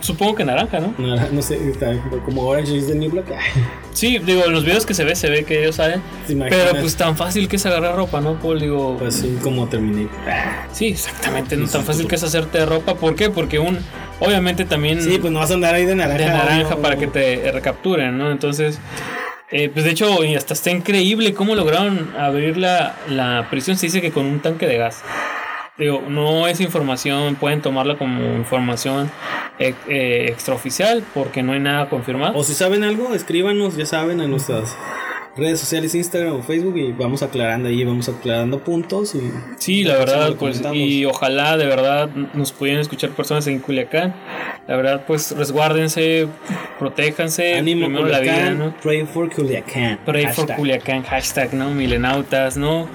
Supongo 0.00 0.34
que 0.34 0.44
naranja, 0.44 0.78
¿no? 0.80 0.94
No, 0.98 1.16
no 1.30 1.42
sé, 1.42 1.58
como 2.24 2.42
Orange 2.42 2.76
is 2.76 2.86
the 2.86 2.94
New 2.94 3.10
Black. 3.10 3.26
Sí, 3.92 4.18
digo, 4.18 4.44
en 4.44 4.52
los 4.52 4.64
videos 4.64 4.86
que 4.86 4.94
se 4.94 5.04
ve, 5.04 5.16
se 5.16 5.28
ve 5.28 5.44
que 5.44 5.62
ellos 5.62 5.76
salen. 5.76 6.02
¿te 6.26 6.34
imaginas? 6.34 6.64
Pero 6.64 6.80
pues 6.80 6.96
tan 6.96 7.16
fácil 7.16 7.48
que 7.48 7.56
es 7.56 7.66
agarrar 7.66 7.96
ropa, 7.96 8.20
¿no? 8.20 8.34
Paul? 8.38 8.60
digo, 8.60 8.96
Pues 8.98 9.16
sí, 9.16 9.38
como 9.42 9.66
Terminator. 9.68 10.16
Ah. 10.28 10.66
Sí, 10.72 10.88
exactamente, 10.88 11.56
no 11.56 11.66
tan 11.66 11.84
fácil 11.84 12.06
que 12.06 12.14
es 12.14 12.22
hacerte 12.22 12.64
ropa. 12.66 12.94
¿Por 12.94 13.14
qué? 13.16 13.30
Porque 13.30 13.58
un, 13.58 13.78
obviamente 14.20 14.64
también 14.64 15.02
Sí, 15.02 15.18
pues 15.18 15.32
no 15.32 15.40
vas 15.40 15.50
a 15.50 15.54
andar 15.54 15.74
ahí 15.74 15.84
de 15.84 15.94
naranja. 15.96 16.18
de 16.24 16.26
naranja 16.30 16.76
para 16.76 16.96
que 16.96 17.06
te 17.06 17.50
recapturen, 17.52 18.16
¿no? 18.18 18.30
Entonces, 18.30 18.78
eh, 19.50 19.68
pues 19.68 19.84
de 19.84 19.92
hecho, 19.92 20.24
y 20.24 20.34
hasta 20.34 20.54
está 20.54 20.70
increíble 20.70 21.32
cómo 21.34 21.54
lograron 21.54 22.14
abrir 22.18 22.56
la, 22.56 22.96
la 23.08 23.46
prisión. 23.50 23.76
Se 23.76 23.86
dice 23.86 24.00
que 24.00 24.10
con 24.10 24.26
un 24.26 24.40
tanque 24.40 24.66
de 24.66 24.76
gas. 24.76 25.02
Digo, 25.78 26.02
no 26.08 26.48
es 26.48 26.60
información, 26.62 27.34
pueden 27.34 27.60
tomarla 27.60 27.98
como 27.98 28.34
información 28.34 29.10
eh, 29.58 29.74
eh, 29.88 30.26
extraoficial 30.30 31.04
porque 31.12 31.42
no 31.42 31.52
hay 31.52 31.60
nada 31.60 31.90
confirmado. 31.90 32.38
O 32.38 32.44
si 32.44 32.54
saben 32.54 32.82
algo, 32.82 33.14
escríbanos, 33.14 33.76
ya 33.76 33.84
saben, 33.84 34.22
en 34.22 34.30
nuestras 34.30 34.74
redes 35.36 35.60
sociales, 35.60 35.94
Instagram 35.94 36.34
o 36.36 36.42
Facebook, 36.42 36.76
y 36.78 36.92
vamos 36.92 37.22
aclarando 37.22 37.68
ahí, 37.68 37.84
vamos 37.84 38.08
aclarando 38.08 38.58
puntos. 38.60 39.14
Y 39.14 39.30
Sí, 39.58 39.84
la 39.84 39.96
verdad, 39.96 40.34
pues, 40.38 40.62
y 40.72 41.04
ojalá 41.04 41.56
de 41.56 41.66
verdad 41.66 42.08
nos 42.34 42.52
pudieran 42.52 42.80
escuchar 42.80 43.10
personas 43.10 43.46
en 43.46 43.58
Culiacán. 43.60 44.14
La 44.66 44.76
verdad, 44.76 45.04
pues 45.06 45.30
resguárdense, 45.36 46.26
protéjanse. 46.78 47.54
Ánimo 47.54 47.86
primero 47.86 48.06
la 48.08 48.20
vida, 48.20 48.32
Culiacán, 48.32 48.58
¿no? 48.58 48.74
Pray 48.82 49.04
for 49.06 49.30
Culiacán. 49.32 50.00
Pray 50.04 50.24
for 50.26 50.34
Hashtag. 50.34 50.56
Culiacán, 50.56 51.02
hashtag, 51.04 51.54
¿no? 51.54 51.70
Milenautas, 51.70 52.56
¿no? 52.56 52.88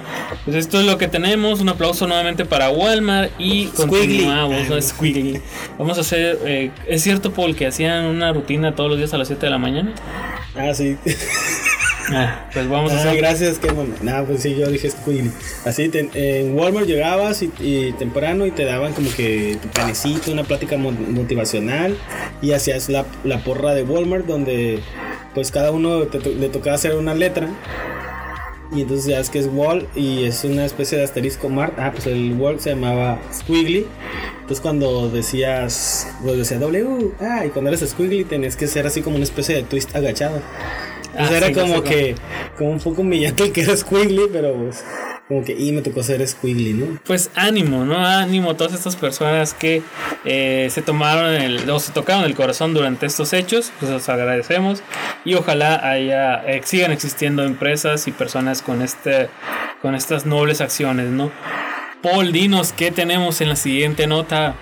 Pues 0.44 0.56
esto 0.56 0.80
es 0.80 0.86
lo 0.86 0.98
que 0.98 1.08
tenemos. 1.08 1.60
Un 1.60 1.68
aplauso 1.70 2.06
nuevamente 2.06 2.44
para 2.44 2.68
Walmart 2.70 3.30
y 3.38 3.68
Squiggly. 3.68 3.86
continuamos, 3.88 4.68
¿no? 4.68 4.82
Squiggly. 4.82 5.40
Vamos 5.78 5.96
a 5.98 6.00
hacer. 6.02 6.38
eh, 6.44 6.70
¿Es 6.86 7.02
cierto, 7.02 7.32
Paul, 7.32 7.54
que 7.56 7.66
hacían 7.66 8.04
una 8.06 8.32
rutina 8.32 8.74
todos 8.74 8.90
los 8.90 8.98
días 8.98 9.14
a 9.14 9.18
las 9.18 9.28
7 9.28 9.46
de 9.46 9.50
la 9.50 9.58
mañana? 9.58 9.92
Ah, 10.54 10.74
sí. 10.74 10.96
Ah, 12.10 12.46
pues 12.52 12.68
vamos 12.68 12.92
a 12.92 12.96
Ah, 12.96 13.00
hacer. 13.00 13.16
gracias, 13.16 13.58
que 13.58 13.70
bueno. 13.70 13.94
Nah, 14.02 14.22
pues 14.24 14.42
sí, 14.42 14.54
yo 14.56 14.68
dije 14.68 14.90
Squiggly. 14.90 15.30
Así, 15.64 15.88
te- 15.88 16.40
en 16.40 16.54
Walmart 16.58 16.86
llegabas 16.86 17.42
y, 17.42 17.50
y 17.60 17.92
temprano 17.92 18.46
y 18.46 18.50
te 18.50 18.64
daban 18.64 18.92
como 18.92 19.08
que 19.14 19.58
tu 19.62 19.68
panecito, 19.68 20.32
una 20.32 20.44
plática 20.44 20.76
mo- 20.76 20.90
motivacional 20.92 21.96
y 22.40 22.52
hacías 22.52 22.88
la, 22.88 23.04
la 23.24 23.44
porra 23.44 23.74
de 23.74 23.82
Walmart 23.84 24.26
donde 24.26 24.80
pues 25.34 25.50
cada 25.50 25.70
uno 25.70 26.02
te 26.08 26.18
le 26.18 26.48
tocaba 26.48 26.76
hacer 26.76 26.94
una 26.96 27.14
letra. 27.14 27.48
Y 28.74 28.80
entonces 28.82 29.04
ya 29.06 29.20
es 29.20 29.28
que 29.28 29.38
es 29.38 29.48
Wall 29.52 29.86
y 29.94 30.24
es 30.24 30.44
una 30.44 30.64
especie 30.64 30.96
de 30.96 31.04
asterisco 31.04 31.50
Mart. 31.50 31.74
Ah, 31.78 31.90
pues 31.92 32.06
el 32.06 32.32
Wall 32.38 32.58
se 32.58 32.70
llamaba 32.70 33.20
Squiggly. 33.32 33.86
Entonces 34.40 34.60
cuando 34.62 35.10
decías, 35.10 36.08
pues 36.24 36.38
decía 36.38 36.58
W, 36.58 37.10
ah, 37.20 37.44
y 37.44 37.50
cuando 37.50 37.70
eres 37.70 37.86
Squiggly 37.88 38.24
tenías 38.24 38.56
que 38.56 38.66
ser 38.66 38.86
así 38.86 39.02
como 39.02 39.16
una 39.16 39.24
especie 39.24 39.54
de 39.56 39.62
twist 39.62 39.94
agachado. 39.94 40.40
Ah, 41.16 41.28
era 41.30 41.48
sí, 41.48 41.54
como 41.54 41.76
sé 41.78 41.82
que, 41.82 42.14
como 42.56 42.70
un 42.70 42.80
poco 42.80 43.02
humillante 43.02 43.44
el 43.44 43.52
que 43.52 43.62
era 43.62 43.76
Squiggly, 43.76 44.28
pero 44.32 44.54
pues, 44.54 44.84
como 45.28 45.44
que, 45.44 45.52
y 45.52 45.72
me 45.72 45.82
tocó 45.82 46.02
ser 46.02 46.26
Squiggly, 46.26 46.74
¿no? 46.74 46.98
Pues 47.04 47.30
ánimo, 47.34 47.84
¿no? 47.84 48.04
Ánimo 48.04 48.50
a 48.50 48.56
todas 48.56 48.72
estas 48.72 48.96
personas 48.96 49.54
que 49.54 49.82
eh, 50.24 50.68
se 50.70 50.82
tomaron 50.82 51.34
el, 51.34 51.68
o 51.68 51.80
se 51.80 51.92
tocaron 51.92 52.24
el 52.24 52.34
corazón 52.34 52.74
durante 52.74 53.06
estos 53.06 53.32
hechos, 53.32 53.72
pues 53.78 53.90
los 53.90 54.08
agradecemos 54.08 54.82
y 55.24 55.34
ojalá 55.34 55.88
haya, 55.88 56.42
eh, 56.46 56.60
sigan 56.64 56.92
existiendo 56.92 57.44
empresas 57.44 58.08
y 58.08 58.12
personas 58.12 58.62
con 58.62 58.82
este, 58.82 59.28
con 59.80 59.94
estas 59.94 60.26
nobles 60.26 60.60
acciones, 60.60 61.08
¿no? 61.08 61.30
Paul, 62.02 62.32
dinos 62.32 62.72
qué 62.72 62.90
tenemos 62.90 63.40
en 63.40 63.50
la 63.50 63.56
siguiente 63.56 64.06
nota. 64.06 64.56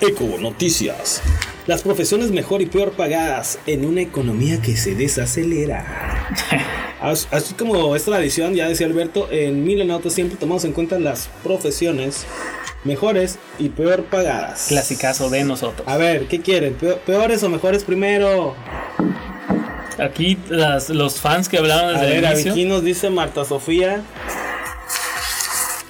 Eco 0.00 0.36
Noticias. 0.38 1.22
Las 1.66 1.82
profesiones 1.82 2.30
mejor 2.30 2.62
y 2.62 2.66
peor 2.66 2.92
pagadas 2.92 3.58
en 3.66 3.84
una 3.84 4.00
economía 4.00 4.62
que 4.62 4.76
se 4.76 4.94
desacelera. 4.94 6.28
As- 7.00 7.26
Así 7.32 7.54
como 7.54 7.96
es 7.96 8.04
tradición, 8.04 8.54
ya 8.54 8.68
decía 8.68 8.86
Alberto, 8.86 9.28
en 9.32 9.64
Milenautos 9.64 10.12
siempre 10.12 10.36
tomamos 10.38 10.64
en 10.64 10.72
cuenta 10.72 10.98
las 11.00 11.28
profesiones 11.42 12.24
mejores 12.84 13.38
y 13.58 13.70
peor 13.70 14.04
pagadas. 14.04 14.66
Clasicazo 14.68 15.28
de 15.28 15.42
nosotros. 15.42 15.86
A 15.88 15.96
ver, 15.96 16.28
¿qué 16.28 16.40
quieren? 16.40 16.74
¿Peo- 16.74 16.98
¿Peores 17.00 17.42
o 17.42 17.48
mejores 17.48 17.82
primero? 17.82 18.54
Aquí 19.98 20.38
las- 20.48 20.88
los 20.90 21.20
fans 21.20 21.48
que 21.48 21.58
hablaron 21.58 21.96
A 21.96 22.00
desde 22.02 22.14
ver, 22.14 22.24
el 22.26 22.32
inicio. 22.32 22.52
aquí 22.52 22.64
nos 22.64 22.84
dice 22.84 23.10
Marta 23.10 23.44
Sofía. 23.44 24.02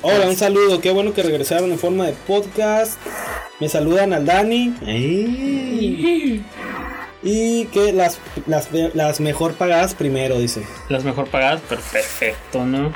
Hola, 0.01 0.27
un 0.27 0.37
saludo. 0.37 0.81
Qué 0.81 0.91
bueno 0.91 1.13
que 1.13 1.23
regresaron 1.23 1.71
en 1.71 1.79
forma 1.79 2.07
de 2.07 2.13
podcast. 2.27 2.95
Me 3.61 3.69
saludan 3.69 4.13
al 4.13 4.27
Dani. 4.27 4.75
Y 7.23 7.65
que 7.67 7.93
las, 7.93 8.19
las, 8.47 8.69
las 8.95 9.21
mejor 9.21 9.55
pagadas 9.55 9.95
primero, 9.95 10.39
dice. 10.39 10.63
Las 10.89 11.03
mejor 11.03 11.27
pagadas, 11.29 11.61
pero 11.69 11.81
perfecto, 11.81 12.65
¿no? 12.65 12.93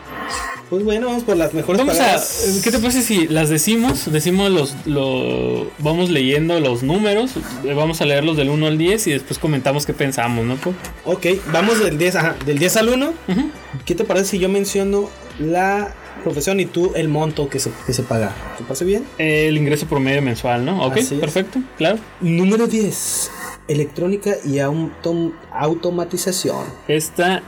Pues 0.68 0.85
bueno, 0.85 1.09
vamos 1.09 1.25
por 1.25 1.37
las 1.37 1.53
mejores 1.53 1.79
Vamos 1.79 1.96
a, 1.96 2.05
pagadas. 2.05 2.61
¿qué 2.62 2.70
te 2.70 2.79
parece 2.79 3.03
si 3.03 3.27
las 3.27 3.49
decimos? 3.49 4.12
Decimos 4.12 4.51
los, 4.53 4.77
lo, 4.87 5.68
vamos 5.79 6.11
leyendo 6.11 6.61
los 6.61 6.85
números, 6.85 7.33
vamos 7.64 8.01
a 8.03 8.05
leerlos 8.05 8.37
del 8.37 8.51
1 8.51 8.66
al 8.68 8.79
10 8.79 9.07
y 9.09 9.12
después 9.12 9.40
comentamos 9.40 9.85
qué 9.85 9.94
pensamos, 9.94 10.44
¿no? 10.44 10.55
Po? 10.57 10.75
Ok, 11.07 11.27
vamos 11.51 11.83
del 11.83 11.99
10, 11.99 12.16
ajá, 12.16 12.37
del 12.46 12.59
10 12.59 12.77
al 12.77 12.88
1. 12.90 13.07
Ujú. 13.07 13.51
¿Qué 13.85 13.94
te 13.96 14.05
parece 14.05 14.27
si 14.27 14.38
yo 14.38 14.49
menciono 14.49 15.09
la 15.40 15.94
profesión 16.22 16.61
y 16.61 16.66
tú 16.66 16.92
el 16.94 17.09
monto 17.09 17.48
que 17.48 17.59
se, 17.59 17.70
que 17.87 17.92
se 17.92 18.03
paga? 18.03 18.35
¿Te 18.59 18.64
parece 18.64 18.85
bien? 18.85 19.05
El 19.18 19.57
ingreso 19.57 19.87
promedio 19.87 20.22
mensual, 20.22 20.64
¿no? 20.64 20.85
Ok, 20.87 20.98
perfecto, 21.20 21.61
claro. 21.76 21.98
Número 22.20 22.66
10. 22.66 23.31
Electrónica 23.68 24.33
y 24.44 24.57
autom- 24.59 25.33
automatización. 25.53 26.64
Esta 26.88 27.42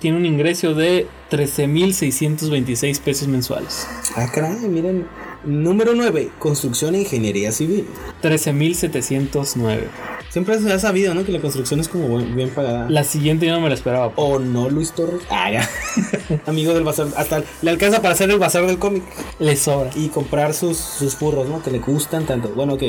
tiene 0.00 0.16
un 0.16 0.24
ingreso 0.26 0.74
de 0.74 1.06
13.626 1.30 2.98
pesos 3.00 3.28
mensuales. 3.28 3.86
Ah, 4.16 4.26
caray, 4.34 4.56
miren. 4.68 5.06
Número 5.44 5.94
9. 5.94 6.30
Construcción 6.38 6.94
e 6.94 7.00
ingeniería 7.00 7.52
civil. 7.52 7.86
13.709. 8.22 9.82
Siempre 10.30 10.58
se 10.60 10.72
ha 10.72 10.78
sabido, 10.78 11.12
¿no? 11.12 11.24
Que 11.24 11.32
la 11.32 11.40
construcción 11.40 11.80
es 11.80 11.88
como 11.88 12.16
bien 12.18 12.50
pagada. 12.50 12.88
La 12.88 13.02
siguiente 13.04 13.46
yo 13.46 13.52
no 13.52 13.60
me 13.60 13.68
la 13.68 13.74
esperaba. 13.74 14.12
¿O 14.14 14.38
no, 14.38 14.70
Luis 14.70 14.92
Torres? 14.92 15.20
Ah, 15.28 15.50
ya. 15.50 15.68
Amigo 16.46 16.72
del 16.72 16.84
bazar. 16.84 17.08
Hasta 17.16 17.42
le 17.62 17.70
alcanza 17.70 18.00
para 18.00 18.14
hacer 18.14 18.30
el 18.30 18.38
bazar 18.38 18.64
del 18.66 18.78
cómic. 18.78 19.02
Le 19.40 19.56
sobra. 19.56 19.90
Y 19.96 20.08
comprar 20.08 20.54
sus, 20.54 20.76
sus 20.76 21.16
furros, 21.16 21.48
¿no? 21.48 21.60
Que 21.62 21.72
le 21.72 21.80
gustan 21.80 22.26
tanto. 22.26 22.48
Bueno, 22.50 22.74
ok. 22.74 22.82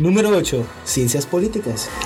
Número 0.00 0.30
8. 0.30 0.66
Ciencias 0.84 1.24
políticas. 1.26 1.88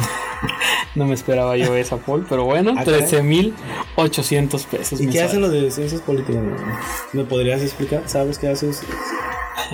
No 0.94 1.06
me 1.06 1.14
esperaba 1.14 1.56
yo 1.56 1.74
esa, 1.74 1.96
Paul, 1.96 2.26
pero 2.28 2.44
bueno, 2.44 2.74
Ah, 2.76 2.84
caray. 2.84 3.00
13.800 3.02 4.66
pesos 4.66 5.00
¿Y 5.00 5.06
qué 5.08 5.22
hacen 5.22 5.40
los 5.40 5.50
de 5.50 5.70
ciencias 5.70 6.02
políticas? 6.02 6.42
¿Me 7.14 7.24
podrías 7.24 7.62
explicar? 7.62 8.02
¿Sabes 8.06 8.38
qué 8.38 8.48
haces? 8.48 8.82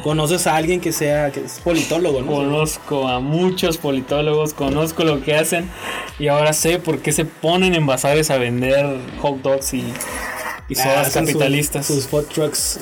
¿Conoces 0.02 0.46
a 0.46 0.56
alguien 0.56 0.80
que 0.80 0.92
sea 0.92 1.30
que 1.30 1.40
es 1.44 1.60
politólogo, 1.60 2.20
no? 2.22 2.26
Conozco 2.32 3.08
a 3.08 3.20
muchos 3.20 3.78
politólogos, 3.78 4.52
conozco 4.54 5.04
lo 5.04 5.22
que 5.22 5.34
hacen 5.34 5.70
y 6.18 6.28
ahora 6.28 6.52
sé 6.52 6.78
por 6.78 7.00
qué 7.00 7.12
se 7.12 7.24
ponen 7.24 7.74
en 7.74 7.86
bazares 7.86 8.30
a 8.30 8.38
vender 8.38 8.84
hot 9.20 9.40
dogs 9.42 9.74
y, 9.74 9.78
y 10.68 10.78
Ah, 10.78 10.82
sodas 10.82 11.06
hacen 11.08 11.24
sus- 11.26 11.32
capitalistas. 11.34 11.86
Sus, 11.86 12.06
food 12.06 12.26
trucks. 12.26 12.80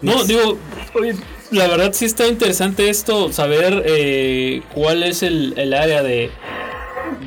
No, 0.00 0.24
digo, 0.24 0.58
oye, 0.94 1.14
la 1.50 1.68
verdad 1.68 1.92
sí 1.92 2.04
está 2.06 2.26
interesante 2.26 2.90
esto, 2.90 3.32
saber 3.32 3.82
eh, 3.86 4.62
cuál 4.74 5.02
es 5.04 5.22
el, 5.22 5.54
el 5.56 5.72
área 5.74 6.02
de, 6.02 6.30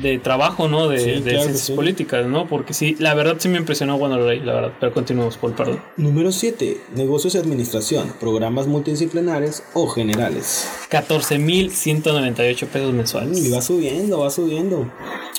de 0.02 0.18
trabajo, 0.18 0.68
¿no? 0.68 0.88
De, 0.88 0.98
Sí, 0.98 1.10
de 1.10 1.20
claro 1.22 1.40
ciencias 1.42 1.66
sí. 1.66 1.72
políticas, 1.74 2.26
¿no? 2.26 2.46
Porque 2.46 2.74
sí, 2.74 2.96
la 2.98 3.14
verdad 3.14 3.36
sí 3.38 3.48
me 3.48 3.58
impresionó 3.58 3.98
cuando 3.98 4.16
lo 4.18 4.28
leí, 4.28 4.40
la 4.40 4.54
verdad. 4.54 4.72
Pero 4.80 4.92
continuamos, 4.92 5.36
Paul, 5.36 5.54
perdón. 5.54 5.82
Número 5.96 6.32
7. 6.32 6.80
Negocios 6.94 7.34
y 7.34 7.38
administración. 7.38 8.12
Programas 8.20 8.66
multidisciplinares 8.66 9.62
o 9.74 9.86
generales. 9.88 10.68
14.198 10.90 12.66
pesos 12.66 12.92
mensuales. 12.92 13.44
Y 13.44 13.50
va 13.50 13.60
subiendo, 13.62 14.20
va 14.20 14.30
subiendo. 14.30 14.90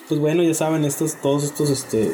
Pues 0.07 0.19
bueno, 0.19 0.43
ya 0.43 0.53
saben, 0.53 0.85
estos, 0.85 1.15
todos 1.21 1.43
estos, 1.43 1.69
este. 1.69 2.11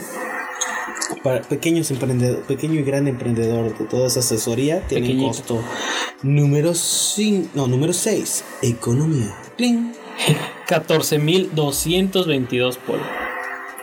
Para 1.23 1.41
pequeños 1.41 1.89
emprendedores, 1.91 2.45
pequeño 2.45 2.79
y 2.79 2.83
gran 2.83 3.07
emprendedor 3.07 3.77
de 3.77 3.85
toda 3.85 4.07
esa 4.07 4.19
asesoría 4.21 4.81
tienen 4.87 5.11
Pequeñito. 5.11 5.27
costo. 5.55 5.61
Número 6.21 6.73
5, 6.73 7.49
no, 7.53 7.67
número 7.67 7.93
6, 7.93 8.43
economía. 8.61 9.33
¡Cling! 9.57 9.93
14.222 10.67 12.77
Paul. 12.85 12.99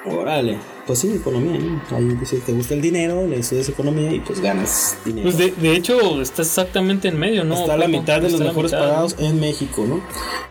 Órale, 0.07 0.57
pues 0.87 1.01
sí, 1.01 1.13
economía, 1.15 1.59
¿no? 1.61 1.83
Ahí 1.95 2.05
dice, 2.19 2.39
te 2.39 2.53
gusta 2.53 2.73
el 2.73 2.81
dinero, 2.81 3.27
le 3.27 3.39
estudias 3.41 3.69
economía 3.69 4.11
y 4.11 4.21
pues 4.21 4.41
ganas 4.41 4.97
dinero. 5.05 5.25
Pues 5.25 5.37
de, 5.37 5.51
de 5.51 5.77
hecho 5.77 6.23
está 6.23 6.41
exactamente 6.41 7.09
en 7.09 7.19
medio, 7.19 7.45
¿no? 7.45 7.55
Está 7.55 7.75
a 7.75 7.77
la 7.77 7.87
mitad 7.87 8.23
de 8.23 8.31
los 8.31 8.41
mejores 8.41 8.73
mitad. 8.73 8.85
pagados 8.87 9.15
en 9.19 9.39
México, 9.41 9.85
¿no? 9.87 10.01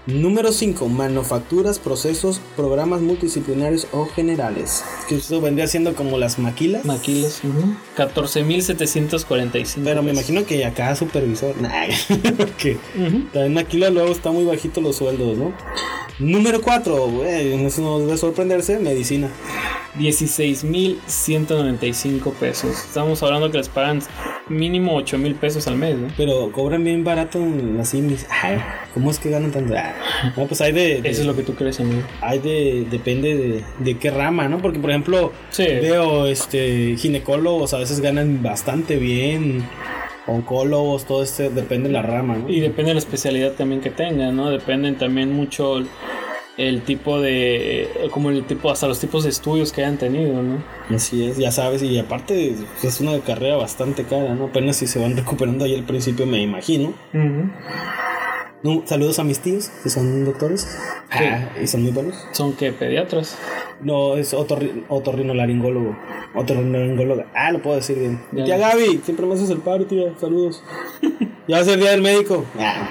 Número 0.05 0.51
5, 0.51 0.87
manufacturas, 0.87 1.79
procesos, 1.79 2.39
programas 2.55 3.01
multidisciplinarios 3.01 3.87
o 3.91 4.05
generales. 4.05 4.83
Que 5.07 5.15
esto 5.15 5.41
vendría 5.41 5.65
siendo 5.65 5.95
como 5.95 6.19
las 6.19 6.37
maquilas. 6.37 6.85
Maquilas. 6.85 7.41
ujú. 7.43 7.73
14.745. 7.97 9.81
Pero 9.83 10.03
me 10.03 10.11
pesos. 10.11 10.29
imagino 10.29 10.45
que 10.47 10.63
acá 10.63 10.95
supervisor. 10.95 11.55
Nah, 11.59 11.87
porque 12.37 12.77
Ujú. 12.95 13.21
también 13.33 13.55
maquila 13.55 13.89
luego 13.89 14.11
está 14.11 14.29
muy 14.29 14.45
bajito 14.45 14.79
los 14.79 14.97
sueldos, 14.97 15.39
¿no? 15.39 15.53
Número 16.19 16.61
4, 16.61 17.23
eso 17.25 17.81
no 17.81 17.99
debe 17.99 18.17
sorprenderse, 18.17 18.79
medicina. 18.79 19.29
16.195 19.97 22.33
pesos. 22.33 22.71
Estamos 22.71 23.21
hablando 23.23 23.49
que 23.51 23.57
les 23.57 23.69
pagan 23.69 24.01
mínimo 24.49 24.95
8 24.95 25.17
mil 25.17 25.35
pesos 25.35 25.67
al 25.67 25.75
mes, 25.77 25.97
¿no? 25.97 26.07
Pero 26.17 26.51
cobran 26.51 26.83
bien 26.83 27.03
barato 27.03 27.39
en 27.39 27.77
las 27.77 27.93
IMIS. 27.93 28.25
Ay, 28.29 28.57
¿Cómo 28.93 29.11
es 29.11 29.19
que 29.19 29.29
ganan 29.29 29.51
tanto? 29.51 29.73
Ah, 29.77 29.93
No, 30.35 30.47
pues 30.47 30.59
hay 30.61 30.71
de, 30.73 31.01
de- 31.01 31.09
Eso 31.09 31.21
es 31.21 31.27
lo 31.27 31.35
que 31.35 31.43
tú 31.43 31.53
crees, 31.55 31.79
amigo. 31.79 32.01
hay 32.21 32.39
de 32.39 32.85
depende 32.89 33.35
de, 33.35 33.63
de 33.79 33.97
qué 33.97 34.09
rama, 34.11 34.47
¿no? 34.49 34.61
Porque 34.61 34.79
por 34.79 34.89
ejemplo, 34.89 35.31
Sí. 35.51 35.63
veo 35.65 36.25
este 36.27 36.95
ginecólogos 36.97 37.73
a 37.73 37.77
veces 37.79 37.99
ganan 38.01 38.41
bastante 38.43 38.97
bien, 38.97 39.67
oncólogos, 40.29 41.05
todo 41.05 41.23
este 41.23 41.49
depende 41.49 41.89
de 41.89 41.93
la 41.93 42.01
rama, 42.01 42.37
¿no? 42.37 42.49
Y 42.49 42.59
depende 42.59 42.89
de 42.89 42.95
la 42.95 42.99
especialidad 42.99 43.53
también 43.53 43.81
que 43.81 43.89
tengan, 43.89 44.35
¿no? 44.35 44.49
Dependen 44.49 44.97
también 44.97 45.33
mucho 45.33 45.77
el, 46.57 46.81
tipo 46.81 47.19
de. 47.19 47.89
como 48.11 48.29
el 48.29 48.45
tipo, 48.45 48.71
hasta 48.71 48.87
los 48.87 48.99
tipos 48.99 49.23
de 49.23 49.29
estudios 49.29 49.71
que 49.71 49.81
hayan 49.81 49.97
tenido, 49.97 50.41
¿no? 50.41 50.63
Así 50.89 51.25
es, 51.25 51.37
ya 51.37 51.51
sabes, 51.51 51.81
y 51.83 51.97
aparte 51.97 52.55
pues, 52.73 52.95
es 52.95 53.01
una 53.01 53.19
carrera 53.19 53.55
bastante 53.55 54.03
cara, 54.03 54.35
¿no? 54.35 54.45
Apenas 54.45 54.77
si 54.77 54.87
se 54.87 54.99
van 54.99 55.15
recuperando 55.15 55.65
ahí 55.65 55.75
al 55.75 55.83
principio, 55.83 56.25
me 56.25 56.41
imagino. 56.41 56.93
No, 58.61 58.83
saludos 58.85 59.17
a 59.19 59.23
mis 59.23 59.39
tíos, 59.39 59.69
que 59.83 59.89
son 59.89 60.25
doctores. 60.25 60.67
Ah, 61.09 61.47
y 61.61 61.67
son 61.67 61.83
muy 61.83 61.91
buenos. 61.91 62.15
¿Son 62.33 62.51
qué? 62.53 62.73
¿Pediatras? 62.73 63.37
No, 63.81 64.17
es 64.17 64.33
otorri 64.33 64.83
otorrinolaringólogo. 64.89 65.97
Otorrinolaringóloga. 66.35 67.27
Ah, 67.33 67.53
lo 67.53 67.61
puedo 67.61 67.77
decir 67.77 67.97
bien. 67.97 68.21
Ya. 68.33 68.43
Tía 68.43 68.57
Gaby, 68.57 68.99
siempre 69.05 69.25
me 69.25 69.35
haces 69.35 69.49
el 69.49 69.59
paro, 69.59 69.85
tía. 69.85 70.13
Saludos. 70.19 70.61
ya 71.47 71.55
va 71.55 71.61
a 71.61 71.63
ser 71.63 71.75
el 71.75 71.79
día 71.79 71.91
del 71.91 72.01
médico. 72.01 72.43
Ah. 72.59 72.89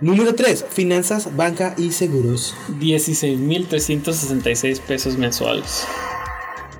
Número 0.00 0.34
3. 0.34 0.66
Finanzas, 0.68 1.36
banca 1.36 1.76
y 1.78 1.92
seguros. 1.92 2.56
16.366 2.80 4.80
pesos 4.80 5.16
mensuales. 5.16 5.86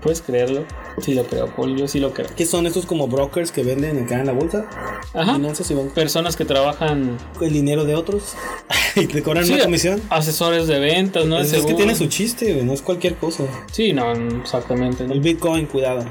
¿Puedes 0.04 0.20
creerlo? 0.20 0.66
Sí 1.00 1.14
lo 1.14 1.24
creo, 1.24 1.46
Paul. 1.46 1.78
Yo 1.78 1.88
sí 1.88 1.98
lo 1.98 2.12
creo. 2.12 2.28
¿Qué 2.36 2.44
son 2.44 2.66
estos 2.66 2.84
como 2.84 3.08
brokers 3.08 3.50
que 3.50 3.62
venden 3.62 4.04
acá 4.04 4.20
en 4.20 4.26
la 4.26 4.32
bolsa? 4.32 4.66
Ajá. 5.14 5.34
Finanzas 5.36 5.70
y 5.70 5.74
banca. 5.74 5.94
Personas 5.94 6.36
que 6.36 6.44
trabajan. 6.44 7.16
El 7.40 7.52
dinero 7.54 7.86
de 7.86 7.94
otros. 7.94 8.34
y 8.96 9.06
te 9.06 9.22
cobran 9.22 9.46
Sí, 9.46 9.54
una 9.54 9.64
comisión. 9.64 10.02
Asesores 10.10 10.66
de 10.66 10.78
ventas, 10.78 11.24
¿no? 11.24 11.38
Es, 11.38 11.54
es 11.54 11.64
que 11.64 11.72
tiene 11.72 11.94
su 11.94 12.08
chiste, 12.08 12.52
güey, 12.52 12.66
no 12.66 12.74
es 12.74 12.82
cualquier 12.82 13.14
cosa. 13.14 13.44
Sí, 13.72 13.94
no, 13.94 14.12
exactamente. 14.12 15.04
No, 15.04 15.14
El 15.14 15.20
Bitcoin, 15.20 15.64
cuidado. 15.64 16.04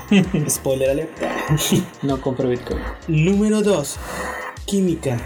Spoiler 0.48 0.90
alert. 0.90 1.10
no 2.02 2.20
compro 2.20 2.48
Bitcoin. 2.48 2.78
Número 3.08 3.62
2. 3.62 3.96
Química. 4.64 5.20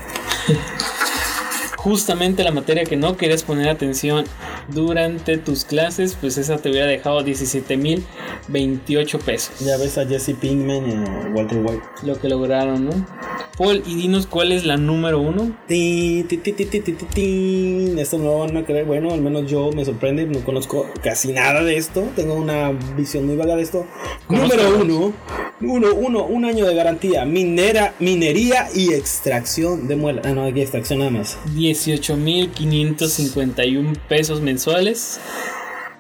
Justamente 1.77 2.43
la 2.43 2.53
materia 2.53 2.85
que 2.85 2.97
no 2.97 3.19
querías 3.19 3.43
poner 3.43 3.69
atención 3.69 4.25
durante 4.69 5.39
tus 5.39 5.65
clases, 5.65 6.17
pues 6.21 6.39
esa 6.39 6.59
te 6.59 6.71
hubiera 6.71 6.87
dejado 6.87 7.21
17.028 7.21 9.19
pesos. 9.19 9.61
Ya 9.61 9.77
ves 9.77 9.99
a 9.99 10.07
Jesse 10.07 10.35
Pinkman 10.41 10.89
y 10.89 10.95
a 10.95 11.31
Walter 11.35 11.59
White. 11.59 11.85
Lo 12.03 12.19
que 12.19 12.29
lograron, 12.29 12.87
¿no? 12.87 13.07
Paul, 13.57 13.83
y 13.87 13.95
dinos 13.95 14.27
cuál 14.27 14.51
es 14.53 14.65
la 14.65 14.77
número 14.77 15.21
uno. 15.21 15.57
Ti, 15.69 16.25
ti, 16.29 16.39
ti. 16.39 17.95
Esto 17.99 18.19
no 18.19 18.41
van 18.41 18.57
a 18.57 18.65
creer. 18.65 18.85
Bueno, 18.85 19.13
al 19.13 19.21
menos 19.21 19.49
yo 19.51 19.71
me 19.73 19.85
sorprende. 19.85 20.27
No 20.27 20.41
conozco 20.41 20.87
casi 21.03 21.33
nada 21.33 21.63
de 21.63 21.77
esto. 21.77 22.09
Tengo 22.17 22.35
una 22.35 22.73
visión 22.97 23.27
muy 23.27 23.37
vaga 23.37 23.55
de 23.57 23.63
esto. 23.63 23.87
Número 24.29 24.77
uno. 24.79 25.13
Uno, 25.61 25.95
uno, 25.95 26.25
un 26.25 26.45
año 26.45 26.67
de 26.67 26.75
garantía. 26.75 27.25
Minera, 27.25 27.95
minería 28.01 28.67
y 28.75 28.93
extracción 28.93 29.87
de 29.87 29.95
muela. 29.97 30.23
Ah, 30.25 30.33
no, 30.33 30.45
aquí 30.45 30.61
extracción 30.61 30.99
nada 30.99 31.13
más. 31.13 31.39
18.551 31.55 33.97
pesos 34.09 34.41
mensuales. 34.41 35.21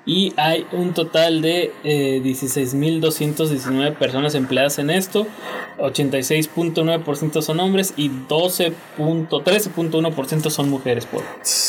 Y 0.07 0.35
hay 0.37 0.67
un 0.73 0.93
total 0.93 1.41
de 1.41 1.73
eh, 1.83 2.21
16.219 2.23 3.97
personas 3.97 4.35
empleadas 4.35 4.79
en 4.79 4.91
esto. 4.91 5.27
86.9% 5.79 7.41
son 7.41 7.59
hombres 7.61 7.95
y 7.97 8.11
12.13.1% 8.11 10.51
son 10.51 10.69
mujeres. 10.69 11.07
Por. 11.07 11.23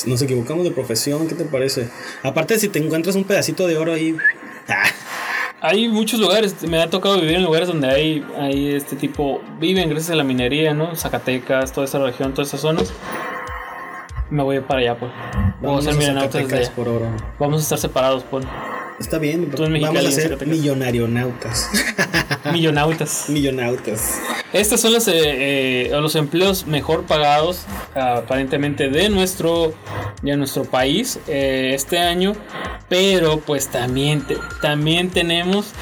Nos 0.06 0.22
equivocamos 0.22 0.66
de 0.66 0.72
profesión. 0.72 1.28
¿Qué 1.28 1.36
te 1.36 1.46
parece? 1.46 1.90
Aparte, 2.24 2.60
si 2.60 2.68
te 2.68 2.80
encuentras 2.80 3.16
un 3.16 3.24
pedacito 3.24 3.68
de 3.68 3.78
oro 3.78 3.94
ahí. 3.94 4.18
ah, 4.68 4.84
Hay 5.62 5.88
muchos 5.88 6.20
lugares, 6.20 6.56
me 6.68 6.82
ha 6.82 6.90
tocado 6.90 7.16
vivir 7.20 7.38
en 7.38 7.44
lugares 7.44 7.70
donde 7.70 7.88
hay, 7.88 8.22
hay 8.38 8.76
este 8.76 8.98
tipo, 8.98 9.42
viven 9.60 9.90
gracias 9.90 10.12
a 10.12 10.16
la 10.16 10.24
minería, 10.26 10.74
¿no? 10.74 10.94
Zacatecas, 10.96 11.72
toda 11.72 11.86
esa 11.86 12.00
región, 12.00 12.34
todas 12.34 12.50
esas 12.50 12.60
zonas. 12.62 12.92
Me 14.30 14.44
voy 14.44 14.60
para 14.62 14.80
allá, 14.80 14.98
pues. 14.98 15.12
Vamos 15.62 15.88
a 15.88 15.94
ser 15.94 16.18
a 16.18 16.28
desde 16.28 16.70
por 16.72 16.88
oro. 16.88 17.08
Vamos 17.40 17.60
a 17.60 17.64
estar 17.64 17.78
separados, 17.78 18.24
pues. 18.30 18.46
Está 19.00 19.18
bien, 19.18 19.52
Tú 19.52 19.66
en 19.66 19.82
vamos 19.82 20.06
a 20.06 20.12
ser 20.12 20.48
millonarionautas. 20.48 21.70
Millonautas. 22.54 23.26
Millonautas. 23.30 24.20
Estos 24.54 24.80
son 24.80 24.94
los, 24.94 25.08
eh, 25.10 25.14
eh, 25.16 25.90
los 26.00 26.16
empleos 26.16 26.66
mejor 26.66 27.04
pagados 27.04 27.66
aparentemente 27.94 28.88
de 28.88 29.10
nuestro, 29.10 29.74
de 30.22 30.38
nuestro 30.38 30.64
país 30.64 31.20
eh, 31.28 31.72
este 31.74 32.00
año. 32.00 32.34
Pero 32.88 33.40
pues 33.40 33.68
también, 33.68 34.22
te- 34.22 34.38
también 34.62 35.10
tenemos 35.10 35.74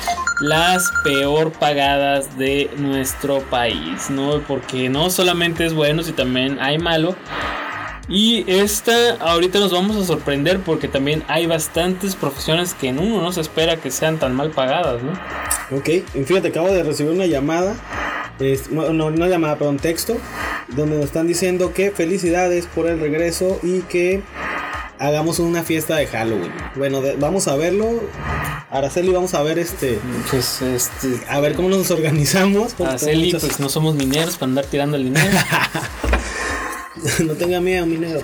las 0.42 0.90
peor 1.04 1.52
pagadas 1.52 2.36
de 2.38 2.70
nuestro 2.78 3.42
país, 3.42 4.10
¿no? 4.10 4.40
Porque 4.48 4.90
no 4.90 5.10
solamente 5.12 5.66
es 5.66 5.74
bueno, 5.74 6.02
sino 6.02 6.16
también 6.16 6.58
hay 6.60 6.80
malo. 6.80 7.16
Y 8.10 8.44
esta 8.52 9.14
ahorita 9.22 9.60
nos 9.60 9.72
vamos 9.72 9.96
a 9.96 10.06
sorprender 10.06 10.60
porque 10.60 10.88
también 10.90 11.24
hay 11.30 11.46
bastantes 11.46 12.16
profesiones 12.16 12.74
que 12.74 12.90
en 12.90 13.00
uno 13.00 13.22
no 13.22 13.32
se 13.32 13.40
espera 13.42 13.78
que 13.78 13.92
sean 13.92 14.20
tan 14.20 14.36
mal 14.36 14.52
pagadas, 14.52 15.02
¿no? 15.02 15.14
Ok, 15.78 15.90
fíjate, 16.26 16.50
acabo 16.50 16.68
de 16.70 16.84
recibir 16.84 17.14
una 17.14 17.26
llamada, 17.28 17.76
es- 18.40 18.70
no, 18.72 18.92
no, 18.92 19.06
una 19.08 19.28
llamada, 19.28 19.56
perdón, 19.58 19.78
texto, 19.78 20.18
donde 20.68 20.98
nos 20.98 21.06
están 21.06 21.28
diciendo 21.28 21.74
que 21.74 21.92
felicidades 21.92 22.66
por 22.68 22.88
el 22.88 23.00
regreso 23.00 23.58
y 23.64 23.80
que 23.82 24.22
hagamos 25.00 25.40
una 25.40 25.64
fiesta 25.64 25.96
de 25.96 26.08
Halloween. 26.08 26.52
Bueno, 26.76 27.02
de- 27.02 27.16
vamos 27.16 27.48
a 27.48 27.56
verlo. 27.56 28.02
Araceli, 28.70 29.10
vamos 29.14 29.34
a 29.34 29.44
ver 29.44 29.60
este, 29.60 30.00
Pues 30.32 30.62
este, 30.62 31.22
a 31.30 31.40
ver 31.40 31.54
cómo 31.54 31.70
nos 31.70 31.90
organizamos. 31.92 32.74
Araceli, 32.82 33.26
muchas- 33.28 33.42
pues 33.46 33.60
no 33.62 33.70
somos 33.70 33.96
mineros 33.96 34.36
para 34.36 34.50
andar 34.50 34.66
tirando 34.66 34.98
el 34.98 35.06
dinero. 35.06 35.30
no 37.26 37.34
tenga 37.34 37.60
miedo, 37.60 37.86
minero. 37.86 38.22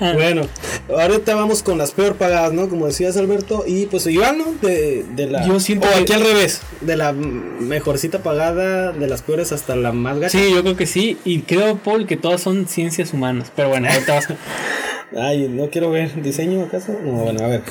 bueno, 0.14 0.42
ahorita 0.88 1.34
vamos 1.34 1.62
con 1.62 1.78
las 1.78 1.92
peor 1.92 2.16
pagadas, 2.16 2.52
¿no? 2.52 2.68
Como 2.68 2.86
decías, 2.86 3.16
Alberto. 3.16 3.64
Y 3.66 3.86
pues 3.86 4.06
igual, 4.06 4.38
¿no? 4.38 4.54
De, 4.60 5.04
de 5.14 5.26
la. 5.26 5.46
Yo 5.46 5.58
siento 5.60 5.86
o 5.88 5.90
que- 5.92 6.00
aquí 6.00 6.12
al 6.12 6.22
revés. 6.22 6.60
De 6.80 6.96
la 6.96 7.12
mejorcita 7.12 8.22
pagada, 8.22 8.92
de 8.92 9.06
las 9.06 9.22
peores 9.22 9.52
hasta 9.52 9.76
la 9.76 9.92
más 9.92 10.18
gacha. 10.18 10.38
Sí, 10.38 10.50
yo 10.52 10.62
creo 10.62 10.76
que 10.76 10.86
sí. 10.86 11.18
Y 11.24 11.40
creo, 11.42 11.76
Paul, 11.78 12.06
que 12.06 12.16
todas 12.16 12.40
son 12.40 12.66
ciencias 12.68 13.12
humanas. 13.12 13.50
Pero 13.56 13.68
bueno, 13.70 13.88
ahorita 13.90 14.14
vas- 14.14 14.28
Ay, 15.16 15.48
no 15.48 15.70
quiero 15.70 15.90
ver. 15.90 16.22
¿Diseño 16.22 16.62
acaso? 16.64 16.92
No, 17.02 17.12
bueno, 17.12 17.42
a 17.44 17.48
ver. 17.48 17.62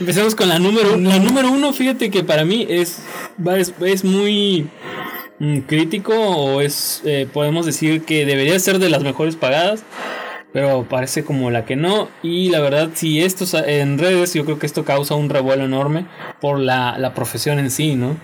empecemos 0.00 0.34
con 0.34 0.48
la 0.48 0.58
número 0.58 0.94
uno. 0.94 1.10
La 1.10 1.18
número 1.18 1.50
uno, 1.50 1.72
fíjate 1.72 2.10
que 2.10 2.24
para 2.24 2.44
mí 2.44 2.66
es, 2.68 2.98
es, 3.58 3.72
es 3.84 4.04
muy 4.04 4.68
crítico 5.66 6.14
o 6.14 6.60
es, 6.60 7.02
eh, 7.04 7.28
podemos 7.32 7.66
decir 7.66 8.04
que 8.04 8.24
debería 8.26 8.58
ser 8.58 8.78
de 8.78 8.88
las 8.88 9.02
mejores 9.02 9.36
pagadas. 9.36 9.82
Pero 10.52 10.86
parece 10.88 11.22
como 11.22 11.50
la 11.50 11.66
que 11.66 11.76
no. 11.76 12.08
Y 12.22 12.48
la 12.48 12.60
verdad, 12.60 12.90
si 12.94 13.20
esto 13.20 13.44
en 13.66 13.98
redes, 13.98 14.32
yo 14.32 14.44
creo 14.46 14.58
que 14.58 14.64
esto 14.64 14.84
causa 14.86 15.14
un 15.14 15.28
revuelo 15.28 15.64
enorme 15.64 16.06
por 16.40 16.58
la, 16.58 16.96
la 16.98 17.12
profesión 17.12 17.58
en 17.58 17.70
sí, 17.70 17.94
¿no? 17.94 18.16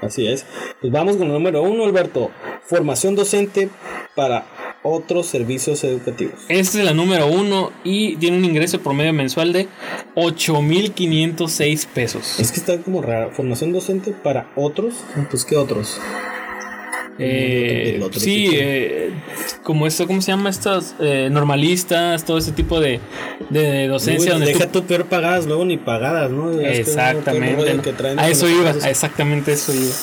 Así 0.00 0.26
es. 0.26 0.46
Pues 0.80 0.92
vamos 0.92 1.16
con 1.16 1.26
el 1.26 1.32
número 1.34 1.62
uno, 1.62 1.84
Alberto. 1.84 2.30
Formación 2.62 3.14
docente 3.14 3.68
para 4.14 4.46
otros 4.82 5.26
servicios 5.26 5.82
educativos. 5.84 6.34
Esta 6.48 6.78
es 6.78 6.84
la 6.84 6.94
número 6.94 7.26
uno 7.26 7.72
y 7.82 8.16
tiene 8.16 8.36
un 8.36 8.44
ingreso 8.44 8.80
promedio 8.80 9.12
mensual 9.12 9.52
de 9.52 9.68
8.506 10.14 11.86
pesos. 11.86 12.38
Es 12.38 12.52
que 12.52 12.60
está 12.60 12.78
como 12.78 13.02
rara. 13.02 13.30
Formación 13.30 13.72
docente 13.72 14.12
para 14.12 14.50
otros. 14.54 14.94
Pues, 15.30 15.44
¿qué 15.44 15.56
otros? 15.56 16.00
Eh, 17.18 18.00
sí, 18.12 18.50
eh, 18.52 19.10
como 19.62 19.86
esto, 19.86 20.06
¿cómo 20.06 20.20
se 20.20 20.32
llama? 20.32 20.50
Estas 20.50 20.94
eh, 21.00 21.28
normalistas, 21.30 22.24
todo 22.24 22.38
ese 22.38 22.52
tipo 22.52 22.78
de, 22.80 23.00
de 23.50 23.88
docencia 23.88 24.32
Uy, 24.32 24.38
donde 24.38 24.52
deja 24.52 24.70
tú 24.70 24.84
peor 24.84 25.06
pagadas, 25.06 25.46
luego 25.46 25.64
ni 25.64 25.78
pagadas, 25.78 26.30
¿no? 26.30 26.52
Exactamente. 26.60 27.74
¿no? 27.74 27.82
traen 27.82 28.18
A 28.18 28.28
eso 28.28 28.48
iba, 28.48 28.70
a 28.70 28.90
exactamente 28.90 29.52
eso 29.52 29.72
iba. 29.72 29.94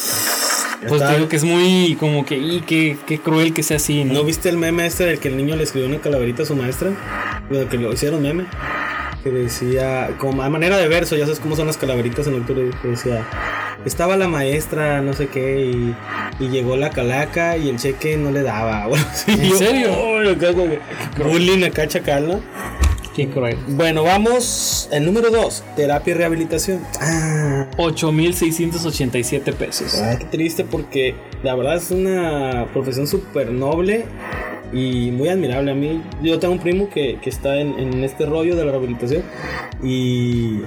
Pues 0.87 1.01
te 1.01 1.15
digo 1.15 1.29
que 1.29 1.35
es 1.37 1.43
muy 1.43 1.95
como 1.99 2.25
que, 2.25 2.37
y 2.37 2.61
qué, 2.61 2.97
qué 3.05 3.19
cruel 3.19 3.53
que 3.53 3.63
sea 3.63 3.77
así, 3.77 4.03
¿no? 4.03 4.13
¿No 4.13 4.23
viste 4.23 4.49
el 4.49 4.57
meme 4.57 4.85
este 4.85 5.05
del 5.05 5.19
que 5.19 5.29
el 5.29 5.37
niño 5.37 5.55
le 5.55 5.63
escribió 5.63 5.87
una 5.87 5.99
calaverita 5.99 6.43
a 6.43 6.45
su 6.45 6.55
maestra? 6.55 6.91
Bueno, 7.49 7.69
que 7.69 7.77
lo 7.77 7.93
hicieron 7.93 8.21
meme. 8.21 8.45
Que 9.23 9.31
decía, 9.31 10.09
como 10.17 10.43
a 10.43 10.49
manera 10.49 10.77
de 10.77 10.89
verso, 10.89 11.15
ya 11.15 11.23
sabes 11.23 11.39
cómo 11.39 11.55
son 11.55 11.67
las 11.67 11.77
calaveritas 11.77 12.27
en 12.27 12.33
octubre. 12.33 12.71
Que 12.81 12.89
decía, 12.89 13.25
estaba 13.85 14.17
la 14.17 14.27
maestra, 14.27 15.01
no 15.01 15.13
sé 15.13 15.27
qué, 15.27 15.61
y, 15.65 15.95
y 16.39 16.49
llegó 16.49 16.75
la 16.77 16.89
calaca 16.89 17.57
y 17.57 17.69
el 17.69 17.77
cheque 17.77 18.17
no 18.17 18.31
le 18.31 18.41
daba. 18.43 18.87
Bueno, 18.93 19.05
sí, 19.13 19.31
¿En 19.31 19.41
yo, 19.49 19.57
serio? 19.57 19.91
oh, 19.95 21.23
bullying 21.23 21.63
acá 21.63 21.87
chacal, 21.87 22.27
¿no? 22.27 22.41
Qué 23.15 23.29
cruel. 23.29 23.57
Bueno, 23.67 24.03
vamos. 24.03 24.89
El 24.91 25.05
número 25.05 25.29
2, 25.29 25.63
terapia 25.75 26.11
y 26.11 26.17
rehabilitación. 26.17 26.81
Ah, 26.99 27.67
8.687 27.77 29.53
pesos. 29.53 30.01
Ah, 30.01 30.15
qué 30.17 30.25
triste 30.25 30.63
porque 30.63 31.15
la 31.43 31.53
verdad 31.53 31.75
es 31.75 31.91
una 31.91 32.65
profesión 32.73 33.05
súper 33.05 33.51
noble 33.51 34.05
y 34.73 35.11
muy 35.11 35.29
admirable. 35.29 35.71
A 35.71 35.75
mí, 35.75 36.01
yo 36.21 36.39
tengo 36.39 36.53
un 36.53 36.59
primo 36.59 36.89
que, 36.89 37.19
que 37.21 37.29
está 37.29 37.59
en, 37.59 37.79
en 37.79 38.03
este 38.03 38.25
rollo 38.25 38.55
de 38.55 38.65
la 38.65 38.71
rehabilitación 38.71 39.23
y 39.83 40.61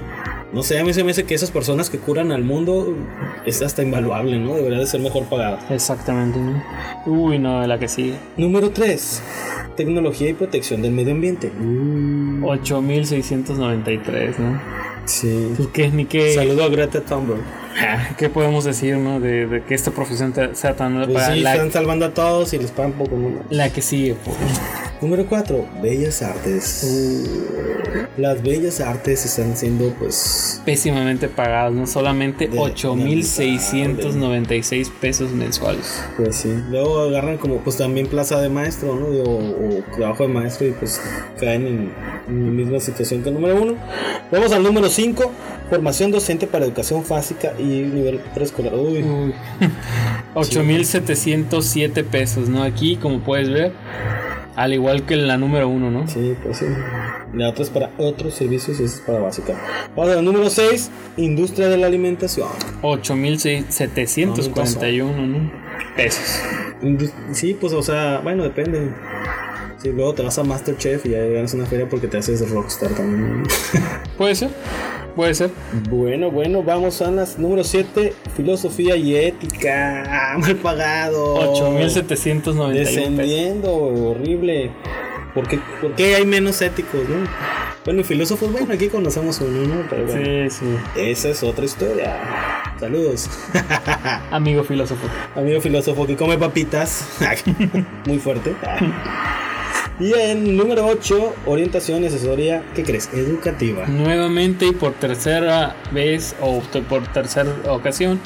no 0.52 0.62
sé, 0.62 0.78
a 0.78 0.84
mí 0.84 0.94
se 0.94 1.02
me 1.04 1.10
hace 1.10 1.24
que 1.24 1.34
esas 1.34 1.50
personas 1.50 1.90
que 1.90 1.98
curan 1.98 2.30
al 2.32 2.44
mundo 2.44 2.96
es 3.44 3.60
hasta 3.62 3.82
invaluable, 3.82 4.38
¿no? 4.38 4.54
Debería 4.54 4.78
de 4.78 4.86
ser 4.86 5.00
mejor 5.00 5.24
pagada. 5.24 5.58
Exactamente, 5.70 6.38
¿no? 6.38 6.62
Uy, 7.04 7.38
no, 7.38 7.60
de 7.60 7.68
la 7.68 7.78
que 7.78 7.88
sigue. 7.88 8.14
Número 8.36 8.70
3, 8.70 9.22
tecnología 9.76 10.30
y 10.30 10.34
protección 10.34 10.82
del 10.82 10.92
medio 10.92 11.12
ambiente. 11.12 11.50
Mm, 11.50 12.44
8.693, 12.44 14.38
¿no? 14.38 14.60
sí. 15.04 15.52
Pues 15.56 15.68
qué, 15.68 15.88
ni 15.88 16.06
qué, 16.06 16.32
Saludo 16.34 16.64
a 16.64 16.68
Greta 16.68 17.00
Thunberg. 17.00 17.40
¿qué 18.18 18.28
podemos 18.28 18.64
decir, 18.64 18.96
no? 18.96 19.20
De, 19.20 19.46
de 19.46 19.62
que 19.62 19.74
esta 19.74 19.90
profesión 19.90 20.32
sea 20.54 20.74
tan 20.76 20.96
Pues 21.04 21.14
para 21.14 21.34
sí, 21.34 21.40
la, 21.40 21.52
están 21.54 21.72
salvando 21.72 22.06
a 22.06 22.14
todos 22.14 22.52
y 22.54 22.58
les 22.58 22.70
pagan 22.70 22.92
poco. 22.92 23.16
¿no? 23.16 23.30
la 23.50 23.70
que 23.70 23.82
sigue, 23.82 24.14
po. 24.14 24.32
Número 25.02 25.26
4, 25.26 25.66
Bellas 25.82 26.22
Artes. 26.22 26.84
Uh. 26.84 27.26
Las 28.20 28.42
Bellas 28.42 28.80
Artes 28.80 29.24
están 29.26 29.56
siendo 29.56 29.90
pues 29.98 30.60
Pésimamente 30.64 31.28
pagadas, 31.28 31.72
no 31.72 31.86
solamente 31.86 32.48
De- 32.48 32.58
8.696 32.58 34.90
pesos 35.00 35.30
mensuales. 35.32 36.02
Pues 36.16 36.36
sí, 36.36 36.48
luego 36.70 37.00
agarran 37.00 37.36
como 37.38 37.58
pues 37.58 37.76
también 37.76 38.06
plaza 38.06 38.40
de 38.40 38.48
maestro, 38.48 38.96
¿no? 38.96 39.06
O, 39.06 39.38
o 39.38 39.82
trabajo 39.96 40.22
de 40.24 40.28
maestro 40.30 40.66
y 40.66 40.72
pues 40.72 41.00
caen 41.38 41.66
en, 41.66 41.92
en 42.28 42.46
la 42.46 42.52
misma 42.52 42.80
situación 42.80 43.22
que 43.22 43.28
el 43.28 43.34
número 43.34 43.60
uno. 43.60 43.74
Vamos 44.32 44.52
al 44.52 44.62
número 44.62 44.88
5, 44.88 45.30
formación 45.68 46.10
docente 46.10 46.46
para 46.46 46.64
educación 46.64 47.04
básica 47.08 47.52
y 47.58 47.62
nivel 47.64 48.18
preescolar. 48.34 48.74
Uy, 48.74 49.02
Uy. 49.02 49.34
8.707 50.34 52.04
pesos, 52.04 52.48
¿no? 52.48 52.62
Aquí, 52.62 52.96
como 52.96 53.20
puedes 53.20 53.50
ver, 53.50 53.72
al 54.54 54.72
igual 54.74 55.04
que 55.06 55.16
la 55.16 55.36
número 55.36 55.68
uno, 55.68 55.90
¿no? 55.90 56.06
sí, 56.08 56.34
pues 56.42 56.58
sí. 56.58 56.66
La 57.32 57.48
otra 57.50 57.64
es 57.64 57.70
para 57.70 57.90
otros 57.98 58.34
servicios 58.34 58.78
y 58.80 58.84
esta 58.84 58.96
es 58.96 59.02
para 59.02 59.18
básica. 59.18 59.54
Vamos 59.94 60.16
al 60.16 60.24
número 60.24 60.48
6, 60.48 60.90
industria 61.16 61.68
de 61.68 61.76
la 61.76 61.88
alimentación. 61.88 62.48
8.741 62.82 65.26
¿no? 65.26 65.50
pesos. 65.96 66.40
Sí, 67.32 67.56
pues 67.58 67.72
o 67.72 67.82
sea, 67.82 68.20
bueno, 68.22 68.44
depende. 68.44 68.90
Si 69.78 69.90
luego 69.92 70.14
te 70.14 70.22
vas 70.22 70.38
a 70.38 70.44
Masterchef 70.44 71.04
y 71.06 71.10
ya 71.10 71.18
ganas 71.18 71.52
una 71.54 71.66
feria 71.66 71.88
porque 71.88 72.06
te 72.08 72.18
haces 72.18 72.48
rockstar 72.50 72.90
también. 72.90 73.42
Puede 74.16 74.34
ser, 74.34 74.50
puede 75.16 75.34
ser. 75.34 75.50
Bueno, 75.90 76.30
bueno, 76.30 76.62
vamos 76.62 77.02
a 77.02 77.10
las 77.10 77.38
número 77.38 77.64
7, 77.64 78.12
filosofía 78.36 78.94
y 78.96 79.16
ética. 79.16 80.04
Ah, 80.06 80.38
mal 80.38 80.54
pagado. 80.56 81.36
8.791 81.56 82.44
pesos. 82.44 82.72
Descendiendo, 82.72 83.74
horrible. 83.74 84.70
¿Por 85.34 85.48
qué, 85.48 85.58
por 85.80 85.94
qué 85.96 86.14
hay 86.14 86.24
menos 86.24 86.62
éticos, 86.62 87.00
no? 87.08 87.16
Bueno, 87.84 88.00
y 88.00 88.04
filósofos, 88.04 88.50
bueno, 88.50 88.72
aquí 88.72 88.88
conocemos 88.88 89.40
uno, 89.40 89.66
¿no? 89.74 89.86
Pero 89.90 90.06
bueno, 90.06 90.50
Sí, 90.50 90.58
sí. 90.60 91.00
esa 91.00 91.28
es 91.28 91.42
otra 91.42 91.64
historia. 91.64 92.16
Saludos. 92.80 93.28
Amigo 94.30 94.64
filósofo. 94.64 95.06
Amigo 95.34 95.60
filósofo 95.60 96.06
que 96.06 96.16
come 96.16 96.38
papitas. 96.38 97.06
Muy 98.06 98.18
fuerte. 98.18 98.54
Y 99.98 100.12
en 100.12 100.58
número 100.58 100.86
8, 100.86 101.34
orientación 101.46 102.02
y 102.02 102.06
asesoría, 102.06 102.62
¿qué 102.74 102.82
crees? 102.82 103.08
Educativa. 103.14 103.86
Nuevamente 103.86 104.66
y 104.66 104.72
por 104.72 104.92
tercera 104.92 105.74
vez 105.90 106.36
o 106.42 106.60
por 106.88 107.10
tercera 107.12 107.50
ocasión, 107.70 108.20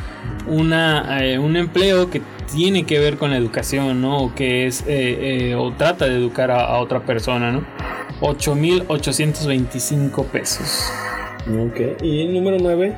una, 0.48 1.24
eh, 1.24 1.38
un 1.38 1.56
empleo 1.56 2.10
que 2.10 2.22
tiene 2.52 2.86
que 2.86 2.98
ver 2.98 3.18
con 3.18 3.30
la 3.30 3.36
educación, 3.36 4.00
¿no? 4.00 4.18
O 4.18 4.34
que 4.34 4.66
es, 4.66 4.80
eh, 4.82 5.50
eh, 5.50 5.54
o 5.54 5.72
trata 5.72 6.06
de 6.06 6.16
educar 6.16 6.50
a, 6.50 6.64
a 6.64 6.80
otra 6.80 7.06
persona, 7.06 7.52
¿no? 7.52 7.64
8.825 8.20 10.26
pesos. 10.26 10.90
Ok. 11.48 12.02
Y 12.02 12.20
el 12.22 12.34
número 12.34 12.58
9, 12.60 12.94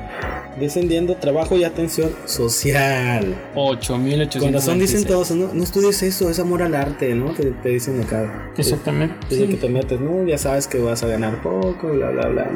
descendiendo, 0.59 1.15
trabajo 1.15 1.55
y 1.57 1.63
atención 1.63 2.11
social. 2.25 3.35
8.826. 3.55 4.39
Con 4.39 4.53
razón 4.53 4.79
dicen 4.79 5.05
todos, 5.05 5.31
no, 5.31 5.53
no 5.53 5.63
estudies 5.63 6.03
eso, 6.03 6.29
es 6.29 6.39
amor 6.39 6.61
al 6.61 6.75
arte, 6.75 7.13
¿no? 7.15 7.31
Te, 7.31 7.51
te 7.51 7.69
dicen 7.69 8.01
acá. 8.01 8.51
Exactamente. 8.57 9.15
Que 9.29 9.35
Sí. 9.35 9.47
te 9.55 9.69
metes, 9.69 9.99
¿no? 9.99 10.25
Ya 10.27 10.37
sabes 10.37 10.67
que 10.67 10.79
vas 10.79 11.03
a 11.03 11.07
ganar 11.07 11.41
poco, 11.41 11.87
bla, 11.89 12.09
bla, 12.09 12.27
bla. 12.27 12.47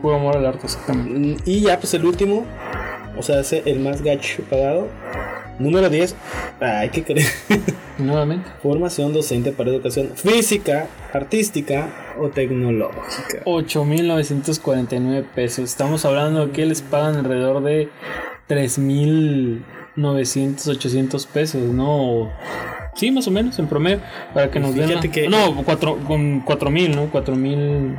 Puro 0.00 0.16
amor 0.16 0.36
al 0.36 0.46
arte, 0.46 0.66
exactamente. 0.66 1.18
Mm, 1.18 1.36
Y 1.44 1.60
ya, 1.62 1.78
pues 1.80 1.94
el 1.94 2.04
último, 2.04 2.44
o 3.16 3.22
sea, 3.22 3.40
ese, 3.40 3.62
el 3.66 3.80
más 3.80 4.02
gacho 4.02 4.42
pagado. 4.50 4.88
Número 5.58 5.88
10, 5.88 6.16
hay 6.60 6.88
que 6.88 7.04
creer. 7.04 7.28
Nuevamente. 7.98 8.48
Formación 8.60 9.12
docente 9.12 9.52
para 9.52 9.70
educación 9.70 10.10
física, 10.16 10.88
artística 11.12 11.90
o 12.18 12.28
tecnológica. 12.28 13.44
8.949 13.44 15.24
pesos. 15.34 15.64
Estamos 15.70 16.04
hablando 16.04 16.46
de 16.46 16.52
que 16.52 16.66
les 16.66 16.82
pagan 16.82 17.14
alrededor 17.16 17.62
de 17.62 17.88
3.900, 18.48 20.68
800 20.68 21.26
pesos, 21.26 21.62
¿no? 21.62 22.30
Sí, 22.96 23.10
más 23.10 23.26
o 23.26 23.30
menos, 23.30 23.58
en 23.58 23.66
promedio. 23.66 24.00
Para 24.32 24.50
que 24.50 24.60
nos 24.60 24.74
den. 24.74 24.88
Fíjate 24.88 25.08
la- 25.08 25.12
que- 25.14 25.28
No, 25.28 25.62
cuatro, 25.64 25.98
con 26.06 26.44
4.000, 26.44 26.94
¿no? 26.94 27.10
4.000. 27.12 27.96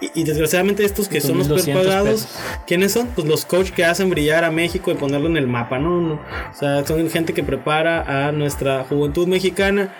Y, 0.00 0.20
y 0.20 0.24
desgraciadamente 0.24 0.84
estos 0.84 1.08
que 1.08 1.20
son 1.20 1.38
los 1.38 1.46
peor 1.48 1.60
2.200 1.60 1.74
pagados, 1.74 2.20
pesos. 2.22 2.38
¿quiénes 2.66 2.92
son? 2.92 3.06
Pues 3.08 3.26
los 3.26 3.44
coach 3.44 3.70
que 3.70 3.84
hacen 3.84 4.10
brillar 4.10 4.44
a 4.44 4.50
México 4.50 4.90
y 4.90 4.94
ponerlo 4.94 5.28
en 5.28 5.36
el 5.36 5.46
mapa, 5.46 5.78
¿no? 5.78 6.00
No. 6.00 6.14
O 6.14 6.54
sea, 6.54 6.86
son 6.86 7.08
gente 7.10 7.32
que 7.34 7.42
prepara 7.42 8.28
a 8.28 8.32
nuestra 8.32 8.84
juventud 8.84 9.26
mexicana 9.26 9.94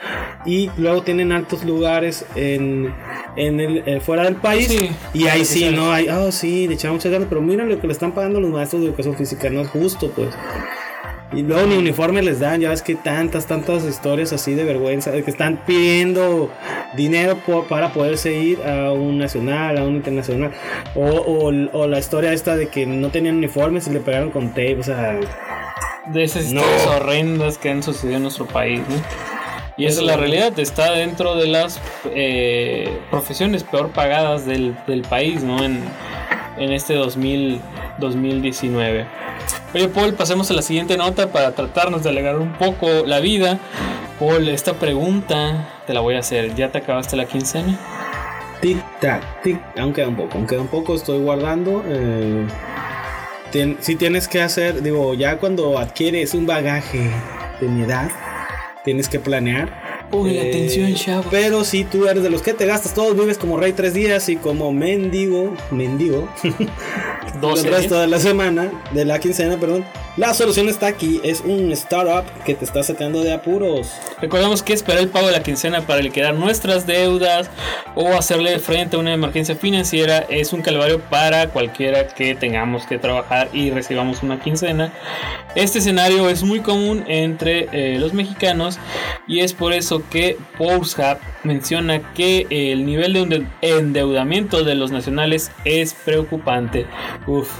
y 0.44 0.70
luego 0.76 1.02
tienen 1.02 1.32
altos 1.32 1.64
lugares 1.64 2.24
en, 2.34 2.92
en 3.36 3.60
el, 3.60 3.82
eh, 3.86 4.00
fuera 4.00 4.24
del 4.24 4.36
país. 4.36 4.68
Sí. 4.68 4.90
y 5.14 5.26
ahí 5.26 5.44
sí. 5.44 5.70
¿no? 5.70 5.92
Hay, 5.92 6.08
oh, 6.08 6.32
sí, 6.32 6.68
le 6.68 6.74
echaron 6.74 6.96
muchas 6.96 7.12
ganas, 7.12 7.28
pero 7.28 7.40
mira 7.40 7.64
lo 7.64 7.80
que 7.80 7.86
le 7.86 7.92
están 7.92 8.12
pagando 8.12 8.40
los 8.40 8.50
maestros 8.50 8.82
de 8.82 8.88
educación 8.88 9.16
física, 9.16 9.50
no 9.50 9.60
es 9.62 9.68
justo, 9.68 10.10
pues. 10.10 10.30
Y 11.32 11.42
luego 11.42 11.66
ni 11.66 11.76
uniformes 11.76 12.24
les 12.24 12.38
dan, 12.38 12.60
ya 12.60 12.70
ves 12.70 12.82
que 12.82 12.94
tantas, 12.94 13.46
tantas 13.46 13.84
historias 13.84 14.32
así 14.32 14.54
de 14.54 14.62
vergüenza, 14.64 15.10
de 15.10 15.24
que 15.24 15.30
están 15.30 15.60
pidiendo 15.66 16.50
dinero 16.96 17.36
para 17.68 17.92
poderse 17.92 18.32
ir 18.32 18.62
a 18.62 18.92
un 18.92 19.18
nacional, 19.18 19.76
a 19.76 19.82
un 19.82 19.96
internacional. 19.96 20.52
O, 20.94 21.04
o, 21.04 21.46
o 21.72 21.86
la 21.88 21.98
historia 21.98 22.32
esta 22.32 22.56
de 22.56 22.68
que 22.68 22.86
no 22.86 23.08
tenían 23.10 23.36
uniformes 23.38 23.88
y 23.88 23.90
le 23.90 24.00
pegaron 24.00 24.30
con 24.30 24.50
tape, 24.50 24.78
o 24.78 24.82
sea, 24.84 25.18
De 26.06 26.22
esas 26.22 26.52
No. 26.52 26.60
historias 26.60 26.86
horrendas 26.86 27.58
que 27.58 27.70
han 27.70 27.82
sucedido 27.82 28.18
en 28.18 28.22
nuestro 28.22 28.46
país, 28.46 28.80
¿no? 28.88 28.94
Y 29.76 29.84
esa 29.86 30.00
es 30.00 30.06
la 30.06 30.16
realidad, 30.16 30.58
está 30.58 30.92
dentro 30.92 31.34
de 31.34 31.48
las 31.48 31.80
eh, 32.14 32.88
profesiones 33.10 33.62
peor 33.64 33.90
pagadas 33.90 34.46
del, 34.46 34.74
del 34.86 35.02
país, 35.02 35.42
¿no? 35.42 35.62
En, 35.62 35.82
en 36.56 36.72
este 36.72 36.94
2000, 36.94 37.60
2019. 37.98 39.06
Oye, 39.76 39.88
Paul, 39.88 40.14
pasemos 40.14 40.50
a 40.50 40.54
la 40.54 40.62
siguiente 40.62 40.96
nota 40.96 41.30
para 41.30 41.52
tratarnos 41.52 42.02
de 42.02 42.08
alegrar 42.08 42.38
un 42.38 42.54
poco 42.54 43.04
la 43.04 43.20
vida. 43.20 43.58
Paul, 44.18 44.48
esta 44.48 44.72
pregunta 44.72 45.82
te 45.86 45.92
la 45.92 46.00
voy 46.00 46.14
a 46.14 46.20
hacer. 46.20 46.54
¿Ya 46.54 46.72
te 46.72 46.78
acabaste 46.78 47.14
la 47.14 47.26
quincena? 47.26 47.78
tic 48.62 48.78
tac, 49.00 49.42
tic, 49.42 49.60
aún 49.78 49.92
queda 49.92 50.08
un 50.08 50.16
poco, 50.16 50.38
aún 50.38 50.46
queda 50.46 50.62
un 50.62 50.68
poco, 50.68 50.94
estoy 50.94 51.18
guardando. 51.18 51.84
Eh, 51.86 52.46
si 53.80 53.96
tienes 53.96 54.28
que 54.28 54.40
hacer, 54.40 54.80
digo, 54.80 55.12
ya 55.12 55.36
cuando 55.36 55.78
adquieres 55.78 56.32
un 56.32 56.46
bagaje 56.46 57.10
de 57.60 57.68
mi 57.68 57.82
edad, 57.82 58.10
tienes 58.82 59.10
que 59.10 59.20
planear. 59.20 59.85
Ponle 60.10 60.40
Eh, 60.40 60.48
atención, 60.50 60.94
chavos. 60.94 61.26
Pero 61.30 61.64
si 61.64 61.84
tú 61.84 62.06
eres 62.06 62.22
de 62.22 62.30
los 62.30 62.42
que 62.42 62.52
te 62.54 62.64
gastas 62.66 62.94
todos, 62.94 63.16
vives 63.16 63.38
como 63.38 63.56
rey 63.58 63.72
tres 63.72 63.92
días 63.94 64.28
y 64.28 64.36
como 64.36 64.72
mendigo, 64.72 65.54
mendigo, 65.70 66.28
Doce 67.40 67.66
el 67.68 67.74
resto 67.74 67.94
días. 67.96 68.00
de 68.02 68.06
la 68.08 68.20
semana, 68.20 68.70
de 68.92 69.04
la 69.04 69.18
quincena, 69.18 69.58
perdón. 69.58 69.84
La 70.16 70.32
solución 70.32 70.70
está 70.70 70.86
aquí, 70.86 71.20
es 71.22 71.42
un 71.42 71.70
startup 71.72 72.24
que 72.44 72.54
te 72.54 72.64
está 72.64 72.82
sacando 72.82 73.22
de 73.22 73.34
apuros. 73.34 73.92
Recordemos 74.18 74.62
que 74.62 74.72
esperar 74.72 75.02
el 75.02 75.10
pago 75.10 75.26
de 75.26 75.32
la 75.32 75.42
quincena 75.42 75.82
para 75.82 76.00
liquidar 76.00 76.32
nuestras 76.34 76.86
deudas 76.86 77.50
o 77.94 78.08
hacerle 78.14 78.58
frente 78.58 78.96
a 78.96 78.98
una 78.98 79.12
emergencia 79.12 79.56
financiera 79.56 80.24
es 80.30 80.54
un 80.54 80.62
calvario 80.62 81.00
para 81.02 81.50
cualquiera 81.50 82.08
que 82.08 82.34
tengamos 82.34 82.86
que 82.86 82.96
trabajar 82.96 83.50
y 83.52 83.70
recibamos 83.70 84.22
una 84.22 84.40
quincena. 84.40 84.90
Este 85.54 85.80
escenario 85.80 86.30
es 86.30 86.42
muy 86.42 86.60
común 86.60 87.04
entre 87.08 87.68
eh, 87.72 87.98
los 87.98 88.14
mexicanos 88.14 88.78
y 89.28 89.40
es 89.40 89.52
por 89.52 89.74
eso 89.74 90.02
que 90.08 90.38
Hub 90.58 90.86
menciona 91.44 92.14
que 92.14 92.46
el 92.48 92.86
nivel 92.86 93.12
de 93.12 93.20
ende- 93.20 93.46
endeudamiento 93.60 94.64
de 94.64 94.76
los 94.76 94.90
nacionales 94.92 95.50
es 95.66 95.92
preocupante. 95.92 96.86
Uf, 97.26 97.50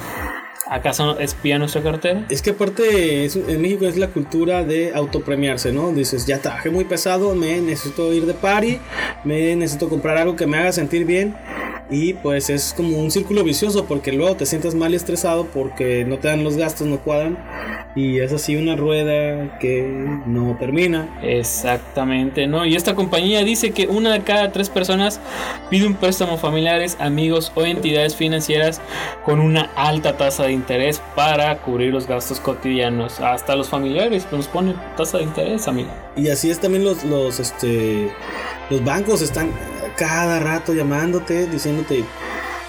¿acaso 0.69 1.19
espía 1.19 1.59
nuestra 1.59 1.83
cartera? 1.83 2.25
Es 2.29 2.43
que 2.43 2.51
aparte 2.51 3.25
es- 3.25 3.37
en 3.37 3.61
México 3.61 3.87
es 3.87 3.97
la 3.97 4.09
cultura 4.09 4.65
de 4.65 4.93
autopremiarse, 4.95 5.73
¿no? 5.73 5.93
Dices, 5.93 6.27
ya 6.27 6.39
trabajé 6.39 6.71
muy 6.71 6.85
pesado, 6.85 7.35
me 7.35 7.61
necesito 7.61 8.13
ir 8.13 8.27
de 8.27 8.35
party, 8.35 8.79
me 9.25 9.55
necesito 9.57 9.89
comprar 9.89 10.17
algo 10.19 10.37
que 10.37 10.47
me 10.47 10.59
haga 10.59 10.73
sentir 10.73 11.05
bien. 11.05 11.35
Y 11.89 12.15
pues 12.15 12.51
es 12.51 12.75
como 12.77 12.99
un 12.99 13.13
círculo 13.13 13.45
vicioso 13.45 13.85
porque 13.85 14.11
luego 14.11 14.35
te 14.35 14.45
sientas 14.45 14.75
mal 14.75 14.93
y 14.93 14.97
estresado 14.97 15.47
porque 15.47 16.05
no 16.05 16.19
te 16.19 16.27
dan 16.27 16.43
los 16.43 16.57
gastos, 16.57 16.89
no 16.89 16.99
cuadran. 16.99 17.39
Y 17.95 18.19
es 18.19 18.33
así 18.33 18.57
una 18.57 18.75
rueda 18.75 19.57
que 19.61 19.83
no 20.27 20.57
termina. 20.59 21.09
Exactamente, 21.23 22.49
¿no? 22.49 22.67
Y 22.67 22.75
esta 22.75 22.97
compañía 22.97 23.45
dice 23.45 23.71
que 23.71 23.87
una 23.87 24.13
de 24.13 24.21
cada 24.23 24.51
tres 24.51 24.69
personas 24.69 25.21
pide 25.71 25.87
un 25.87 25.95
préstamo 25.95 26.33
a 26.35 26.39
familiares, 26.39 26.97
amigos 26.99 27.53
o 27.55 27.65
entidades 27.65 28.17
financieras 28.17 28.81
con 29.25 29.39
una 29.39 29.71
alta 29.77 30.17
tasa 30.17 30.45
de 30.47 30.53
interés 30.57 31.01
para 31.15 31.57
cubrir 31.59 31.93
los 31.93 32.07
gastos 32.07 32.41
cotidianos. 32.41 33.21
Hasta 33.21 33.55
los 33.55 33.69
familiares 33.69 34.25
pues, 34.25 34.39
nos 34.39 34.49
ponen 34.49 34.77
tasa 34.97 35.19
de 35.19 35.25
interés, 35.25 35.69
amigo. 35.69 35.91
Y 36.17 36.29
así 36.29 36.51
es 36.51 36.59
también 36.59 36.85
los, 36.85 37.05
los, 37.05 37.39
este, 37.39 38.11
los 38.71 38.85
bancos 38.85 39.23
están 39.23 39.51
cada 39.97 40.41
rato 40.41 40.75
llamándote, 40.75 41.47
diciéndote, 41.47 42.05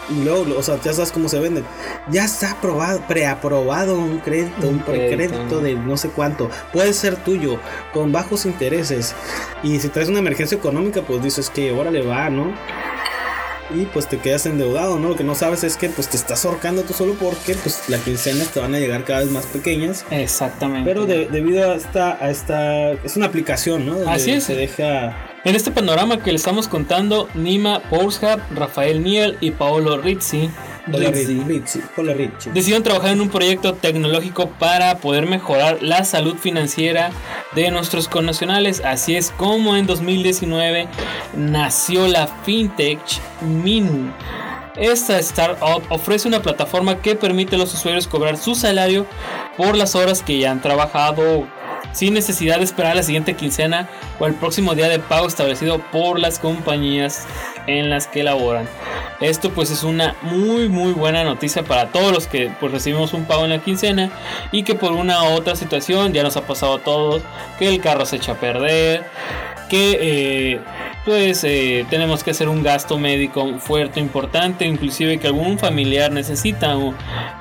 y 0.09 0.23
luego, 0.23 0.45
o 0.57 0.63
sea, 0.63 0.79
ya 0.81 0.93
sabes 0.93 1.11
cómo 1.11 1.27
se 1.27 1.39
venden. 1.39 1.65
Ya 2.09 2.25
está 2.25 2.51
aprobado, 2.51 3.01
preaprobado 3.07 3.97
un 3.97 4.19
crédito, 4.19 4.69
un 4.69 4.79
precrédito 4.79 5.59
de 5.59 5.75
no 5.75 5.97
sé 5.97 6.09
cuánto. 6.09 6.49
Puede 6.71 6.93
ser 6.93 7.17
tuyo, 7.17 7.59
con 7.93 8.11
bajos 8.11 8.45
intereses. 8.45 9.15
Y 9.63 9.79
si 9.79 9.89
traes 9.89 10.07
una 10.07 10.19
emergencia 10.19 10.57
económica, 10.57 11.01
pues 11.01 11.21
dices 11.21 11.49
que 11.49 11.71
órale 11.73 12.01
va, 12.03 12.29
¿no? 12.29 12.53
Y 13.73 13.85
pues 13.85 14.07
te 14.07 14.17
quedas 14.19 14.45
endeudado, 14.45 14.99
¿no? 14.99 15.09
Lo 15.09 15.15
que 15.15 15.23
no 15.23 15.35
sabes 15.35 15.63
es 15.63 15.77
que 15.77 15.89
pues 15.89 16.09
te 16.09 16.17
estás 16.17 16.45
ahorcando 16.45 16.83
tú 16.83 16.93
solo 16.93 17.13
porque 17.13 17.55
pues 17.55 17.89
las 17.89 18.01
quincenas 18.01 18.49
te 18.49 18.59
van 18.59 18.73
a 18.75 18.79
llegar 18.79 19.03
cada 19.03 19.19
vez 19.19 19.31
más 19.31 19.45
pequeñas. 19.45 20.05
Exactamente. 20.11 20.89
Pero 20.89 21.05
debido 21.05 21.71
a 21.71 21.75
esta, 21.75 22.23
a 22.23 22.29
esta, 22.29 22.91
es 22.91 23.15
una 23.17 23.27
aplicación, 23.27 23.85
¿no? 23.85 24.09
Así 24.09 24.31
es. 24.31 24.45
Se 24.45 24.55
deja... 24.55 25.15
En 25.43 25.55
este 25.55 25.71
panorama 25.71 26.21
que 26.21 26.31
le 26.31 26.37
estamos 26.37 26.67
contando, 26.67 27.29
Nima 27.33 27.81
Porshab, 27.89 28.39
Rafael 28.53 29.03
Niel 29.03 29.37
y 29.39 29.51
Paolo 29.51 29.97
Rizzi 29.97 30.49
Decidieron 32.53 32.83
trabajar 32.83 33.11
en 33.11 33.21
un 33.21 33.29
proyecto 33.29 33.73
tecnológico 33.73 34.49
para 34.49 34.97
poder 34.99 35.25
mejorar 35.25 35.81
la 35.81 36.03
salud 36.03 36.35
financiera 36.35 37.11
de 37.55 37.71
nuestros 37.71 38.07
connacionales. 38.07 38.81
Así 38.83 39.15
es 39.15 39.31
como 39.31 39.75
en 39.75 39.85
2019 39.85 40.87
nació 41.35 42.07
la 42.07 42.27
FinTech 42.27 42.99
Minu. 43.41 44.11
Esta 44.75 45.17
startup 45.19 45.81
ofrece 45.89 46.27
una 46.27 46.41
plataforma 46.41 47.01
que 47.01 47.15
permite 47.15 47.55
a 47.55 47.59
los 47.59 47.73
usuarios 47.73 48.07
cobrar 48.07 48.37
su 48.37 48.53
salario 48.53 49.07
por 49.57 49.75
las 49.75 49.95
horas 49.95 50.21
que 50.21 50.37
ya 50.37 50.51
han 50.51 50.61
trabajado 50.61 51.47
sin 51.97 52.13
necesidad 52.13 52.59
de 52.59 52.63
esperar 52.63 52.95
la 52.95 53.01
siguiente 53.01 53.33
quincena 53.33 53.89
o 54.19 54.27
el 54.27 54.35
próximo 54.35 54.75
día 54.75 54.87
de 54.87 54.99
pago 54.99 55.25
establecido 55.25 55.79
por 55.91 56.19
las 56.19 56.37
compañías 56.37 57.25
en 57.65 57.89
las 57.89 58.05
que 58.05 58.21
laboran. 58.21 58.69
Esto 59.19 59.49
pues 59.49 59.71
es 59.71 59.81
una 59.81 60.15
muy 60.21 60.69
muy 60.69 60.93
buena 60.93 61.23
noticia 61.23 61.63
para 61.63 61.87
todos 61.87 62.11
los 62.11 62.27
que 62.27 62.51
pues 62.59 62.71
recibimos 62.71 63.13
un 63.13 63.25
pago 63.25 63.45
en 63.45 63.49
la 63.49 63.57
quincena 63.57 64.11
y 64.51 64.61
que 64.61 64.75
por 64.75 64.91
una 64.91 65.23
u 65.23 65.31
otra 65.33 65.55
situación 65.55 66.13
ya 66.13 66.21
nos 66.21 66.37
ha 66.37 66.45
pasado 66.45 66.75
a 66.75 66.79
todos 66.83 67.23
que 67.57 67.67
el 67.67 67.81
carro 67.81 68.05
se 68.05 68.17
echa 68.17 68.33
a 68.33 68.35
perder, 68.35 69.03
que 69.67 69.97
eh, 69.99 70.59
pues 71.07 71.45
eh, 71.45 71.85
tenemos 71.89 72.21
que 72.21 72.31
hacer 72.31 72.49
un 72.49 72.61
gasto 72.61 72.99
médico 72.99 73.59
fuerte, 73.59 74.01
importante, 74.01 74.65
inclusive 74.65 75.19
que 75.19 75.27
algún 75.27 75.57
familiar 75.57 76.11
necesita 76.11 76.75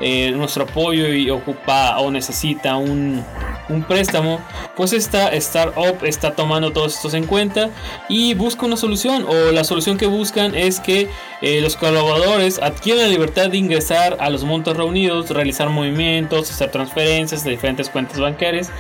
eh, 0.01 0.31
nuestro 0.31 0.63
apoyo 0.63 1.13
y 1.13 1.29
ocupa 1.31 1.99
o 1.99 2.13
necesita 2.13 2.77
un, 2.77 3.25
un 3.69 3.83
préstamo, 3.83 4.41
pues 4.77 4.93
esta 4.93 5.29
startup 5.35 6.05
está 6.05 6.35
tomando 6.35 6.73
todos 6.73 6.95
estos 6.95 7.15
en 7.15 7.27
cuenta 7.27 7.71
y 8.09 8.35
busca 8.35 8.67
una 8.67 8.77
solución 8.77 9.27
o 9.29 9.51
la 9.51 9.65
solución 9.65 9.99
que 9.99 10.07
buscan 10.07 10.55
es 10.55 10.79
que 10.79 11.09
eh, 11.43 11.61
los 11.61 11.77
colaboradores 11.77 12.61
adquieren 12.63 13.03
la 13.03 13.09
libertad 13.09 13.51
de 13.51 13.59
ingresar 13.59 14.17
a 14.21 14.31
los 14.31 14.45
montos 14.45 14.77
reunidos, 14.77 15.31
realizar 15.31 15.69
movimientos, 15.69 16.51
hacer 16.51 16.71
transferencias 16.71 17.45
de 17.45 17.51
diferentes 17.51 17.91
cuentas 17.91 18.21
bancarias 18.21 18.71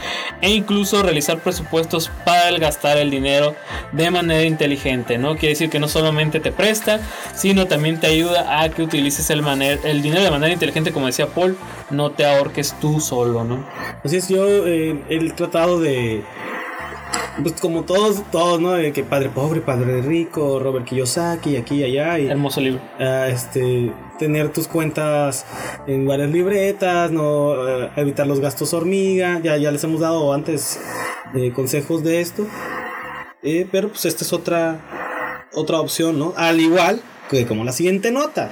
e 0.41 0.51
incluso 0.51 1.03
realizar 1.03 1.41
presupuestos 1.41 2.11
para 2.25 2.57
gastar 2.59 2.99
el 2.99 3.11
dinero 3.11 3.57
de 3.93 4.11
manera 4.11 4.45
inteligente, 4.45 4.76
¿no? 5.19 5.37
Quiere 5.37 5.51
decir 5.51 5.71
que 5.71 5.79
no 5.79 5.89
solamente 5.89 6.41
te 6.41 6.53
presta, 6.53 7.01
sino 7.35 7.67
también 7.67 7.99
te 8.01 8.07
ayuda 8.07 8.63
a 8.63 8.69
que 8.69 8.83
utilices 8.83 9.29
el, 9.31 9.43
el 9.85 10.03
dinero 10.03 10.23
de 10.23 10.31
manera 10.31 10.53
inteligente, 10.53 10.93
como 10.93 11.07
decía 11.07 11.27
Paul, 11.27 11.57
no 11.91 12.11
te 12.11 12.27
ahorques 12.27 12.75
tú 12.81 13.01
solo, 13.01 13.45
¿no? 13.45 13.67
Así 14.05 14.17
es, 14.17 14.29
yo 14.29 14.67
eh, 14.67 15.03
he 15.09 15.31
tratado 15.31 15.81
de 15.81 16.23
pues 17.43 17.61
como 17.61 17.83
todos, 17.85 18.23
todos, 18.31 18.61
¿no? 18.61 18.73
De 18.73 18.93
que 18.93 19.05
padre 19.05 19.29
pobre, 19.29 19.61
padre 19.61 20.01
rico, 20.01 20.59
Robert 20.59 20.87
Kiyosaki, 20.87 21.57
aquí 21.57 21.77
y 21.77 21.85
allá. 21.85 22.19
Y, 22.19 22.29
Hermoso 22.29 22.61
libro. 22.61 22.81
Uh, 22.99 23.31
este, 23.31 23.93
tener 24.19 24.53
tus 24.53 24.69
cuentas 24.69 25.45
en 25.87 26.07
varias 26.07 26.31
libretas, 26.31 27.11
no 27.11 27.51
uh, 27.51 27.89
evitar 27.97 28.27
los 28.27 28.41
gastos 28.41 28.73
hormiga. 28.73 29.41
Ya, 29.43 29.57
ya 29.57 29.71
les 29.71 29.85
hemos 29.85 30.01
dado 30.01 30.33
antes 30.33 30.81
eh, 31.35 31.53
consejos 31.53 32.03
de 32.03 32.21
esto. 32.21 32.47
Eh, 33.49 33.65
pero 33.71 33.91
pues 33.91 34.05
esta 34.07 34.25
es 34.25 34.33
otra, 34.33 34.81
otra 35.55 35.79
opción, 35.79 36.19
¿no? 36.19 36.35
Al 36.37 36.59
igual 36.59 37.01
que 37.31 37.47
como 37.47 37.63
la 37.63 37.71
siguiente 37.71 38.11
nota. 38.11 38.51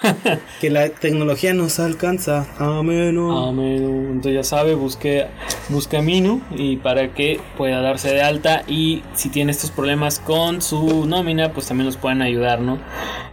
que 0.60 0.70
la 0.70 0.88
tecnología 0.88 1.54
nos 1.54 1.78
alcanza. 1.78 2.46
Amén. 2.58 3.18
Amén. 3.18 4.08
Entonces 4.10 4.34
ya 4.34 4.44
sabe, 4.44 4.74
busque, 4.74 5.26
busque 5.68 5.96
a 5.96 6.02
Minu 6.02 6.40
y 6.56 6.76
para 6.76 7.12
que 7.14 7.40
pueda 7.56 7.80
darse 7.80 8.12
de 8.12 8.22
alta 8.22 8.62
y 8.66 9.02
si 9.14 9.28
tiene 9.28 9.52
estos 9.52 9.70
problemas 9.70 10.18
con 10.18 10.62
su 10.62 11.06
nómina, 11.06 11.52
pues 11.52 11.66
también 11.66 11.86
nos 11.86 11.96
pueden 11.96 12.22
ayudar, 12.22 12.60
¿no? 12.60 12.78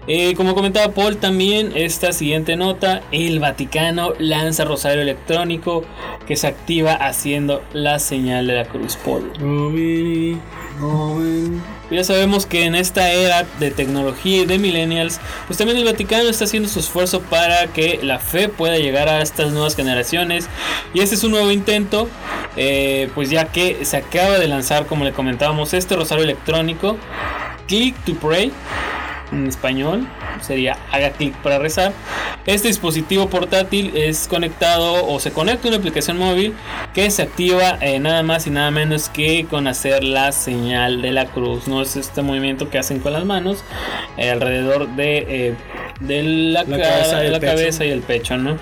Eh, 0.07 0.33
como 0.35 0.55
comentaba 0.55 0.93
Paul, 0.93 1.17
también 1.17 1.71
esta 1.75 2.13
siguiente 2.13 2.55
nota, 2.55 3.01
el 3.11 3.39
Vaticano 3.39 4.13
lanza 4.17 4.65
rosario 4.65 5.01
electrónico 5.01 5.83
que 6.27 6.35
se 6.35 6.47
activa 6.47 6.93
haciendo 6.93 7.61
la 7.73 7.99
señal 7.99 8.47
de 8.47 8.55
la 8.55 8.65
cruz, 8.65 8.97
Paul. 8.97 9.31
Ya 11.91 12.03
sabemos 12.03 12.45
que 12.45 12.65
en 12.65 12.75
esta 12.75 13.11
era 13.11 13.45
de 13.59 13.71
tecnología 13.71 14.41
y 14.41 14.45
de 14.45 14.59
millennials, 14.59 15.19
pues 15.47 15.57
también 15.57 15.77
el 15.77 15.85
Vaticano 15.85 16.29
está 16.29 16.45
haciendo 16.45 16.69
su 16.69 16.79
esfuerzo 16.79 17.21
para 17.21 17.67
que 17.67 17.99
la 18.03 18.19
fe 18.19 18.47
pueda 18.47 18.77
llegar 18.77 19.09
a 19.09 19.21
estas 19.21 19.51
nuevas 19.51 19.75
generaciones. 19.75 20.47
Y 20.93 21.01
este 21.01 21.15
es 21.15 21.23
un 21.23 21.31
nuevo 21.31 21.51
intento, 21.51 22.07
eh, 22.55 23.09
pues 23.15 23.29
ya 23.29 23.45
que 23.45 23.85
se 23.85 23.97
acaba 23.97 24.37
de 24.37 24.47
lanzar, 24.47 24.85
como 24.85 25.03
le 25.03 25.13
comentábamos, 25.13 25.73
este 25.73 25.95
rosario 25.95 26.23
electrónico, 26.23 26.97
Click 27.67 27.95
to 28.05 28.13
Pray, 28.15 28.51
en 29.31 29.47
español, 29.47 30.07
sería 30.41 30.77
haga 30.91 31.11
clic 31.11 31.35
para 31.37 31.59
rezar. 31.59 31.93
Este 32.45 32.67
dispositivo 32.67 33.29
portátil 33.29 33.91
es 33.95 34.27
conectado 34.27 35.05
o 35.05 35.19
se 35.19 35.31
conecta 35.31 35.67
a 35.67 35.69
una 35.69 35.77
aplicación 35.77 36.17
móvil 36.17 36.53
que 36.93 37.11
se 37.11 37.21
activa 37.21 37.77
eh, 37.81 37.99
nada 37.99 38.23
más 38.23 38.47
y 38.47 38.49
nada 38.49 38.71
menos 38.71 39.09
que 39.09 39.45
con 39.49 39.67
hacer 39.67 40.03
la 40.03 40.31
señal 40.31 41.01
de 41.01 41.11
la 41.11 41.25
cruz. 41.25 41.67
No 41.67 41.81
es 41.81 41.95
este 41.95 42.21
movimiento 42.21 42.69
que 42.69 42.79
hacen 42.79 42.99
con 42.99 43.13
las 43.13 43.25
manos 43.25 43.63
eh, 44.17 44.29
alrededor 44.29 44.87
de, 44.95 45.17
eh, 45.29 45.55
de 45.99 46.23
la, 46.23 46.65
cabeza, 46.65 47.25
y, 47.25 47.29
la 47.29 47.39
cabeza 47.39 47.85
y 47.85 47.89
el 47.89 48.01
pecho, 48.01 48.37
¿no? 48.37 48.57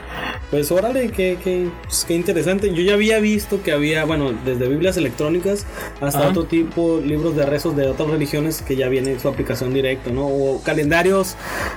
Pues 0.49 0.71
órale, 0.71 1.09
qué, 1.09 1.37
qué, 1.43 1.67
pues, 1.83 2.05
qué, 2.07 2.15
interesante. 2.15 2.73
Yo 2.73 2.81
ya 2.81 2.93
había 2.93 3.19
visto 3.19 3.61
que 3.61 3.71
había, 3.71 4.05
bueno, 4.05 4.33
desde 4.45 4.67
Biblias 4.67 4.97
electrónicas 4.97 5.65
hasta 6.01 6.27
otro 6.27 6.45
tipo, 6.45 7.01
libros 7.03 7.35
de 7.35 7.45
rezos 7.45 7.75
de 7.75 7.87
otras 7.87 8.09
religiones 8.09 8.61
que 8.61 8.75
ya 8.75 8.87
viene 8.87 9.19
su 9.19 9.27
aplicación 9.27 9.73
directo, 9.73 10.11
¿no? 10.11 10.25
O 10.25 10.61
calendarios 10.63 11.35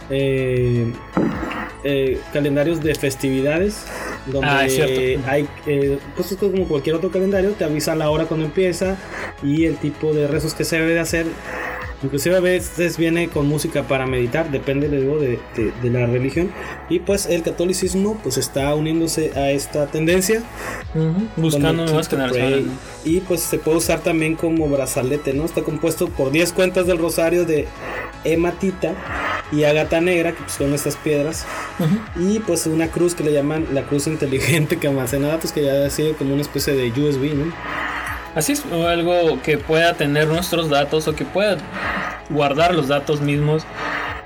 eh, 0.08 0.92
eh, 1.82 2.20
calendarios 2.32 2.82
de 2.82 2.94
festividades 2.94 3.86
donde 4.26 5.18
ah, 5.26 5.30
hay 5.30 5.48
eh, 5.66 5.98
pues 6.14 6.36
como 6.38 6.68
cualquier 6.68 6.96
otro 6.96 7.11
calendario 7.11 7.52
te 7.52 7.64
avisa 7.64 7.94
la 7.94 8.11
hora 8.11 8.26
cuando 8.26 8.44
empieza 8.44 8.98
y 9.42 9.64
el 9.64 9.78
tipo 9.78 10.12
de 10.12 10.26
rezos 10.26 10.52
que 10.52 10.64
se 10.64 10.78
debe 10.78 10.92
de 10.92 11.00
hacer 11.00 11.26
inclusive 12.03 12.36
a 12.36 12.40
veces 12.40 12.96
viene 12.96 13.28
con 13.28 13.46
música 13.46 13.82
para 13.84 14.07
meditar 14.07 14.51
depende 14.51 14.88
de, 14.88 15.38
de, 15.82 15.90
la 15.90 16.07
religión. 16.07 16.51
Y 16.88 17.01
pues 17.01 17.26
el 17.26 17.42
catolicismo 17.42 18.18
pues 18.22 18.36
está 18.36 18.74
uniéndose 18.74 19.32
a 19.36 19.51
esta 19.51 19.86
tendencia. 19.86 20.42
Buscando 21.36 21.84
nuevas 21.84 22.09
generaciones 22.09 22.64
y 23.05 23.20
pues 23.20 23.40
se 23.40 23.59
puede 23.59 23.78
usar 23.78 24.01
también 24.01 24.36
como 24.36 24.68
brazalete 24.68 25.32
no 25.32 25.44
está 25.44 25.62
compuesto 25.62 26.09
por 26.09 26.30
10 26.30 26.53
cuentas 26.53 26.86
del 26.86 26.98
rosario 26.98 27.44
de 27.44 27.66
hematita 28.24 28.94
y 29.53 29.64
agata 29.64 30.01
negra, 30.01 30.32
que 30.32 30.48
son 30.48 30.74
estas 30.74 30.96
piedras, 30.96 31.44
y 32.16 32.38
pues 32.40 32.66
una 32.66 32.88
cruz 32.88 33.14
que 33.14 33.24
le 33.24 33.32
llaman 33.32 33.66
la 33.72 33.82
cruz 33.82 34.07
inteligente 34.07 34.76
que 34.76 34.86
almacena 34.86 35.28
datos, 35.28 35.53
que 35.53 35.64
ya 35.64 35.84
ha 35.84 35.90
sido 35.90 36.14
como 36.14 36.34
una 36.34 36.42
especie 36.42 36.74
de 36.74 36.88
USB, 36.88 37.34
¿no? 37.34 37.53
Así 38.34 38.53
es, 38.53 38.64
o 38.72 38.86
algo 38.86 39.42
que 39.42 39.59
pueda 39.59 39.94
tener 39.94 40.28
nuestros 40.28 40.68
datos 40.68 41.09
o 41.09 41.16
que 41.16 41.24
pueda 41.24 41.59
guardar 42.31 42.74
los 42.74 42.89
datos 42.89 43.20
mismos 43.20 43.64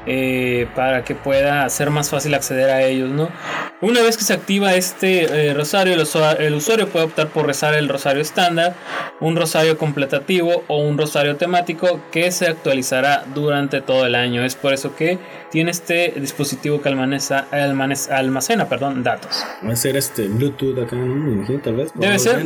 eh, 0.07 0.69
para 0.75 1.03
que 1.05 1.15
pueda 1.15 1.69
ser 1.71 1.91
más 1.91 2.11
fácil 2.11 2.35
acceder 2.35 2.71
a 2.71 2.83
ellos, 2.83 3.11
¿no? 3.11 3.31
Una 3.85 4.01
vez 4.01 4.17
que 4.17 4.25
se 4.25 4.33
activa 4.33 4.75
este 4.77 5.25
eh, 5.25 5.53
rosario, 5.53 5.93
el 5.93 6.55
usuario, 6.55 6.89
puede 6.89 7.05
optar 7.05 7.29
por 7.29 7.47
rezar 7.47 7.75
el 7.75 7.87
rosario 7.87 8.23
estándar, 8.23 8.75
un 9.21 9.37
rosario 9.37 9.77
completativo 9.77 10.65
o 10.69 10.79
un 10.79 10.97
rosario 10.97 11.37
temático 11.37 12.01
que 12.11 12.33
se 12.33 12.47
actualizará 12.47 13.27
durante 13.35 13.83
todo 13.83 14.07
el 14.07 14.15
año. 14.15 14.43
Es 14.43 14.55
por 14.55 14.73
eso 14.73 14.97
que 14.97 15.19
tiene 15.51 15.71
este 15.71 16.15
dispositivo 16.17 16.81
que 16.81 16.89
almaneza, 16.89 17.47
almacena 18.11 18.71
perdón, 18.71 19.03
datos. 19.03 19.45
Va 19.63 19.75
a 19.75 19.77
ser 19.77 19.99
este 19.99 20.29
Bluetooth 20.29 20.79
acá, 20.79 20.97
tal 21.63 21.77
vez. 21.77 21.93
Debe 21.95 22.19
ser, 22.19 22.43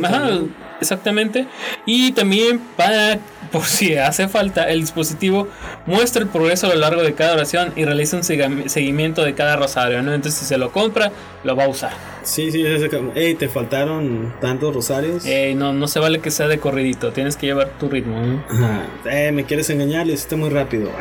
exactamente. 0.81 1.47
Y 1.85 2.11
también 2.11 2.59
para 2.75 3.17
por 3.51 3.65
si 3.65 3.95
hace 3.95 4.27
falta, 4.27 4.69
el 4.69 4.81
dispositivo 4.81 5.47
muestra 5.85 6.21
el 6.21 6.29
progreso 6.29 6.67
a 6.67 6.69
lo 6.71 6.75
largo 6.75 7.01
de 7.01 7.13
cada 7.13 7.33
oración 7.33 7.73
y 7.75 7.85
realiza 7.85 8.17
un 8.17 8.23
seguimiento 8.23 9.23
de 9.23 9.33
cada 9.33 9.55
rosario, 9.55 10.01
¿no? 10.01 10.13
Entonces 10.13 10.39
si 10.39 10.45
se 10.45 10.57
lo 10.57 10.71
compra, 10.71 11.11
lo 11.43 11.55
va 11.55 11.65
a 11.65 11.67
usar. 11.67 11.91
Sí, 12.23 12.51
sí, 12.51 12.65
es 12.65 12.81
Ey, 13.15 13.33
te 13.35 13.47
faltaron 13.47 14.33
tantos 14.41 14.73
rosarios. 14.73 15.25
Ey, 15.25 15.55
no, 15.55 15.73
no 15.73 15.87
se 15.87 15.99
vale 15.99 16.19
que 16.19 16.31
sea 16.31 16.47
de 16.47 16.59
corridito, 16.59 17.11
tienes 17.11 17.37
que 17.37 17.47
llevar 17.47 17.69
tu 17.79 17.89
ritmo. 17.89 18.19
¿no? 18.21 18.43
Eh, 19.09 19.31
me 19.31 19.45
quieres 19.45 19.69
engañar, 19.69 20.05
lo 20.05 20.13
hiciste 20.13 20.35
muy 20.35 20.49
rápido. 20.49 20.91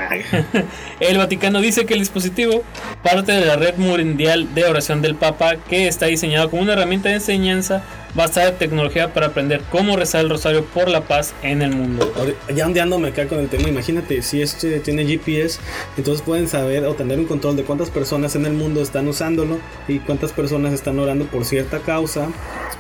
el 1.00 1.18
Vaticano 1.18 1.60
dice 1.60 1.86
que 1.86 1.94
el 1.94 2.00
dispositivo 2.00 2.62
parte 3.02 3.32
de 3.32 3.44
la 3.44 3.56
red 3.56 3.76
mundial 3.76 4.54
de 4.54 4.64
oración 4.64 5.02
del 5.02 5.16
Papa, 5.16 5.56
que 5.56 5.88
está 5.88 6.06
diseñado 6.06 6.50
como 6.50 6.62
una 6.62 6.74
herramienta 6.74 7.08
de 7.08 7.16
enseñanza 7.16 7.82
basada 8.14 8.48
en 8.48 8.56
tecnología 8.56 9.12
para 9.12 9.26
aprender 9.26 9.62
cómo 9.70 9.96
rezar 9.96 10.22
el 10.22 10.30
rosario 10.30 10.64
por 10.64 10.88
la 10.88 11.02
paz 11.02 11.34
en 11.42 11.62
el 11.62 11.70
mundo. 11.70 12.12
Ya 12.54 12.66
ondeándome 12.66 13.08
acá 13.08 13.26
con 13.26 13.38
el 13.38 13.48
tema, 13.48 13.68
imagínate, 13.68 14.22
si 14.22 14.42
este 14.42 14.80
tiene 14.80 15.04
GPS, 15.06 15.60
entonces 15.96 16.22
pueden 16.22 16.48
saber 16.48 16.84
o 16.84 16.94
tener 16.94 17.18
un 17.18 17.26
control 17.26 17.56
de 17.56 17.64
cuántas 17.64 17.90
personas 17.90 18.34
en 18.36 18.46
el 18.46 18.52
mundo 18.52 18.82
están 18.82 19.08
usándolo 19.08 19.58
y 19.86 19.98
cuántas 20.00 20.32
personas 20.32 20.72
están 20.72 20.98
orando 20.98 21.26
por 21.26 21.44
cierta 21.44 21.80
causa, 21.80 22.28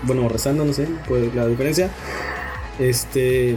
bueno, 0.02 0.28
rezando, 0.28 0.64
no 0.64 0.72
sé, 0.72 0.88
pues 1.06 1.34
la 1.34 1.46
diferencia. 1.46 1.90
Este, 2.78 3.56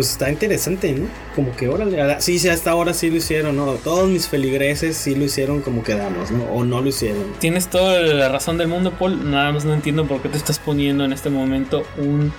pues 0.00 0.12
está 0.12 0.30
interesante, 0.30 0.92
¿no? 0.92 1.08
Como 1.34 1.54
que 1.54 1.68
órale, 1.68 2.22
sí, 2.22 2.38
sí, 2.38 2.48
hasta 2.48 2.70
ahora 2.70 2.94
sí 2.94 3.10
lo 3.10 3.16
hicieron, 3.16 3.54
¿no? 3.54 3.74
Todos 3.74 4.08
mis 4.08 4.28
feligreses 4.28 4.96
sí 4.96 5.14
lo 5.14 5.26
hicieron 5.26 5.60
como 5.60 5.82
quedamos, 5.82 6.30
¿no? 6.30 6.44
O 6.44 6.64
no 6.64 6.80
lo 6.80 6.88
hicieron. 6.88 7.34
Tienes 7.38 7.68
toda 7.68 8.00
la 8.00 8.30
razón 8.30 8.56
del 8.56 8.68
mundo, 8.68 8.94
Paul. 8.98 9.30
Nada 9.30 9.52
más 9.52 9.66
no 9.66 9.74
entiendo 9.74 10.06
por 10.06 10.22
qué 10.22 10.30
te 10.30 10.38
estás 10.38 10.58
poniendo 10.58 11.04
en 11.04 11.12
este 11.12 11.28
momento 11.28 11.82
un 11.98 12.32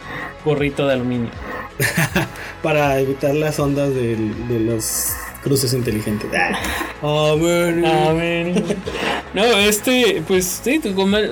gorrito 0.43 0.88
de 0.88 0.93
aluminio. 0.93 1.30
Para 2.64 2.99
evitar 2.99 3.36
las 3.36 3.59
ondas 3.59 3.93
de, 3.93 4.16
de 4.16 4.59
los 4.59 5.12
cruces 5.43 5.76
inteligentes. 5.76 6.32
Ah. 6.34 6.57
No, 9.34 9.44
este, 9.44 10.22
pues 10.28 10.62
sí, 10.64 10.82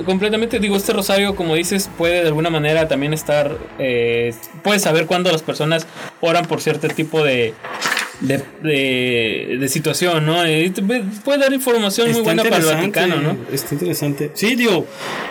completamente 0.05 0.59
digo, 0.59 0.77
este 0.77 0.93
rosario, 0.93 1.35
como 1.35 1.55
dices, 1.55 1.89
puede 1.97 2.21
de 2.21 2.27
alguna 2.27 2.49
manera 2.49 2.87
también 2.87 3.13
estar, 3.13 3.57
eh, 3.77 4.33
puedes 4.63 4.83
saber 4.83 5.05
cuándo 5.05 5.31
las 5.31 5.43
personas 5.43 5.85
oran 6.21 6.45
por 6.45 6.61
cierto 6.61 6.87
tipo 6.87 7.23
de, 7.23 7.53
de, 8.21 9.57
de, 9.59 9.67
situación, 9.69 10.25
¿no? 10.25 10.35
puede 11.23 11.39
dar 11.39 11.53
información 11.53 12.11
muy 12.11 12.21
buena 12.21 12.43
para 12.43 12.57
el 12.57 12.65
Vaticano, 12.65 13.15
¿no? 13.17 13.37
Está 13.51 13.75
interesante. 13.75 14.31
Sí, 14.33 14.55
digo, 14.55 14.85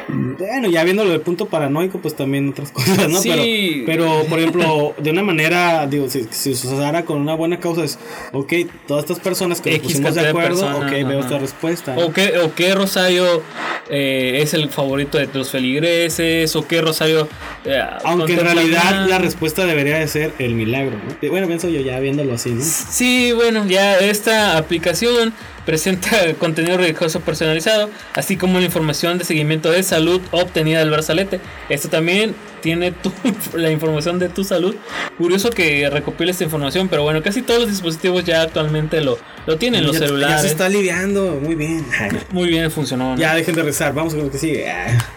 bueno, 0.09 0.69
ya 0.69 0.85
viéndolo 0.85 1.11
del 1.11 1.21
punto 1.21 1.47
paranoico, 1.47 1.99
pues 1.99 2.17
también 2.17 2.49
otras 2.49 2.71
cosas, 2.73 3.09
¿no? 3.09 3.21
Sí. 3.21 3.83
Pero, 3.85 4.25
por 4.29 4.39
ejemplo, 4.39 4.95
de 4.99 5.11
una 5.11 5.23
manera, 5.23 5.87
digo, 5.87 6.09
si, 6.09 6.25
si 6.31 6.55
se 6.55 6.69
usara 6.69 7.05
con 7.05 7.21
una 7.21 7.35
buena 7.35 7.61
causa, 7.61 7.85
es, 7.85 7.99
ok, 8.33 8.53
todas 8.87 9.05
estas 9.05 9.21
personas 9.21 9.61
que 9.61 9.73
nos 9.73 9.81
pusimos 9.81 10.15
de 10.15 10.29
acuerdo, 10.29 10.79
ok, 10.79 10.91
veo 10.91 11.21
esta 11.21 11.39
respuesta. 11.39 11.97
O 11.99 12.13
qué, 12.13 12.39
o 12.39 12.55
qué 12.55 12.75
Rosario 12.75 13.43
eh, 13.91 14.41
es 14.43 14.55
el 14.55 14.71
favorito 14.71 15.19
de 15.19 15.29
los 15.33 15.51
feligreses, 15.51 16.55
o 16.57 16.67
qué 16.67 16.81
Rosario... 16.81 17.29
Eh, 17.65 17.83
Aunque 18.05 18.33
en 18.33 18.41
realidad 18.41 19.07
la 19.09 19.19
respuesta 19.19 19.67
debería 19.67 19.99
de 19.99 20.09
ser 20.09 20.33
el 20.39 20.55
milagro, 20.55 20.97
¿no? 20.97 21.31
Bueno, 21.31 21.47
pienso 21.47 21.69
yo 21.69 21.81
ya 21.81 21.99
viéndolo 22.01 22.35
así, 22.35 22.51
¿no? 22.51 22.65
Sí, 22.91 23.33
bueno, 23.33 23.67
ya 23.67 23.99
esta 23.99 24.57
aplicación 24.57 25.33
presenta 25.69 26.33
contenido 26.39 26.79
religioso 26.79 27.21
personalizado, 27.21 27.91
así 28.15 28.39
como 28.39 28.59
la 28.59 28.65
información 28.65 29.19
de 29.19 29.27
seguimiento 29.27 29.71
de 29.71 29.83
salud 29.83 30.19
obtenida 30.31 30.79
del 30.79 30.89
brazalete. 30.89 31.41
Esto 31.69 31.91
también 31.91 32.35
tiene 32.63 32.91
tu, 32.91 33.13
la 33.55 33.71
información 33.71 34.19
de 34.19 34.31
tu 34.31 34.45
salud. 34.45 34.75
Curioso 35.19 35.51
que 35.51 35.91
recopile 35.91 36.31
esta 36.31 36.45
información, 36.45 36.89
pero 36.89 37.03
bueno, 37.03 37.23
casi 37.23 37.43
todos 37.43 37.61
los 37.61 37.69
dispositivos 37.69 38.25
ya 38.25 38.41
actualmente 38.41 39.03
lo, 39.03 39.19
lo 39.47 39.59
tienen, 39.59 39.85
los 39.85 39.99
celulares. 39.99 40.37
Ya 40.37 40.43
se 40.43 40.49
está 40.49 40.67
aliviando, 40.67 41.39
muy 41.43 41.55
bien. 41.55 41.85
Muy 42.33 42.49
bien, 42.49 42.71
funcionó. 42.71 43.17
Ya 43.17 43.35
dejen 43.35 43.55
de 43.55 43.63
rezar, 43.63 43.93
vamos 43.93 44.15
con 44.15 44.25
lo 44.25 44.31
que 44.31 44.39
sigue. 44.39 44.73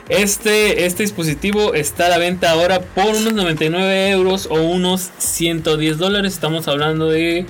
Este, 0.09 0.85
este 0.85 1.03
dispositivo 1.03 1.73
está 1.73 2.07
a 2.07 2.09
la 2.09 2.17
venta 2.17 2.51
ahora 2.51 2.81
por 2.81 3.05
unos 3.05 3.33
99 3.33 4.09
euros 4.09 4.47
o 4.49 4.55
unos 4.61 5.11
110 5.17 5.97
dólares. 5.97 6.33
Estamos 6.33 6.67
hablando 6.67 7.09
de 7.09 7.45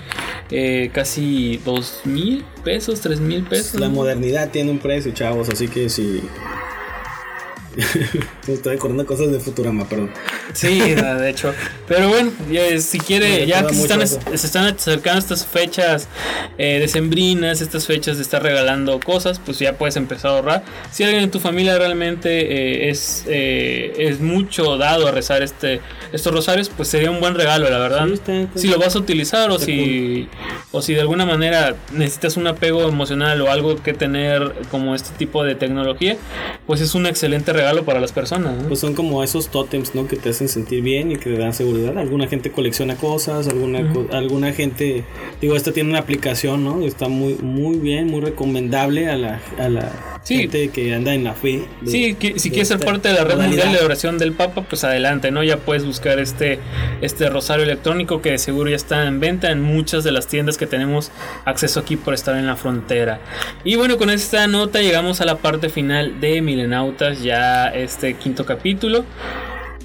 eh, 0.51 0.89
casi 0.93 1.59
2 1.63 2.01
mil 2.05 2.45
pesos, 2.61 3.01
3 3.01 3.19
mil 3.19 3.43
pesos. 3.43 3.79
La 3.79 3.89
modernidad 3.89 4.49
tiene 4.49 4.71
un 4.71 4.79
precio, 4.79 5.11
chavos, 5.11 5.49
así 5.49 5.67
que 5.67 5.89
si 5.89 6.21
Estoy 8.47 8.75
acordando 8.75 9.05
cosas 9.05 9.31
de 9.31 9.39
Futurama, 9.39 9.87
perdón. 9.87 10.11
Sí, 10.53 10.79
de 10.79 11.29
hecho. 11.29 11.53
Pero 11.87 12.09
bueno, 12.09 12.31
si 12.79 12.99
quiere, 12.99 13.45
ya 13.47 13.65
que 13.65 13.73
se 13.73 13.81
están, 13.83 14.07
se 14.07 14.47
están, 14.47 14.65
acercando 14.65 15.19
estas 15.19 15.45
fechas 15.45 16.07
eh, 16.57 16.79
decembrinas, 16.79 17.61
estas 17.61 17.85
fechas 17.85 18.17
de 18.17 18.23
estar 18.23 18.43
regalando 18.43 18.99
cosas, 18.99 19.39
pues 19.39 19.59
ya 19.59 19.77
puedes 19.77 19.95
empezar 19.95 20.31
a 20.31 20.35
ahorrar. 20.35 20.63
Si 20.91 21.03
alguien 21.03 21.23
en 21.23 21.31
tu 21.31 21.39
familia 21.39 21.77
realmente 21.77 22.29
eh, 22.29 22.89
es, 22.89 23.23
eh, 23.27 23.93
es 23.97 24.19
mucho 24.19 24.77
dado 24.77 25.07
a 25.07 25.11
rezar 25.11 25.41
este 25.41 25.79
estos 26.11 26.33
rosarios, 26.33 26.69
pues 26.69 26.89
sería 26.89 27.09
un 27.09 27.21
buen 27.21 27.35
regalo, 27.35 27.69
la 27.69 27.77
verdad. 27.77 28.07
Si 28.55 28.67
lo 28.67 28.77
vas 28.77 28.95
a 28.95 28.99
utilizar 28.99 29.49
o 29.49 29.59
si, 29.59 30.27
o 30.71 30.81
si 30.81 30.93
de 30.93 30.99
alguna 30.99 31.25
manera 31.25 31.75
necesitas 31.93 32.35
un 32.35 32.47
apego 32.47 32.83
emocional 32.87 33.39
o 33.41 33.49
algo 33.49 33.81
que 33.81 33.93
tener 33.93 34.53
como 34.69 34.93
este 34.93 35.11
tipo 35.17 35.45
de 35.45 35.55
tecnología, 35.55 36.17
pues 36.67 36.81
es 36.81 36.95
un 36.95 37.05
excelente 37.05 37.53
regalo 37.53 37.60
regalo 37.61 37.85
para 37.85 37.99
las 37.99 38.11
personas. 38.11 38.55
Pues 38.67 38.79
son 38.79 38.93
como 38.93 39.23
esos 39.23 39.49
tótems, 39.49 39.95
¿no? 39.95 40.07
Que 40.07 40.17
te 40.17 40.29
hacen 40.29 40.49
sentir 40.49 40.81
bien 40.81 41.11
y 41.11 41.15
que 41.15 41.29
te 41.29 41.37
dan 41.37 41.53
seguridad. 41.53 41.97
Alguna 41.97 42.27
gente 42.27 42.51
colecciona 42.51 42.95
cosas, 42.95 43.47
alguna, 43.47 43.79
alguna 44.11 44.53
gente, 44.53 45.03
digo, 45.39 45.55
esta 45.55 45.71
tiene 45.71 45.89
una 45.89 45.99
aplicación, 45.99 46.63
¿no? 46.63 46.85
Está 46.85 47.07
muy, 47.07 47.35
muy 47.35 47.77
bien, 47.77 48.07
muy 48.07 48.21
recomendable 48.21 49.09
a 49.09 49.17
la, 49.17 49.41
a 49.57 49.69
la 49.69 49.91
gente 50.25 50.69
que 50.69 50.93
anda 50.93 51.13
en 51.13 51.23
la 51.23 51.33
fe. 51.33 51.63
sí, 51.85 52.15
si 52.35 52.49
quieres 52.49 52.67
ser 52.67 52.79
parte 52.79 53.09
de 53.09 53.15
la 53.15 53.23
red 53.23 53.37
mundial 53.37 53.71
de 53.73 53.79
oración 53.83 54.17
del 54.17 54.33
Papa, 54.33 54.63
pues 54.63 54.83
adelante, 54.83 55.31
¿no? 55.31 55.43
Ya 55.43 55.57
puedes 55.57 55.85
buscar 55.85 56.19
este, 56.19 56.59
este 57.01 57.29
rosario 57.29 57.63
electrónico 57.63 58.21
que 58.21 58.31
de 58.31 58.37
seguro 58.37 58.69
ya 58.69 58.75
está 58.75 59.05
en 59.07 59.19
venta 59.19 59.51
en 59.51 59.61
muchas 59.61 60.03
de 60.03 60.11
las 60.11 60.27
tiendas 60.27 60.57
que 60.57 60.67
tenemos 60.67 61.11
acceso 61.45 61.79
aquí 61.79 61.95
por 61.95 62.13
estar 62.13 62.35
en 62.35 62.47
la 62.47 62.55
frontera. 62.55 63.19
Y 63.63 63.75
bueno, 63.75 63.97
con 63.97 64.09
esta 64.09 64.47
nota 64.47 64.81
llegamos 64.81 65.21
a 65.21 65.25
la 65.25 65.37
parte 65.37 65.69
final 65.69 66.19
de 66.19 66.41
Milenautas, 66.41 67.21
ya 67.23 67.50
este 67.73 68.15
quinto 68.15 68.45
capítulo. 68.45 69.05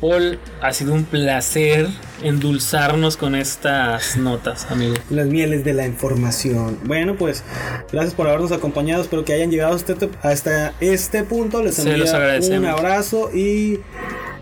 Paul, 0.01 0.39
ha 0.61 0.73
sido 0.73 0.93
un 0.93 1.05
placer 1.05 1.89
endulzarnos 2.23 3.17
con 3.17 3.35
estas 3.35 4.17
notas, 4.17 4.71
amigo. 4.71 4.95
Las 5.11 5.27
mieles 5.27 5.64
de 5.64 5.73
la 5.73 5.87
información. 5.87 6.79
Bueno, 6.85 7.17
pues 7.17 7.43
gracias 7.91 8.14
por 8.14 8.29
habernos 8.29 8.53
acompañado. 8.53 9.03
Espero 9.03 9.25
que 9.25 9.33
hayan 9.33 9.51
llegado 9.51 9.77
hasta 10.23 10.73
este 10.81 11.23
punto. 11.25 11.62
Les 11.62 11.79
envío 11.79 12.05
un 12.59 12.67
abrazo 12.67 13.31
y 13.35 13.81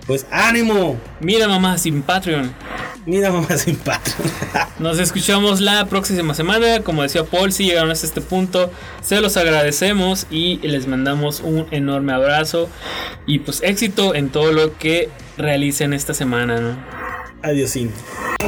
pues 0.07 0.27
ánimo. 0.31 0.99
Mira 1.21 1.49
mamá 1.49 1.79
sin 1.79 2.03
Patreon. 2.03 2.55
Mira 3.07 3.31
mamá 3.31 3.57
sin 3.57 3.77
Patreon. 3.77 4.31
Nos 4.79 4.99
escuchamos 4.99 5.61
la 5.61 5.87
próxima 5.87 6.35
semana. 6.35 6.81
Como 6.81 7.03
decía 7.03 7.25
Paul, 7.25 7.53
si 7.53 7.65
llegaron 7.65 7.91
hasta 7.91 8.07
este 8.07 8.21
punto, 8.21 8.71
se 9.03 9.21
los 9.21 9.37
agradecemos 9.37 10.27
y 10.31 10.59
les 10.59 10.87
mandamos 10.87 11.41
un 11.41 11.67
enorme 11.71 12.13
abrazo. 12.13 12.69
Y 13.27 13.41
pues 13.41 13.63
éxito 13.63 14.15
en 14.15 14.31
todo 14.31 14.53
lo 14.53 14.77
que 14.79 15.09
realicen 15.37 15.93
esta 15.93 16.15
semana. 16.15 16.61
¿no? 16.61 16.77
Adiósín. 17.43 17.93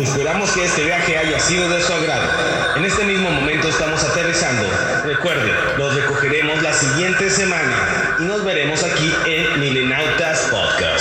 Esperamos 0.01 0.51
que 0.53 0.65
este 0.65 0.85
viaje 0.85 1.19
haya 1.19 1.39
sido 1.39 1.69
de 1.69 1.83
su 1.83 1.93
agrado. 1.93 2.29
En 2.77 2.85
este 2.87 3.05
mismo 3.05 3.31
momento 3.31 3.69
estamos 3.69 4.03
aterrizando. 4.03 4.67
Recuerde, 5.05 5.53
los 5.77 5.95
recogeremos 5.95 6.63
la 6.63 6.73
siguiente 6.73 7.29
semana 7.29 8.17
y 8.19 8.23
nos 8.23 8.43
veremos 8.43 8.83
aquí 8.85 9.13
en 9.27 9.61
Milenautas 9.61 10.49
Podcast. 10.51 10.96